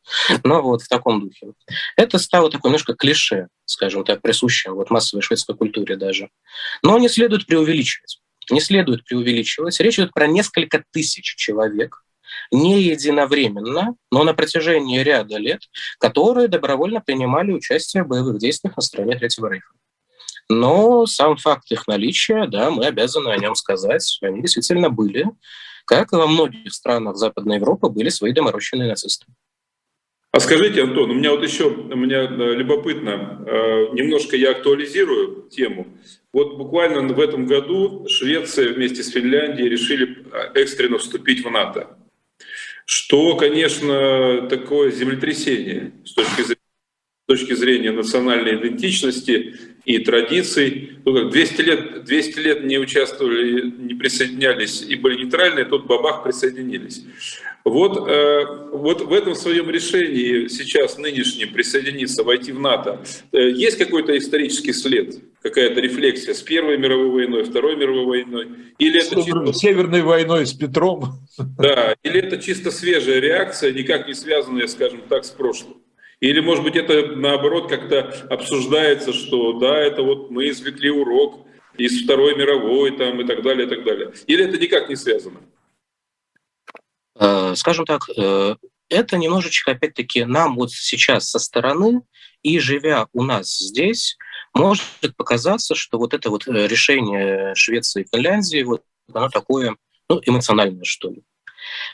Но 0.45 0.63
вот 0.63 0.83
в 0.83 0.89
таком 0.89 1.21
духе. 1.21 1.55
Это 1.97 2.19
стало 2.19 2.53
такое 2.53 2.71
немножко 2.71 2.95
клише, 2.95 3.49
скажем 3.65 4.05
так, 4.05 4.23
присущим 4.23 4.75
вот 4.75 4.91
массовой 4.91 5.23
шведской 5.23 5.57
культуре 5.57 5.97
даже. 5.97 6.31
Но 6.85 6.99
не 6.99 7.09
следует 7.09 7.47
преувеличивать. 7.47 8.21
Не 8.49 8.61
следует 8.61 9.05
преувеличивать. 9.05 9.79
Речь 9.81 9.99
идет 9.99 10.13
про 10.13 10.29
несколько 10.29 10.85
тысяч 10.93 11.35
человек, 11.35 12.05
не 12.51 12.83
единовременно, 12.83 13.95
но 14.11 14.25
на 14.25 14.35
протяжении 14.35 15.01
ряда 15.01 15.37
лет, 15.39 15.61
которые 15.99 16.49
добровольно 16.49 17.01
принимали 17.01 17.53
участие 17.53 18.05
в 18.05 18.09
боевых 18.09 18.39
действиях 18.39 18.77
на 18.77 18.83
стороне 18.83 19.17
Третьего 19.17 19.49
Рейха. 19.49 19.73
Но 20.49 21.07
сам 21.07 21.37
факт 21.37 21.71
их 21.71 21.87
наличия, 21.87 22.47
да, 22.49 22.71
мы 22.71 22.87
обязаны 22.87 23.29
о 23.29 23.39
нем 23.39 23.55
сказать, 23.55 24.19
они 24.23 24.43
действительно 24.43 24.91
были, 24.91 25.27
как 25.85 26.13
и 26.13 26.17
во 26.17 26.27
многих 26.27 26.73
странах 26.73 27.17
Западной 27.17 27.57
Европы 27.57 27.89
были 27.89 28.09
свои 28.09 28.33
доморощенные 28.33 28.89
нацисты. 28.89 29.27
А 30.33 30.39
скажите, 30.39 30.85
Антон, 30.85 31.11
у 31.11 31.15
меня 31.15 31.33
вот 31.33 31.43
еще, 31.43 31.69
у 31.69 31.97
меня 31.97 32.23
любопытно, 32.23 33.45
немножко 33.93 34.37
я 34.37 34.53
актуализирую 34.53 35.49
тему. 35.51 35.89
Вот 36.33 36.57
буквально 36.57 37.13
в 37.13 37.19
этом 37.19 37.47
году 37.47 38.07
Швеция 38.09 38.73
вместе 38.73 39.03
с 39.03 39.11
Финляндией 39.11 39.69
решили 39.69 40.25
экстренно 40.55 40.99
вступить 40.99 41.45
в 41.45 41.51
НАТО. 41.51 41.97
Что, 42.93 43.37
конечно, 43.37 44.49
такое 44.49 44.91
землетрясение 44.91 45.93
с 46.05 46.13
точки 46.13 46.43
зрения, 46.43 46.60
точки 47.31 47.53
зрения 47.53 47.93
национальной 47.93 48.57
идентичности 48.57 49.55
и 49.85 49.99
традиций. 49.99 50.99
200 51.05 51.61
лет, 51.63 52.05
200 52.05 52.39
лет 52.41 52.65
не 52.65 52.77
участвовали, 52.77 53.71
не 53.71 53.95
присоединялись 53.95 54.83
и 54.83 54.97
были 54.97 55.23
нейтральные, 55.23 55.65
тут 55.65 55.87
бабах 55.87 56.25
присоединились. 56.25 57.05
Вот, 57.65 58.09
э, 58.09 58.45
вот 58.73 59.03
в 59.03 59.13
этом 59.13 59.37
своем 59.37 59.71
решении 59.71 60.49
сейчас 60.49 60.99
нынешнем 60.99 61.53
присоединиться, 61.53 62.25
войти 62.25 62.51
в 62.51 62.59
НАТО, 62.59 62.99
э, 63.31 63.51
есть 63.51 63.79
какой-то 63.79 64.19
исторический 64.19 64.73
след, 64.73 65.15
какая-то 65.41 65.81
рефлексия 65.81 66.35
с 66.35 66.43
Первой 66.43 66.79
мировой 66.79 67.11
войной, 67.11 67.45
Второй 67.45 67.77
мировой 67.77 68.07
войной? 68.07 68.49
Или 68.81 68.99
это 68.99 69.23
чисто... 69.23 69.53
Северной 69.53 70.03
войной 70.03 70.47
с 70.47 70.53
Петром? 70.53 71.05
Да, 71.39 71.95
или 72.03 72.19
это 72.21 72.39
чисто 72.39 72.73
свежая 72.73 73.21
реакция, 73.21 73.73
никак 73.73 74.09
не 74.09 74.15
связанная, 74.15 74.67
скажем 74.67 75.03
так, 75.09 75.25
с 75.25 75.31
прошлым? 75.31 75.77
Или, 76.21 76.41
может 76.41 76.63
быть, 76.63 76.77
это 76.77 77.17
наоборот 77.17 77.69
как-то 77.69 78.27
обсуждается, 78.31 79.13
что 79.13 79.55
да, 79.55 79.79
это 79.79 80.03
вот 80.03 80.31
мы 80.31 80.49
извлекли 80.51 80.91
урок 80.91 81.47
из 81.77 82.05
Второй 82.05 82.37
мировой 82.37 82.97
там, 82.97 83.21
и 83.21 83.27
так 83.27 83.43
далее, 83.43 83.67
и 83.67 83.71
так 83.71 83.85
далее. 83.85 84.13
Или 84.27 84.45
это 84.45 84.59
никак 84.59 84.89
не 84.89 84.97
связано? 84.97 85.41
Скажем 87.55 87.87
так, 87.87 88.03
это 88.89 89.17
немножечко, 89.17 89.73
опять-таки, 89.73 90.25
нам 90.25 90.57
вот 90.57 90.73
сейчас 90.73 91.31
со 91.31 91.39
стороны, 91.39 92.03
и 92.43 92.59
живя 92.59 93.07
у 93.13 93.23
нас 93.23 93.59
здесь, 93.59 94.19
может 94.53 94.85
показаться, 95.17 95.75
что 95.75 95.99
вот 95.99 96.13
это 96.13 96.29
вот 96.29 96.47
решение 96.47 97.55
Швеции 97.55 98.03
и 98.03 98.09
Финляндии, 98.15 98.63
вот 98.63 98.85
оно 99.13 99.29
такое 99.29 99.77
ну, 100.09 100.21
эмоциональное, 100.25 100.85
что 100.85 101.11
ли. 101.11 101.23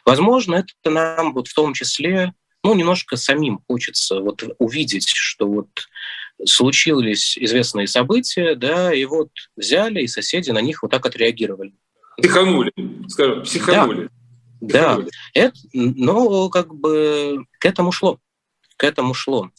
Возможно, 0.04 0.56
это 0.56 0.90
нам 0.90 1.32
вот 1.32 1.48
в 1.48 1.54
том 1.54 1.74
числе 1.74 2.32
ну, 2.62 2.74
немножко 2.74 3.16
самим 3.16 3.60
хочется 3.68 4.20
вот 4.20 4.42
увидеть, 4.58 5.08
что 5.08 5.46
вот 5.46 5.68
случились 6.44 7.38
известные 7.38 7.86
события, 7.86 8.54
да, 8.54 8.92
и 8.92 9.04
вот 9.04 9.30
взяли, 9.56 10.02
и 10.02 10.08
соседи 10.08 10.50
на 10.50 10.60
них 10.60 10.82
вот 10.82 10.90
так 10.90 11.06
отреагировали. 11.06 11.72
Психанули, 12.18 12.72
скажем, 13.08 13.42
психанули. 13.42 14.08
Да, 14.60 14.96
да. 14.96 15.04
Это, 15.34 15.56
но 15.72 16.48
как 16.48 16.74
бы 16.74 17.44
к 17.58 17.64
этому 17.64 17.92
шло. 17.92 18.18
К 18.76 18.84
этому 18.84 19.14
шло. 19.14 19.50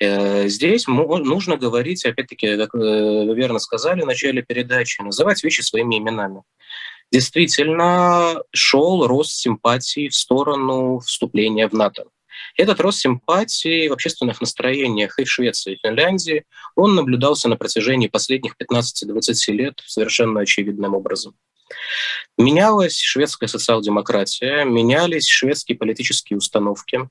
Здесь 0.00 0.86
нужно 0.86 1.56
говорить, 1.56 2.04
опять-таки, 2.04 2.56
как 2.56 2.74
вы 2.74 3.34
верно 3.34 3.58
сказали 3.58 4.02
в 4.02 4.06
начале 4.06 4.42
передачи, 4.42 5.00
называть 5.00 5.42
вещи 5.42 5.62
своими 5.62 5.98
именами 5.98 6.42
действительно 7.10 8.42
шел 8.52 9.06
рост 9.06 9.32
симпатии 9.32 10.08
в 10.08 10.14
сторону 10.14 10.98
вступления 11.00 11.68
в 11.68 11.72
НАТО. 11.72 12.04
Этот 12.56 12.80
рост 12.80 13.00
симпатии 13.00 13.88
в 13.88 13.92
общественных 13.92 14.40
настроениях 14.40 15.18
и 15.18 15.24
в 15.24 15.30
Швеции, 15.30 15.74
и 15.74 15.78
Финляндии, 15.86 16.44
он 16.74 16.94
наблюдался 16.94 17.48
на 17.48 17.56
протяжении 17.56 18.08
последних 18.08 18.54
15-20 18.60 19.52
лет 19.52 19.82
совершенно 19.86 20.40
очевидным 20.40 20.94
образом. 20.94 21.34
Менялась 22.36 22.98
шведская 22.98 23.48
социал-демократия, 23.48 24.64
менялись 24.64 25.26
шведские 25.26 25.76
политические 25.76 26.38
установки. 26.38 27.08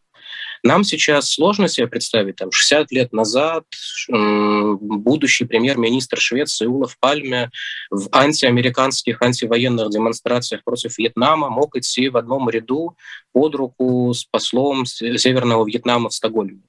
Нам 0.64 0.84
сейчас 0.84 1.30
сложно 1.30 1.68
себе 1.68 1.88
представить, 1.88 2.38
там, 2.38 2.52
60 2.52 2.92
лет 2.92 3.14
назад 3.14 3.66
будущий 4.10 5.46
премьер-министр 5.46 6.20
Швеции 6.20 6.66
Улов 6.66 6.98
Пальме 7.00 7.52
в 7.90 8.10
антиамериканских, 8.12 9.22
антивоенных 9.22 9.90
демонстрациях 9.90 10.64
против 10.64 10.98
Вьетнама 10.98 11.50
мог 11.50 11.76
идти 11.76 12.10
в 12.10 12.18
одном 12.18 12.50
ряду 12.50 12.96
под 13.34 13.56
руку 13.56 14.14
с 14.14 14.24
послом 14.26 14.86
Северного 14.86 15.66
Вьетнама 15.66 16.10
в 16.10 16.14
Стокгольме. 16.14 16.62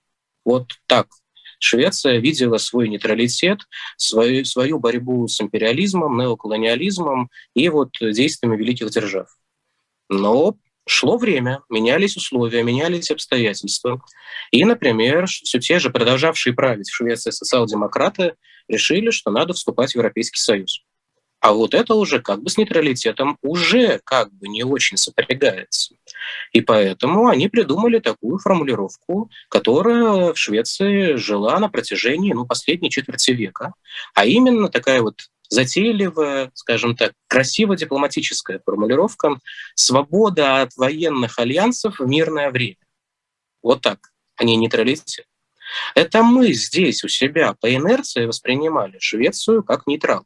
Вот 0.45 0.72
так 0.86 1.09
Швеция 1.59 2.18
видела 2.18 2.59
свой 2.59 2.89
нейтралитет, 2.89 3.61
свою, 3.97 4.45
свою 4.45 4.78
борьбу 4.78 5.26
с 5.26 5.41
империализмом, 5.41 6.16
неоколониализмом 6.16 7.30
и 7.55 7.68
вот 7.68 7.91
действиями 8.01 8.57
великих 8.57 8.91
держав. 8.91 9.28
Но 10.09 10.57
шло 10.89 11.18
время, 11.18 11.62
менялись 11.68 12.16
условия, 12.16 12.62
менялись 12.62 13.11
обстоятельства. 13.11 14.03
И, 14.51 14.64
например, 14.64 15.26
все 15.26 15.59
те 15.59 15.78
же 15.78 15.91
продолжавшие 15.91 16.55
править 16.55 16.89
в 16.89 16.95
Швеции 16.95 17.30
социал-демократы 17.30 18.34
решили, 18.68 19.11
что 19.11 19.30
надо 19.30 19.53
вступать 19.53 19.93
в 19.93 19.97
Европейский 19.97 20.41
Союз. 20.41 20.82
А 21.41 21.53
вот 21.53 21.72
это 21.72 21.95
уже 21.95 22.20
как 22.20 22.43
бы 22.43 22.51
с 22.51 22.57
нейтралитетом 22.57 23.39
уже 23.43 24.01
как 24.05 24.32
бы 24.32 24.49
не 24.49 24.64
очень 24.64 24.97
сопрягается. 24.97 25.95
И 26.53 26.61
поэтому 26.61 27.28
они 27.28 27.49
придумали 27.49 28.01
такую 28.01 28.39
формулировку, 28.39 29.30
которая 29.49 30.32
в 30.32 30.39
Швеции 30.39 31.14
жила 31.14 31.59
на 31.61 31.68
протяжении 31.68 32.32
ну, 32.32 32.45
последней 32.45 32.91
четверти 32.91 33.30
века. 33.30 33.74
А 34.14 34.26
именно 34.26 34.68
такая 34.68 35.01
вот 35.01 35.28
затейливая, 35.49 36.51
скажем 36.55 36.96
так, 36.96 37.12
красиво-дипломатическая 37.26 38.61
формулировка 38.64 39.38
«свобода 39.74 40.62
от 40.62 40.76
военных 40.76 41.38
альянсов 41.38 41.99
в 41.99 42.07
мирное 42.07 42.51
время». 42.51 42.76
Вот 43.62 43.82
так, 43.82 44.12
а 44.36 44.44
не 44.44 44.57
нейтралитет. 44.57 45.26
Это 45.94 46.22
мы 46.22 46.53
здесь 46.53 47.05
у 47.05 47.09
себя 47.09 47.55
по 47.61 47.74
инерции 47.74 48.26
воспринимали 48.26 48.99
Швецию 48.99 49.62
как 49.62 49.86
нейтрал. 49.86 50.24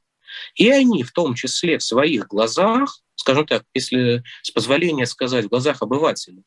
И 0.55 0.71
они 0.71 1.03
в 1.03 1.13
том 1.13 1.35
числе 1.35 1.79
в 1.79 1.83
своих 1.83 2.27
глазах, 2.29 3.01
скажем 3.17 3.47
так, 3.47 3.65
если 3.75 4.23
с 4.43 4.51
позволения 4.51 5.07
сказать, 5.07 5.47
в 5.47 5.49
глазах 5.49 5.83
обывателей, 5.83 6.45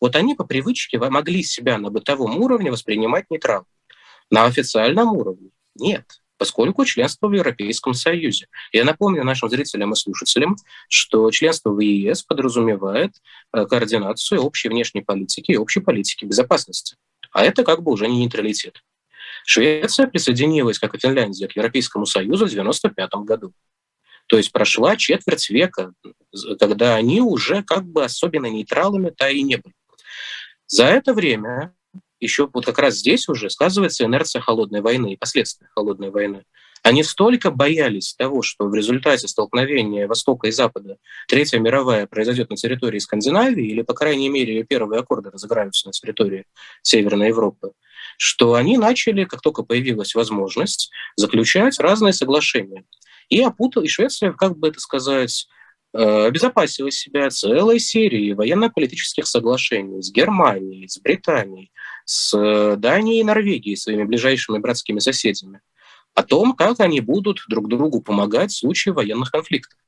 вот 0.00 0.16
они 0.16 0.34
по 0.34 0.44
привычке 0.44 0.98
могли 0.98 1.42
себя 1.42 1.78
на 1.78 1.90
бытовом 1.90 2.36
уровне 2.38 2.70
воспринимать 2.70 3.30
нейтрал. 3.30 3.66
На 4.30 4.44
официальном 4.44 5.12
уровне 5.12 5.50
нет. 5.74 6.20
Поскольку 6.36 6.84
членство 6.84 7.28
в 7.28 7.32
Европейском 7.32 7.94
Союзе. 7.94 8.46
Я 8.72 8.84
напомню 8.84 9.24
нашим 9.24 9.48
зрителям 9.48 9.92
и 9.92 9.96
слушателям, 9.96 10.56
что 10.88 11.30
членство 11.30 11.70
в 11.70 11.80
ЕС 11.80 12.22
подразумевает 12.22 13.12
э, 13.52 13.66
координацию 13.66 14.42
общей 14.42 14.68
внешней 14.68 15.02
политики 15.02 15.52
и 15.52 15.56
общей 15.56 15.80
политики 15.80 16.24
безопасности. 16.24 16.96
А 17.32 17.44
это 17.44 17.64
как 17.64 17.82
бы 17.82 17.92
уже 17.92 18.08
не 18.08 18.18
нейтралитет. 18.18 18.82
Швеция 19.46 20.06
присоединилась, 20.06 20.78
как 20.78 20.94
и 20.94 20.98
Финляндия, 20.98 21.48
к 21.48 21.56
Европейскому 21.56 22.06
Союзу 22.06 22.46
в 22.46 22.52
1995 22.52 23.26
году. 23.26 23.52
То 24.26 24.38
есть 24.38 24.52
прошла 24.52 24.96
четверть 24.96 25.50
века, 25.50 25.92
когда 26.58 26.94
они 26.94 27.20
уже 27.20 27.62
как 27.62 27.84
бы 27.84 28.04
особенно 28.04 28.46
нейтралами-то 28.46 29.28
и 29.28 29.42
не 29.42 29.56
были. 29.56 29.74
За 30.66 30.86
это 30.86 31.12
время 31.12 31.74
еще 32.24 32.48
вот 32.52 32.66
как 32.66 32.78
раз 32.78 32.96
здесь 32.96 33.28
уже 33.28 33.50
сказывается 33.50 34.04
инерция 34.04 34.42
холодной 34.42 34.80
войны 34.80 35.12
и 35.12 35.16
последствия 35.16 35.68
холодной 35.74 36.10
войны. 36.10 36.44
Они 36.82 37.02
столько 37.02 37.50
боялись 37.50 38.14
того, 38.14 38.42
что 38.42 38.66
в 38.66 38.74
результате 38.74 39.26
столкновения 39.26 40.06
Востока 40.06 40.48
и 40.48 40.50
Запада 40.50 40.98
Третья 41.28 41.58
мировая 41.58 42.06
произойдет 42.06 42.50
на 42.50 42.56
территории 42.56 42.98
Скандинавии, 42.98 43.66
или, 43.66 43.82
по 43.82 43.94
крайней 43.94 44.28
мере, 44.28 44.56
ее 44.56 44.64
первые 44.64 45.00
аккорды 45.00 45.30
разыграются 45.30 45.88
на 45.88 45.92
территории 45.92 46.44
Северной 46.82 47.28
Европы, 47.28 47.72
что 48.18 48.54
они 48.54 48.76
начали, 48.76 49.24
как 49.24 49.40
только 49.40 49.62
появилась 49.62 50.14
возможность, 50.14 50.90
заключать 51.16 51.78
разные 51.78 52.12
соглашения. 52.12 52.84
И 53.30 53.40
опутал, 53.40 53.82
и 53.82 53.88
Швеция, 53.88 54.32
как 54.32 54.58
бы 54.58 54.68
это 54.68 54.80
сказать, 54.80 55.48
Э, 55.96 56.26
обезопасила 56.26 56.90
себя 56.90 57.30
целой 57.30 57.78
серией 57.78 58.34
военно-политических 58.34 59.28
соглашений 59.28 60.02
с 60.02 60.10
Германией, 60.10 60.88
с 60.88 60.98
Британией, 60.98 61.70
с 62.04 62.36
э, 62.36 62.76
Данией 62.76 63.20
и 63.20 63.24
Норвегией, 63.24 63.76
своими 63.76 64.04
ближайшими 64.04 64.58
братскими 64.58 64.98
соседями, 64.98 65.60
о 66.14 66.22
том, 66.22 66.54
как 66.54 66.80
они 66.80 67.00
будут 67.00 67.42
друг 67.48 67.68
другу 67.68 68.00
помогать 68.00 68.52
в 68.52 68.58
случае 68.58 68.94
военных 68.94 69.30
конфликтов. 69.30 69.78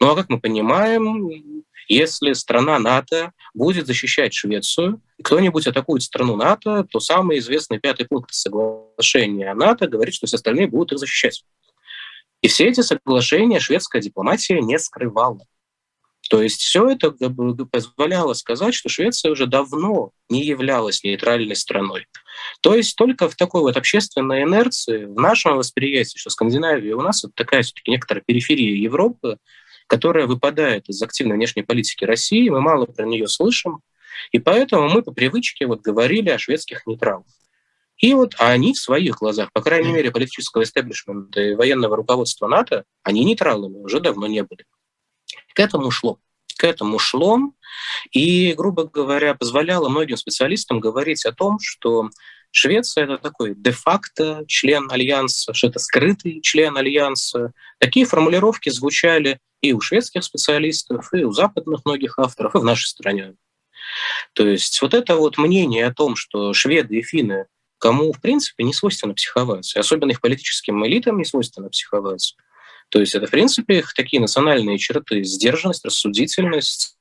Ну 0.00 0.10
а 0.10 0.16
как 0.16 0.28
мы 0.28 0.40
понимаем, 0.40 1.64
если 1.88 2.32
страна 2.32 2.78
НАТО 2.78 3.32
будет 3.54 3.86
защищать 3.86 4.34
Швецию, 4.34 5.00
кто-нибудь 5.22 5.66
атакует 5.66 6.02
страну 6.02 6.36
НАТО, 6.36 6.86
то 6.90 7.00
самый 7.00 7.38
известный 7.38 7.78
пятый 7.78 8.06
пункт 8.06 8.32
соглашения 8.32 9.52
НАТО 9.54 9.88
говорит, 9.88 10.14
что 10.14 10.26
все 10.26 10.36
остальные 10.36 10.68
будут 10.68 10.92
их 10.92 10.98
защищать. 10.98 11.44
И 12.40 12.48
все 12.48 12.66
эти 12.66 12.80
соглашения 12.80 13.60
шведская 13.60 14.00
дипломатия 14.00 14.60
не 14.60 14.78
скрывала. 14.78 15.46
То 16.30 16.42
есть 16.42 16.60
все 16.60 16.88
это 16.88 17.10
позволяло 17.10 18.32
сказать, 18.34 18.74
что 18.74 18.88
Швеция 18.88 19.32
уже 19.32 19.46
давно 19.46 20.12
не 20.28 20.44
являлась 20.44 21.02
нейтральной 21.02 21.56
страной. 21.56 22.06
То 22.62 22.74
есть 22.74 22.96
только 22.96 23.28
в 23.28 23.36
такой 23.36 23.62
вот 23.62 23.76
общественной 23.76 24.44
инерции, 24.44 25.04
в 25.04 25.16
нашем 25.20 25.56
восприятии, 25.56 26.16
что 26.16 26.30
Скандинавия 26.30 26.96
у 26.96 27.02
нас 27.02 27.24
это 27.24 27.32
такая 27.34 27.62
все-таки 27.62 27.90
некоторая 27.90 28.22
периферия 28.24 28.76
Европы, 28.76 29.38
которая 29.88 30.26
выпадает 30.26 30.88
из 30.88 31.02
активной 31.02 31.36
внешней 31.36 31.62
политики 31.62 32.04
России, 32.04 32.48
мы 32.48 32.60
мало 32.60 32.86
про 32.86 33.04
нее 33.04 33.28
слышим, 33.28 33.80
и 34.30 34.38
поэтому 34.38 34.88
мы 34.88 35.02
по 35.02 35.12
привычке 35.12 35.66
вот 35.66 35.82
говорили 35.82 36.30
о 36.30 36.38
шведских 36.38 36.86
нейтралах. 36.86 37.26
И 37.98 38.14
вот 38.14 38.34
они 38.38 38.72
в 38.72 38.78
своих 38.78 39.18
глазах, 39.18 39.52
по 39.52 39.60
крайней 39.60 39.92
мере, 39.92 40.10
политического 40.10 40.62
истеблишмента 40.62 41.40
и 41.40 41.54
военного 41.54 41.96
руководства 41.96 42.48
НАТО, 42.48 42.84
они 43.02 43.24
нейтралами 43.24 43.76
уже 43.76 44.00
давно 44.00 44.26
не 44.26 44.42
были. 44.42 44.64
К 45.54 45.60
этому 45.60 45.90
шло. 45.90 46.18
К 46.56 46.64
этому 46.64 46.98
шло. 46.98 47.38
И, 48.10 48.52
грубо 48.54 48.84
говоря, 48.84 49.34
позволяло 49.34 49.88
многим 49.88 50.16
специалистам 50.16 50.80
говорить 50.80 51.24
о 51.24 51.32
том, 51.32 51.58
что 51.60 52.10
Швеция— 52.54 53.04
это 53.04 53.16
такой 53.16 53.54
де-факто 53.56 54.44
член 54.46 54.90
Альянса, 54.90 55.54
что 55.54 55.68
это 55.68 55.78
скрытый 55.78 56.40
член 56.42 56.76
Альянса. 56.76 57.52
Такие 57.78 58.04
формулировки 58.04 58.68
звучали 58.68 59.38
и 59.62 59.72
у 59.72 59.80
шведских 59.80 60.22
специалистов, 60.22 61.08
и 61.14 61.24
у 61.24 61.32
западных 61.32 61.80
многих 61.86 62.18
авторов, 62.18 62.54
и 62.54 62.58
в 62.58 62.64
нашей 62.64 62.88
стране. 62.88 63.34
То 64.34 64.46
есть 64.46 64.82
вот 64.82 64.92
это 64.92 65.16
вот 65.16 65.38
мнение 65.38 65.86
о 65.86 65.94
том, 65.94 66.14
что 66.14 66.52
шведы 66.52 66.98
и 66.98 67.02
финны 67.02 67.46
кому, 67.78 68.12
в 68.12 68.20
принципе, 68.20 68.62
не 68.62 68.72
свойственно 68.72 69.12
психовать. 69.12 69.74
И 69.74 69.78
особенно 69.78 70.12
их 70.12 70.20
политическим 70.20 70.86
элитам 70.86 71.18
не 71.18 71.24
свойственно 71.24 71.68
психовать. 71.68 72.36
То 72.92 73.00
есть 73.00 73.14
это, 73.14 73.26
в 73.26 73.30
принципе, 73.30 73.78
их 73.78 73.94
такие 73.94 74.20
национальные 74.20 74.76
черты. 74.76 75.24
Сдержанность, 75.24 75.82
рассудительность, 75.82 76.98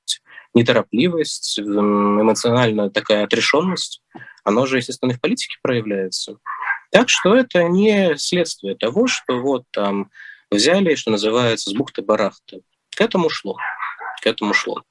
неторопливость, 0.54 1.60
эмоциональная 1.60 2.90
такая 2.90 3.26
отрешенность. 3.26 4.02
Оно 4.46 4.66
же, 4.66 4.78
естественно, 4.78 5.12
и 5.12 5.16
в 5.16 5.20
политике 5.20 5.58
проявляется. 5.62 6.38
Так 6.92 7.10
что 7.10 7.36
это 7.36 7.64
не 7.66 8.16
следствие 8.18 8.76
того, 8.76 9.08
что 9.08 9.42
вот 9.42 9.66
там 9.72 10.10
взяли, 10.50 10.96
что 10.96 11.12
называется, 11.12 11.70
с 11.70 11.74
бухты-барахты. 11.74 12.62
К 12.96 13.02
этому 13.02 13.30
шло. 13.30 13.58
К 14.22 14.28
этому 14.28 14.54
шло. 14.54 14.84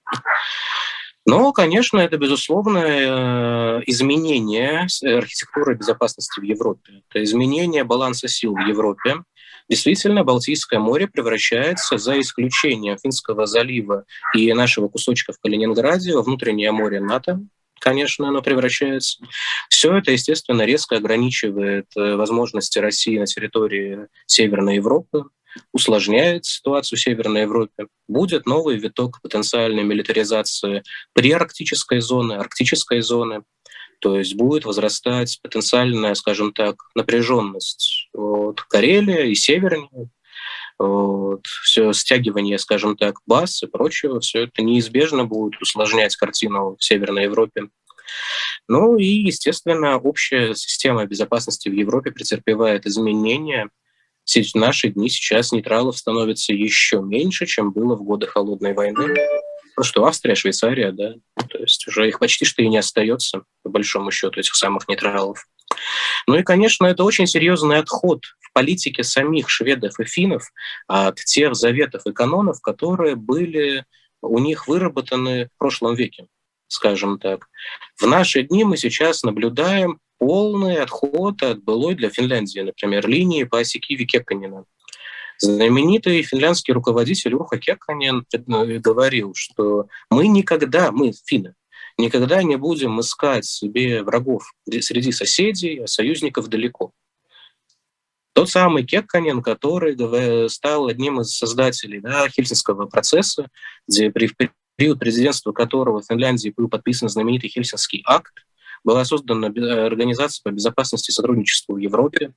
Но, 1.24 1.52
конечно, 1.52 1.98
это 1.98 2.18
безусловное 2.18 3.78
э, 3.78 3.82
изменение 3.86 4.86
архитектуры 5.02 5.76
безопасности 5.76 6.40
в 6.40 6.42
Европе. 6.42 7.02
Это 7.08 7.22
изменение 7.24 7.84
баланса 7.84 8.28
сил 8.28 8.54
в 8.54 8.60
Европе. 8.60 9.16
Действительно, 9.70 10.24
Балтийское 10.24 10.80
море 10.80 11.06
превращается, 11.06 11.96
за 11.96 12.20
исключением 12.20 12.98
Финского 12.98 13.46
залива 13.46 14.04
и 14.34 14.52
нашего 14.52 14.88
кусочка 14.88 15.32
в 15.32 15.38
Калининграде, 15.38 16.12
во 16.12 16.22
внутреннее 16.22 16.72
море 16.72 17.00
НАТО, 17.00 17.40
конечно, 17.78 18.28
оно 18.28 18.42
превращается. 18.42 19.22
Все 19.68 19.96
это, 19.96 20.10
естественно, 20.10 20.62
резко 20.62 20.96
ограничивает 20.96 21.86
э, 21.96 22.16
возможности 22.16 22.80
России 22.80 23.16
на 23.16 23.26
территории 23.26 24.08
Северной 24.26 24.74
Европы, 24.74 25.26
усложняет 25.72 26.46
ситуацию 26.46 26.98
в 26.98 27.02
Северной 27.02 27.42
Европе. 27.42 27.86
Будет 28.08 28.46
новый 28.46 28.76
виток 28.76 29.22
потенциальной 29.22 29.84
милитаризации 29.84 30.82
приарктической 31.12 32.00
зоны, 32.00 32.32
арктической 32.32 33.02
зоны. 33.02 33.42
То 34.00 34.18
есть 34.18 34.34
будет 34.34 34.64
возрастать 34.64 35.38
потенциальная, 35.42 36.14
скажем 36.14 36.52
так, 36.52 36.76
напряженность. 36.96 37.99
Вот, 38.12 38.60
Карелия 38.62 39.24
и 39.24 39.34
Севернее, 39.34 40.10
вот, 40.78 41.46
все 41.46 41.92
стягивание, 41.92 42.58
скажем 42.58 42.96
так, 42.96 43.16
баз 43.26 43.62
и 43.62 43.66
прочего, 43.66 44.20
все 44.20 44.44
это 44.44 44.62
неизбежно 44.62 45.24
будет 45.24 45.60
усложнять 45.60 46.16
картину 46.16 46.76
в 46.78 46.84
Северной 46.84 47.24
Европе. 47.24 47.68
Ну 48.66 48.96
и, 48.96 49.04
естественно, 49.04 49.98
общая 49.98 50.54
система 50.54 51.06
безопасности 51.06 51.68
в 51.68 51.72
Европе 51.72 52.10
претерпевает 52.10 52.86
изменения– 52.86 53.68
в 54.38 54.54
наши 54.54 54.88
дни 54.88 55.08
сейчас 55.08 55.52
нейтралов 55.52 55.98
становится 55.98 56.52
еще 56.52 57.00
меньше, 57.00 57.46
чем 57.46 57.72
было 57.72 57.96
в 57.96 58.02
годы 58.02 58.26
Холодной 58.26 58.74
войны. 58.74 59.16
Ну 59.76 59.82
что, 59.82 60.04
Австрия, 60.04 60.34
Швейцария, 60.34 60.92
да, 60.92 61.14
то 61.48 61.58
есть 61.58 61.86
уже 61.88 62.06
их 62.06 62.18
почти 62.18 62.44
что 62.44 62.62
и 62.62 62.68
не 62.68 62.78
остается, 62.78 63.44
по 63.62 63.70
большому 63.70 64.10
счету, 64.10 64.38
этих 64.38 64.54
самых 64.54 64.88
нейтралов. 64.88 65.46
Ну 66.26 66.36
и, 66.36 66.42
конечно, 66.42 66.86
это 66.86 67.04
очень 67.04 67.26
серьезный 67.26 67.78
отход 67.78 68.24
в 68.40 68.52
политике 68.52 69.02
самих 69.02 69.48
шведов 69.48 69.98
и 70.00 70.04
финнов 70.04 70.50
от 70.86 71.16
тех 71.16 71.54
заветов 71.54 72.02
и 72.06 72.12
канонов, 72.12 72.60
которые 72.60 73.16
были 73.16 73.84
у 74.22 74.38
них 74.38 74.68
выработаны 74.68 75.46
в 75.46 75.58
прошлом 75.58 75.94
веке, 75.94 76.26
скажем 76.68 77.18
так. 77.18 77.46
В 77.98 78.06
наши 78.06 78.42
дни 78.42 78.64
мы 78.64 78.76
сейчас 78.76 79.22
наблюдаем 79.22 79.98
полный 80.18 80.82
отход 80.82 81.42
от 81.42 81.62
былой 81.62 81.94
для 81.94 82.10
Финляндии, 82.10 82.60
например, 82.60 83.08
линии 83.08 83.44
по 83.44 83.60
оси 83.60 83.78
Киви-Кекканина. 83.78 84.64
Знаменитый 85.38 86.22
финляндский 86.22 86.74
руководитель 86.74 87.34
Урха 87.34 87.56
Кекканин 87.56 88.26
говорил, 88.80 89.32
что 89.34 89.86
мы 90.10 90.28
никогда, 90.28 90.92
мы, 90.92 91.12
финны, 91.24 91.54
никогда 92.00 92.42
не 92.42 92.56
будем 92.56 93.00
искать 93.00 93.44
себе 93.44 94.02
врагов 94.02 94.52
среди 94.68 95.12
соседей, 95.12 95.78
а 95.78 95.86
союзников 95.86 96.48
далеко. 96.48 96.92
Тот 98.32 98.48
самый 98.48 98.84
Кекканин, 98.84 99.42
который 99.42 100.48
стал 100.48 100.86
одним 100.86 101.20
из 101.20 101.36
создателей 101.36 102.00
да, 102.00 102.28
Хельсинского 102.28 102.86
процесса, 102.86 103.48
где 103.86 104.10
при 104.10 104.30
период 104.76 104.98
президентства 104.98 105.52
которого 105.52 106.00
в 106.00 106.06
Финляндии 106.06 106.54
был 106.56 106.68
подписан 106.68 107.08
знаменитый 107.08 107.50
Хельсинский 107.50 108.02
акт, 108.06 108.32
была 108.82 109.04
создана 109.04 109.48
Организация 109.48 110.42
по 110.42 110.50
безопасности 110.50 111.10
и 111.10 111.12
сотрудничеству 111.12 111.74
в 111.74 111.78
Европе. 111.78 112.32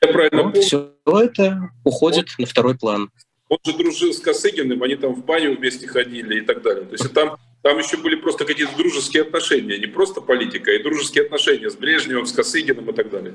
Я 0.00 0.08
правильно 0.08 0.44
помню. 0.44 0.62
Все 0.62 0.94
это 1.06 1.70
уходит 1.84 2.28
он, 2.30 2.34
на 2.38 2.46
второй 2.46 2.78
план. 2.78 3.10
Он 3.48 3.58
же 3.66 3.76
дружил 3.76 4.14
с 4.14 4.20
Косыгиным, 4.20 4.82
они 4.82 4.96
там 4.96 5.14
в 5.14 5.24
баню 5.24 5.56
вместе 5.56 5.86
ходили 5.86 6.38
и 6.38 6.40
так 6.40 6.62
далее. 6.62 6.86
То 6.86 6.92
есть 6.92 7.12
там, 7.12 7.36
там 7.62 7.78
еще 7.78 7.96
были 7.96 8.16
просто 8.16 8.44
какие-то 8.44 8.76
дружеские 8.76 9.22
отношения, 9.22 9.78
не 9.78 9.86
просто 9.86 10.20
политика, 10.20 10.70
а 10.70 10.74
и 10.74 10.82
дружеские 10.82 11.24
отношения 11.24 11.70
с 11.70 11.76
Брежневым, 11.76 12.26
с 12.26 12.32
Косыгиным 12.32 12.90
и 12.90 12.92
так 12.92 13.10
далее. 13.10 13.34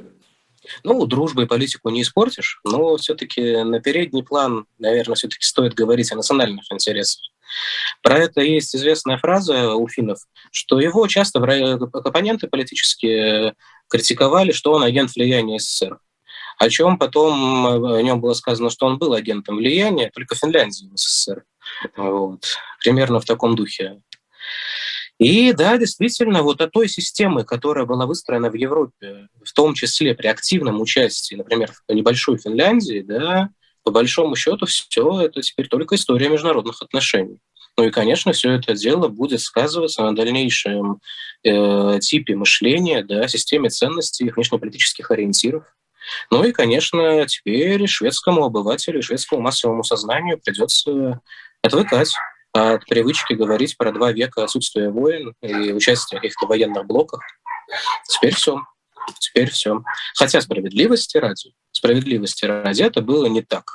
Ну, 0.83 1.05
дружбу 1.05 1.41
и 1.41 1.45
политику 1.45 1.89
не 1.89 2.01
испортишь, 2.01 2.59
но 2.65 2.97
все-таки 2.97 3.63
на 3.63 3.79
передний 3.79 4.23
план, 4.23 4.65
наверное, 4.79 5.15
все-таки 5.15 5.43
стоит 5.43 5.73
говорить 5.73 6.11
о 6.11 6.15
национальных 6.15 6.65
интересах. 6.71 7.21
Про 8.03 8.17
это 8.17 8.41
есть 8.41 8.75
известная 8.75 9.17
фраза 9.17 9.75
у 9.75 9.87
финнов, 9.87 10.19
что 10.51 10.81
его 10.81 11.07
часто 11.07 11.39
оппоненты 11.39 12.47
политически 12.47 13.53
критиковали, 13.87 14.51
что 14.51 14.73
он 14.73 14.83
агент 14.83 15.15
влияния 15.15 15.59
СССР. 15.59 15.99
о 16.57 16.69
чем 16.69 16.97
потом 16.97 17.85
о 17.85 18.01
нем 18.01 18.19
было 18.19 18.33
сказано, 18.33 18.69
что 18.69 18.87
он 18.87 18.97
был 18.97 19.13
агентом 19.13 19.57
влияния 19.57 20.09
только 20.13 20.35
Финляндии 20.35 20.89
в 20.91 20.97
СССР. 20.97 21.45
Вот. 21.95 22.57
Примерно 22.81 23.19
в 23.19 23.25
таком 23.25 23.55
духе. 23.55 24.01
И 25.19 25.51
да, 25.51 25.77
действительно, 25.77 26.43
вот 26.43 26.61
о 26.61 26.67
той 26.67 26.87
системе, 26.87 27.43
которая 27.43 27.85
была 27.85 28.05
выстроена 28.05 28.51
в 28.51 28.53
Европе, 28.53 29.27
в 29.43 29.51
том 29.53 29.73
числе 29.73 30.13
при 30.13 30.27
активном 30.27 30.79
участии, 30.79 31.35
например, 31.35 31.71
в 31.87 31.93
небольшой 31.93 32.37
Финляндии, 32.37 33.01
да, 33.01 33.49
по 33.83 33.91
большому 33.91 34.35
счету 34.35 34.65
все 34.67 35.21
это 35.21 35.41
теперь 35.41 35.67
только 35.67 35.95
история 35.95 36.29
международных 36.29 36.81
отношений. 36.81 37.39
Ну 37.77 37.85
и, 37.85 37.91
конечно, 37.91 38.31
все 38.31 38.51
это 38.53 38.73
дело 38.73 39.07
будет 39.07 39.39
сказываться 39.39 40.01
на 40.03 40.15
дальнейшем 40.15 40.99
э, 41.43 41.99
типе 42.01 42.35
мышления, 42.35 43.03
да, 43.03 43.27
системе 43.27 43.69
ценностей, 43.69 44.29
внешнеполитических 44.29 45.09
ориентиров. 45.11 45.63
Ну 46.31 46.43
и, 46.43 46.51
конечно, 46.51 47.25
теперь 47.27 47.85
шведскому 47.87 48.45
обывателю, 48.45 49.01
шведскому 49.01 49.41
массовому 49.41 49.83
сознанию 49.83 50.39
придется 50.43 51.21
отвыкать 51.61 52.13
от 52.53 52.85
привычки 52.85 53.33
говорить 53.33 53.77
про 53.77 53.91
два 53.91 54.11
века 54.11 54.43
отсутствия 54.43 54.89
войн 54.89 55.33
и 55.41 55.71
участия 55.71 56.17
в 56.17 56.21
каких-то 56.21 56.47
военных 56.47 56.85
блоках. 56.85 57.21
Теперь 58.07 58.35
все. 58.35 58.61
Теперь 59.19 59.49
все. 59.49 59.83
Хотя 60.15 60.41
справедливости 60.41 61.17
ради, 61.17 61.53
справедливости 61.71 62.45
ради, 62.45 62.83
это 62.83 63.01
было 63.01 63.27
не 63.27 63.41
так 63.41 63.65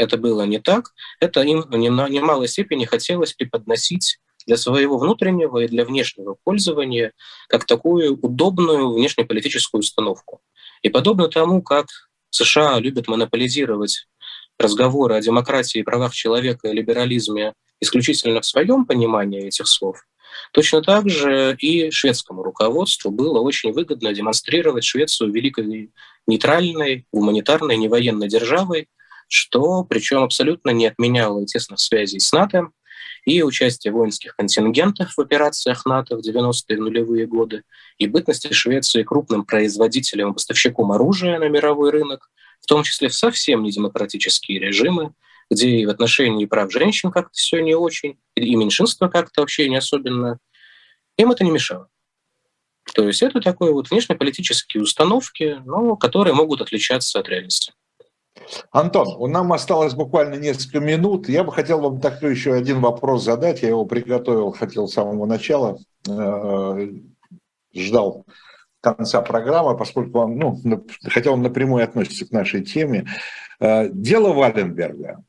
это 0.00 0.16
было 0.16 0.42
не 0.46 0.58
так, 0.58 0.92
это 1.20 1.42
им 1.42 1.62
в 1.62 1.76
немалой 1.76 2.48
степени 2.48 2.84
хотелось 2.86 3.34
преподносить 3.34 4.18
для 4.46 4.56
своего 4.56 4.98
внутреннего 4.98 5.58
и 5.58 5.68
для 5.68 5.84
внешнего 5.84 6.36
пользования 6.42 7.12
как 7.48 7.66
такую 7.66 8.18
удобную 8.18 8.92
внешнеполитическую 8.92 9.80
установку. 9.80 10.40
И 10.82 10.88
подобно 10.88 11.28
тому, 11.28 11.62
как 11.62 11.86
США 12.30 12.78
любят 12.78 13.08
монополизировать 13.08 14.08
разговоры 14.58 15.14
о 15.14 15.20
демократии, 15.20 15.82
правах 15.82 16.14
человека 16.14 16.68
и 16.68 16.72
либерализме 16.72 17.52
исключительно 17.80 18.40
в 18.40 18.46
своем 18.46 18.84
понимании 18.84 19.46
этих 19.46 19.66
слов, 19.66 20.04
точно 20.52 20.82
так 20.82 21.08
же 21.08 21.56
и 21.58 21.90
шведскому 21.90 22.42
руководству 22.42 23.10
было 23.10 23.40
очень 23.40 23.72
выгодно 23.72 24.12
демонстрировать 24.12 24.84
Швецию 24.84 25.32
великой 25.32 25.90
нейтральной, 26.26 27.06
гуманитарной, 27.12 27.76
невоенной 27.76 28.28
державой, 28.28 28.88
что 29.28 29.84
причем 29.84 30.22
абсолютно 30.22 30.70
не 30.70 30.86
отменяло 30.86 31.46
тесных 31.46 31.78
связей 31.80 32.20
с 32.20 32.32
НАТО 32.32 32.70
и 33.24 33.42
участие 33.42 33.92
воинских 33.92 34.34
контингентов 34.36 35.16
в 35.16 35.20
операциях 35.20 35.84
НАТО 35.84 36.16
в 36.16 36.20
90-е 36.26 36.78
нулевые 36.78 37.26
годы, 37.26 37.62
и 37.98 38.06
бытности 38.06 38.52
Швеции 38.52 39.02
крупным 39.02 39.44
производителем 39.44 40.30
и 40.30 40.32
поставщиком 40.34 40.92
оружия 40.92 41.38
на 41.38 41.48
мировой 41.48 41.90
рынок, 41.90 42.30
в 42.60 42.66
том 42.66 42.82
числе 42.82 43.08
в 43.08 43.14
совсем 43.14 43.62
недемократические 43.62 44.58
режимы, 44.58 45.12
где 45.50 45.68
и 45.68 45.86
в 45.86 45.90
отношении 45.90 46.46
прав 46.46 46.72
женщин 46.72 47.10
как-то 47.10 47.32
все 47.32 47.60
не 47.60 47.74
очень, 47.74 48.18
и 48.34 48.54
меньшинства 48.54 49.08
как-то 49.08 49.40
вообще 49.40 49.68
не 49.68 49.76
особенно, 49.76 50.38
им 51.18 51.30
это 51.30 51.44
не 51.44 51.50
мешало. 51.50 51.88
То 52.94 53.06
есть 53.06 53.22
это 53.22 53.40
такое 53.40 53.72
вот 53.72 53.90
внешнеполитические 53.90 54.82
установки, 54.82 55.60
но 55.64 55.96
которые 55.96 56.34
могут 56.34 56.60
отличаться 56.60 57.20
от 57.20 57.28
реальности. 57.28 57.72
Антон, 58.70 59.08
у 59.18 59.26
нам 59.26 59.52
осталось 59.52 59.94
буквально 59.94 60.36
несколько 60.36 60.80
минут. 60.80 61.28
Я 61.28 61.44
бы 61.44 61.52
хотел 61.52 61.80
вам 61.80 62.00
такой 62.00 62.30
еще 62.30 62.54
один 62.54 62.80
вопрос 62.80 63.24
задать. 63.24 63.62
Я 63.62 63.68
его 63.68 63.84
приготовил, 63.84 64.52
хотел 64.52 64.88
с 64.88 64.94
самого 64.94 65.26
начала, 65.26 65.78
э, 66.08 66.88
ждал 67.74 68.24
конца 68.80 69.20
программы, 69.20 69.76
поскольку 69.76 70.20
он, 70.20 70.38
ну, 70.38 70.86
хотя 71.04 71.30
он 71.30 71.42
напрямую 71.42 71.84
относится 71.84 72.26
к 72.26 72.30
нашей 72.30 72.64
теме. 72.64 73.06
Э, 73.60 73.88
дело 73.90 74.32
Валенберга. 74.32 75.22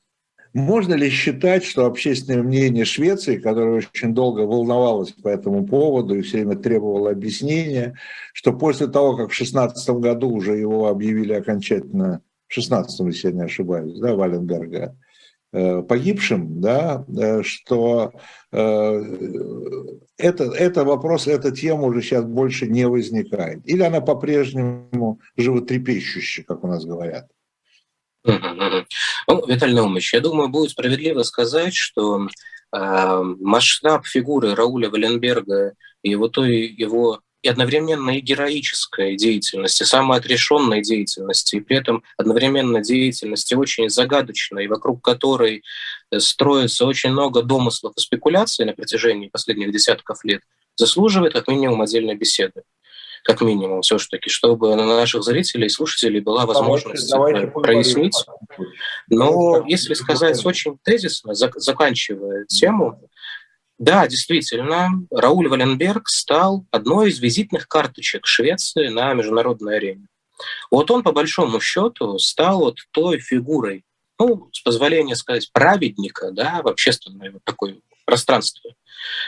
Можно 0.53 0.95
ли 0.95 1.09
считать, 1.09 1.63
что 1.63 1.85
общественное 1.85 2.43
мнение 2.43 2.83
Швеции, 2.83 3.37
которое 3.37 3.77
очень 3.77 4.13
долго 4.13 4.41
волновалось 4.41 5.11
по 5.11 5.29
этому 5.29 5.65
поводу 5.65 6.15
и 6.15 6.21
все 6.21 6.39
время 6.39 6.57
требовало 6.57 7.11
объяснения, 7.11 7.97
что 8.33 8.51
после 8.51 8.87
того, 8.87 9.15
как 9.15 9.31
в 9.31 9.37
2016 9.37 9.89
году 10.01 10.29
уже 10.29 10.57
его 10.57 10.87
объявили 10.87 11.33
окончательно 11.33 12.21
16 12.51 12.99
если 13.07 13.29
я 13.29 13.33
не 13.33 13.43
ошибаюсь, 13.43 13.97
да, 13.99 14.13
Валенберга, 14.13 14.97
э, 15.53 15.81
погибшим, 15.83 16.59
да, 16.59 17.05
э, 17.07 17.43
что 17.43 18.11
э, 18.51 19.01
это, 20.17 20.43
это 20.43 20.83
вопрос, 20.83 21.27
эта 21.27 21.51
тема 21.51 21.83
уже 21.83 22.01
сейчас 22.01 22.25
больше 22.25 22.67
не 22.67 22.87
возникает. 22.87 23.65
Или 23.65 23.83
она 23.83 24.01
по-прежнему 24.01 25.21
животрепещущая, 25.37 26.43
как 26.43 26.65
у 26.65 26.67
нас 26.67 26.83
говорят? 26.83 27.29
Ну, 28.23 29.45
Виталий 29.47 29.73
Наумович, 29.73 30.13
я 30.13 30.19
думаю, 30.19 30.49
будет 30.49 30.71
справедливо 30.71 31.23
сказать, 31.23 31.73
что 31.73 32.27
э, 32.75 33.21
масштаб 33.39 34.05
фигуры 34.05 34.55
Рауля 34.55 34.89
Валенберга 34.89 35.73
и 36.03 36.09
его 36.11 36.27
той 36.27 36.67
его 36.67 37.21
и 37.41 37.47
одновременно 37.47 38.11
и 38.11 38.21
героической 38.21 39.15
деятельности, 39.15 39.83
самоотрешенной 39.83 40.81
деятельности, 40.81 41.55
и 41.55 41.59
при 41.59 41.77
этом 41.77 42.03
одновременно 42.17 42.81
деятельности 42.81 43.55
очень 43.55 43.89
загадочной, 43.89 44.67
вокруг 44.67 45.03
которой 45.03 45.63
строится 46.19 46.85
очень 46.85 47.11
много 47.11 47.41
домыслов 47.41 47.93
и 47.97 48.01
спекуляций 48.01 48.65
на 48.65 48.73
протяжении 48.73 49.29
последних 49.29 49.71
десятков 49.71 50.23
лет, 50.23 50.41
заслуживает 50.75 51.33
как 51.33 51.47
минимум 51.47 51.81
отдельной 51.81 52.15
беседы 52.15 52.61
как 53.23 53.41
минимум, 53.41 53.81
все-таки, 53.81 54.29
чтобы 54.29 54.75
на 54.75 54.85
наших 54.85 55.23
зрителей 55.23 55.67
и 55.67 55.69
слушателей 55.69 56.19
была 56.19 56.45
возможность 56.45 57.09
давайте, 57.09 57.47
давайте 57.47 57.59
прояснить. 57.59 58.25
Но 59.09 59.63
если 59.67 59.93
сказать 59.93 60.43
очень 60.45 60.77
тезисно, 60.83 61.33
заканчивая 61.33 62.45
тему, 62.45 62.99
да, 63.77 64.07
действительно, 64.07 64.89
Рауль 65.09 65.47
Валенберг 65.47 66.07
стал 66.07 66.65
одной 66.69 67.09
из 67.09 67.19
визитных 67.19 67.67
карточек 67.67 68.27
Швеции 68.27 68.89
на 68.89 69.13
международной 69.13 69.77
арене. 69.77 70.07
Вот 70.69 70.91
он, 70.91 71.01
по 71.01 71.11
большому 71.11 71.59
счету, 71.59 72.19
стал 72.19 72.59
вот 72.59 72.77
той 72.91 73.19
фигурой, 73.19 73.83
ну, 74.19 74.49
с 74.51 74.61
позволения 74.61 75.15
сказать, 75.15 75.49
праведника 75.51 76.31
да, 76.31 76.61
в 76.63 76.67
общественное 76.67 77.31
вот 77.31 77.43
такое 77.43 77.79
пространство, 78.05 78.71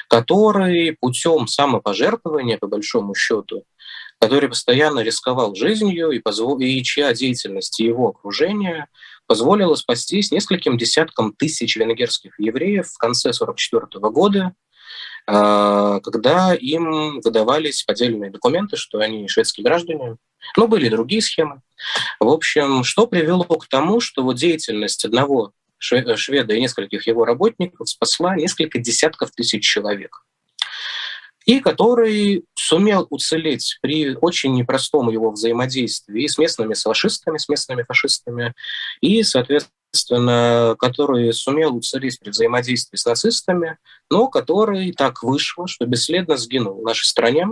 который 0.07 0.97
путем 0.99 1.47
самопожертвования, 1.47 2.57
по 2.57 2.67
большому 2.67 3.15
счету, 3.15 3.63
который 4.23 4.47
постоянно 4.47 5.01
рисковал 5.01 5.53
жизнью 5.53 6.11
и, 6.11 6.19
позво... 6.19 6.57
и 6.57 6.81
чья 6.81 7.13
деятельность 7.13 7.77
и 7.81 7.85
его 7.85 8.09
окружение 8.09 8.87
позволило 9.27 9.75
спастись 9.75 10.31
нескольким 10.31 10.77
десяткам 10.77 11.33
тысяч 11.33 11.75
венгерских 11.75 12.39
евреев 12.39 12.87
в 12.87 12.97
конце 12.97 13.31
1944 13.31 14.11
года, 14.13 14.53
а, 15.27 15.99
когда 15.99 16.53
им 16.53 17.19
выдавались 17.19 17.83
поддельные 17.83 18.31
документы, 18.31 18.77
что 18.77 18.99
они 18.99 19.27
шведские 19.27 19.65
граждане. 19.65 20.15
Но 20.55 20.67
были 20.69 20.85
и 20.85 20.89
другие 20.89 21.21
схемы. 21.21 21.61
В 22.21 22.27
общем, 22.29 22.85
что 22.85 23.07
привело 23.07 23.43
к 23.43 23.67
тому, 23.67 23.99
что 23.99 24.23
вот 24.23 24.37
деятельность 24.37 25.03
одного 25.03 25.51
шведа 25.79 26.53
и 26.53 26.61
нескольких 26.61 27.07
его 27.07 27.25
работников 27.25 27.89
спасла 27.89 28.37
несколько 28.37 28.79
десятков 28.79 29.31
тысяч 29.31 29.65
человек 29.65 30.23
и 31.45 31.59
который 31.59 32.45
сумел 32.55 33.07
уцелеть 33.09 33.77
при 33.81 34.15
очень 34.15 34.53
непростом 34.53 35.09
его 35.09 35.31
взаимодействии 35.31 36.27
с 36.27 36.37
местными 36.37 36.73
фашистами, 36.73 37.37
с 37.37 37.49
местными 37.49 37.83
фашистами, 37.83 38.53
и, 39.01 39.23
соответственно, 39.23 40.75
который 40.79 41.33
сумел 41.33 41.75
уцелеть 41.75 42.19
при 42.19 42.29
взаимодействии 42.29 42.97
с 42.97 43.05
нацистами, 43.05 43.77
но 44.09 44.27
который 44.27 44.91
так 44.93 45.23
вышло, 45.23 45.67
что 45.67 45.85
бесследно 45.85 46.37
сгинул 46.37 46.81
в 46.81 46.85
нашей 46.85 47.05
стране. 47.05 47.47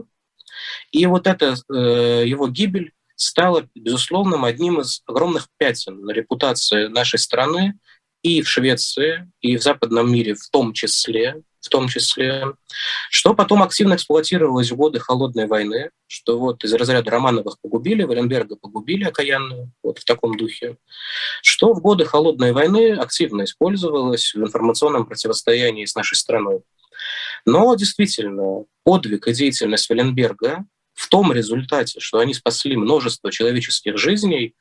И 0.92 1.06
вот 1.06 1.28
эта 1.28 1.56
э, 1.74 2.24
его 2.26 2.48
гибель 2.48 2.94
стала, 3.16 3.68
безусловно, 3.76 4.46
одним 4.46 4.82
из 4.82 5.04
огромных 5.06 5.48
пятен 5.58 6.02
на 6.02 6.12
репутации 6.12 6.88
нашей 6.88 7.20
страны 7.20 7.76
и 8.24 8.42
в 8.42 8.50
Швеции, 8.50 9.32
и 9.42 9.58
в 9.58 9.64
западном 9.64 10.12
мире 10.12 10.36
в 10.36 10.50
том 10.50 10.74
числе, 10.74 11.42
в 11.62 11.70
том 11.70 11.88
числе, 11.88 12.54
что 13.10 13.34
потом 13.34 13.64
активно 13.64 13.94
эксплуатировалось 13.94 14.72
в 14.72 14.76
годы 14.76 15.00
Холодной 15.00 15.48
войны, 15.48 15.92
что 16.08 16.40
вот 16.40 16.64
из 16.64 16.74
разряда 16.74 17.10
Романовых 17.12 17.58
погубили, 17.62 18.04
Валенберга 18.04 18.56
погубили 18.56 19.04
окаянно, 19.04 19.72
вот 19.84 20.00
в 20.00 20.06
таком 20.06 20.36
духе, 20.36 20.78
что 21.42 21.74
в 21.74 21.82
годы 21.82 22.06
Холодной 22.06 22.52
войны 22.52 22.94
активно 22.94 23.44
использовалось 23.44 24.34
в 24.34 24.40
информационном 24.40 25.06
противостоянии 25.06 25.86
с 25.86 25.96
нашей 25.96 26.16
страной. 26.16 26.62
Но 27.46 27.74
действительно, 27.76 28.66
подвиг 28.84 29.28
и 29.28 29.34
деятельность 29.34 29.90
Валенберга 29.90 30.66
в 30.94 31.08
том 31.08 31.32
результате, 31.32 32.00
что 32.00 32.20
они 32.20 32.34
спасли 32.34 32.76
множество 32.76 33.32
человеческих 33.32 33.98
жизней, 33.98 34.56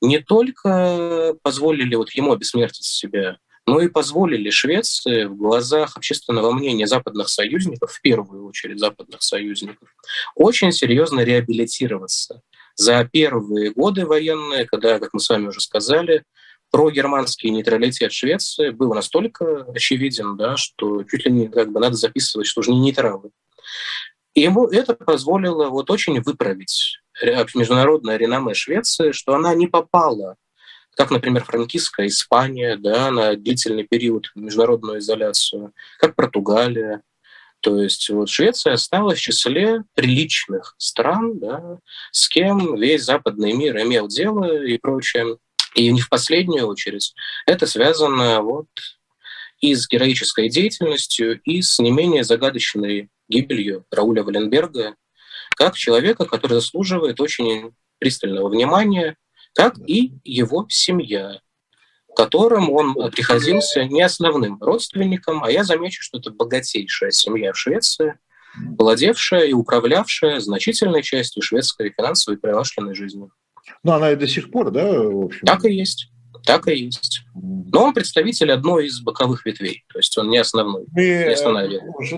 не 0.00 0.18
только 0.18 1.34
позволили 1.42 1.94
вот 1.94 2.10
ему 2.10 2.32
обессмертить 2.32 2.84
себя, 2.84 3.38
но 3.66 3.80
и 3.80 3.88
позволили 3.88 4.50
Швеции 4.50 5.24
в 5.24 5.36
глазах 5.36 5.96
общественного 5.96 6.52
мнения 6.52 6.86
западных 6.86 7.28
союзников, 7.28 7.92
в 7.92 8.00
первую 8.00 8.46
очередь 8.46 8.80
западных 8.80 9.22
союзников, 9.22 9.88
очень 10.34 10.72
серьезно 10.72 11.20
реабилитироваться 11.20 12.42
за 12.74 13.04
первые 13.04 13.70
годы 13.70 14.06
военные, 14.06 14.64
когда, 14.66 14.98
как 14.98 15.12
мы 15.12 15.20
с 15.20 15.28
вами 15.28 15.48
уже 15.48 15.60
сказали, 15.60 16.24
про 16.70 16.90
германский 16.90 17.50
нейтралитет 17.50 18.12
Швеции 18.12 18.70
был 18.70 18.94
настолько 18.94 19.64
очевиден, 19.74 20.36
да, 20.36 20.56
что 20.56 21.04
чуть 21.04 21.26
ли 21.26 21.30
не 21.30 21.48
как 21.48 21.70
бы 21.70 21.80
надо 21.80 21.96
записывать, 21.96 22.46
что 22.46 22.60
уже 22.60 22.72
не 22.72 22.80
нейтралы. 22.80 23.30
И 24.34 24.40
ему 24.40 24.66
это 24.66 24.94
позволило 24.94 25.68
вот 25.68 25.90
очень 25.90 26.20
выправить 26.22 26.98
международное 27.54 28.16
реноме 28.16 28.54
Швеции, 28.54 29.12
что 29.12 29.34
она 29.34 29.54
не 29.54 29.66
попала, 29.66 30.36
как, 30.96 31.10
например, 31.10 31.44
франкистская 31.44 32.06
Испания, 32.06 32.76
да, 32.76 33.10
на 33.10 33.34
длительный 33.34 33.84
период 33.84 34.30
международную 34.34 34.98
изоляцию, 34.98 35.72
как 35.98 36.14
Португалия. 36.14 37.02
То 37.60 37.80
есть 37.80 38.10
вот 38.10 38.28
Швеция 38.28 38.74
осталась 38.74 39.18
в 39.18 39.22
числе 39.22 39.84
приличных 39.94 40.74
стран, 40.78 41.38
да, 41.38 41.78
с 42.10 42.28
кем 42.28 42.76
весь 42.76 43.04
западный 43.04 43.52
мир 43.52 43.78
имел 43.78 44.08
дело 44.08 44.64
и 44.64 44.78
прочее. 44.78 45.38
И 45.74 45.90
не 45.90 46.00
в 46.00 46.08
последнюю 46.10 46.66
очередь 46.66 47.14
это 47.46 47.66
связано 47.66 48.42
вот 48.42 48.66
и 49.60 49.74
с 49.74 49.88
героической 49.88 50.50
деятельностью, 50.50 51.40
и 51.44 51.62
с 51.62 51.78
не 51.78 51.92
менее 51.92 52.24
загадочной 52.24 53.08
гибелью 53.28 53.86
Рауля 53.90 54.24
Валенберга, 54.24 54.96
как 55.56 55.76
человека, 55.76 56.26
который 56.26 56.54
заслуживает 56.54 57.20
очень 57.20 57.72
пристального 57.98 58.48
внимания, 58.48 59.16
как 59.54 59.78
и 59.86 60.14
его 60.24 60.66
семья, 60.68 61.40
которым 62.14 62.70
он 62.70 62.94
приходился 63.10 63.84
не 63.84 64.02
основным 64.02 64.58
родственником, 64.60 65.42
а 65.44 65.50
я 65.50 65.64
замечу, 65.64 66.02
что 66.02 66.18
это 66.18 66.30
богатейшая 66.30 67.10
семья 67.10 67.52
в 67.52 67.58
Швеции, 67.58 68.18
владевшая 68.56 69.44
и 69.44 69.52
управлявшая 69.52 70.40
значительной 70.40 71.02
частью 71.02 71.42
шведской 71.42 71.92
финансовой 71.96 72.36
и 72.36 72.40
промышленной 72.40 72.94
жизни. 72.94 73.28
Ну, 73.82 73.92
она 73.92 74.10
и 74.10 74.16
до 74.16 74.28
сих 74.28 74.50
пор, 74.50 74.70
да, 74.70 74.92
в 74.92 75.24
общем? 75.24 75.46
Так 75.46 75.64
и 75.64 75.72
есть. 75.72 76.11
Так 76.44 76.68
и 76.68 76.74
есть. 76.74 77.20
Но 77.34 77.84
он 77.84 77.94
представитель 77.94 78.52
одной 78.52 78.86
из 78.86 79.00
боковых 79.00 79.46
ветвей, 79.46 79.84
то 79.92 79.98
есть 79.98 80.16
он 80.18 80.28
не 80.28 80.38
основной. 80.38 80.84
Мы, 80.92 81.02
не 81.02 81.32
основная 81.32 81.68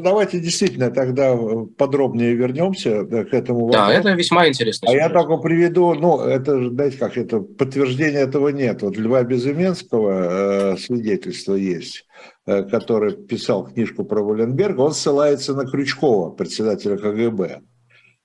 давайте 0.05 0.41
действительно 0.41 0.91
тогда 0.91 1.37
подробнее 1.77 2.35
вернемся 2.35 3.05
к 3.05 3.35
этому 3.35 3.67
вопросу. 3.67 3.87
Да, 3.87 3.93
это 3.93 4.11
весьма 4.13 4.49
интересно. 4.49 4.89
А 4.91 4.95
я 4.95 5.09
только 5.09 5.37
приведу, 5.39 5.95
ну, 5.95 6.21
это, 6.21 6.71
знаете, 6.71 6.99
как 6.99 7.17
это, 7.17 7.41
подтверждения 7.41 8.21
этого 8.21 8.49
нет. 8.49 8.83
Вот 8.83 8.97
Льва 8.97 9.23
Безыменского 9.23 10.75
э, 10.75 10.77
свидетельство 10.79 11.55
есть, 11.55 12.07
э, 12.47 12.63
который 12.65 13.17
писал 13.17 13.67
книжку 13.67 14.05
про 14.05 14.23
Валенберга, 14.23 14.81
он 14.81 14.93
ссылается 14.93 15.55
на 15.55 15.67
Крючкова, 15.67 16.31
председателя 16.31 16.97
КГБ. 16.97 17.61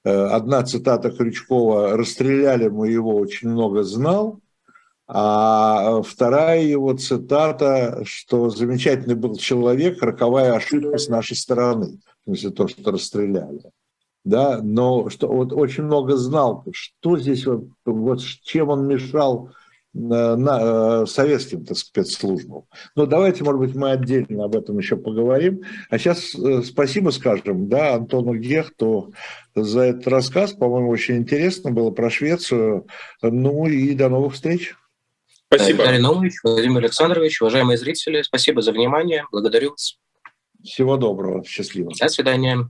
Э, 0.04 0.26
одна 0.28 0.64
цитата 0.64 1.12
Крючкова 1.12 1.98
«Расстреляли 1.98 2.68
мы 2.70 2.90
его, 2.90 3.16
очень 3.16 3.50
много 3.50 3.84
знал», 3.84 4.40
а 5.12 6.04
вторая 6.04 6.62
его 6.62 6.94
цитата, 6.94 8.04
что 8.06 8.52
замечательный 8.52 9.16
был 9.16 9.36
человек, 9.38 10.04
роковая 10.04 10.54
ошибка 10.54 11.00
с 11.00 11.08
нашей 11.08 11.36
стороны, 11.36 12.00
в 12.22 12.26
смысле 12.26 12.52
то, 12.52 12.68
что 12.68 12.92
расстреляли. 12.92 13.62
Да, 14.24 14.60
но 14.62 15.10
что 15.10 15.28
вот 15.28 15.52
очень 15.52 15.86
много 15.86 16.16
знал, 16.16 16.64
что 16.74 17.18
здесь 17.18 17.48
вот, 17.48 17.70
вот 17.86 18.22
чем 18.22 18.70
он 18.70 18.86
мешал 18.86 19.50
э, 19.96 19.98
на, 19.98 20.60
э, 21.02 21.06
советским 21.08 21.66
так, 21.66 21.78
спецслужбам. 21.78 22.66
Но 22.96 23.08
давайте, 23.08 23.44
может 23.44 23.62
быть, 23.62 23.76
мы 23.76 23.90
отдельно 23.90 24.44
об 24.46 24.56
этом 24.56 24.78
еще 24.78 24.96
поговорим. 24.96 25.62
А 25.90 25.98
сейчас 25.98 26.36
э, 26.36 26.62
спасибо 26.62 27.10
скажем 27.10 27.68
да, 27.68 27.96
Антону 27.96 28.36
Гехту 28.36 29.16
за 29.56 29.82
этот 29.86 30.08
рассказ. 30.08 30.54
По-моему, 30.54 30.90
очень 30.90 31.16
интересно 31.16 31.72
было 31.72 31.90
про 31.90 32.12
Швецию. 32.12 32.86
Ну 33.24 33.66
и 33.66 33.96
до 33.96 34.10
новых 34.10 34.36
встреч. 34.36 34.76
Спасибо. 35.52 35.82
Виталий 35.82 36.00
Наумович, 36.00 36.36
Владимир 36.44 36.78
Александрович, 36.78 37.42
уважаемые 37.42 37.78
зрители, 37.78 38.22
спасибо 38.22 38.62
за 38.62 38.72
внимание. 38.72 39.26
Благодарю 39.32 39.72
вас. 39.72 39.98
Всего 40.64 40.96
доброго. 40.96 41.44
Счастливо. 41.44 41.92
До 42.00 42.08
свидания. 42.08 42.70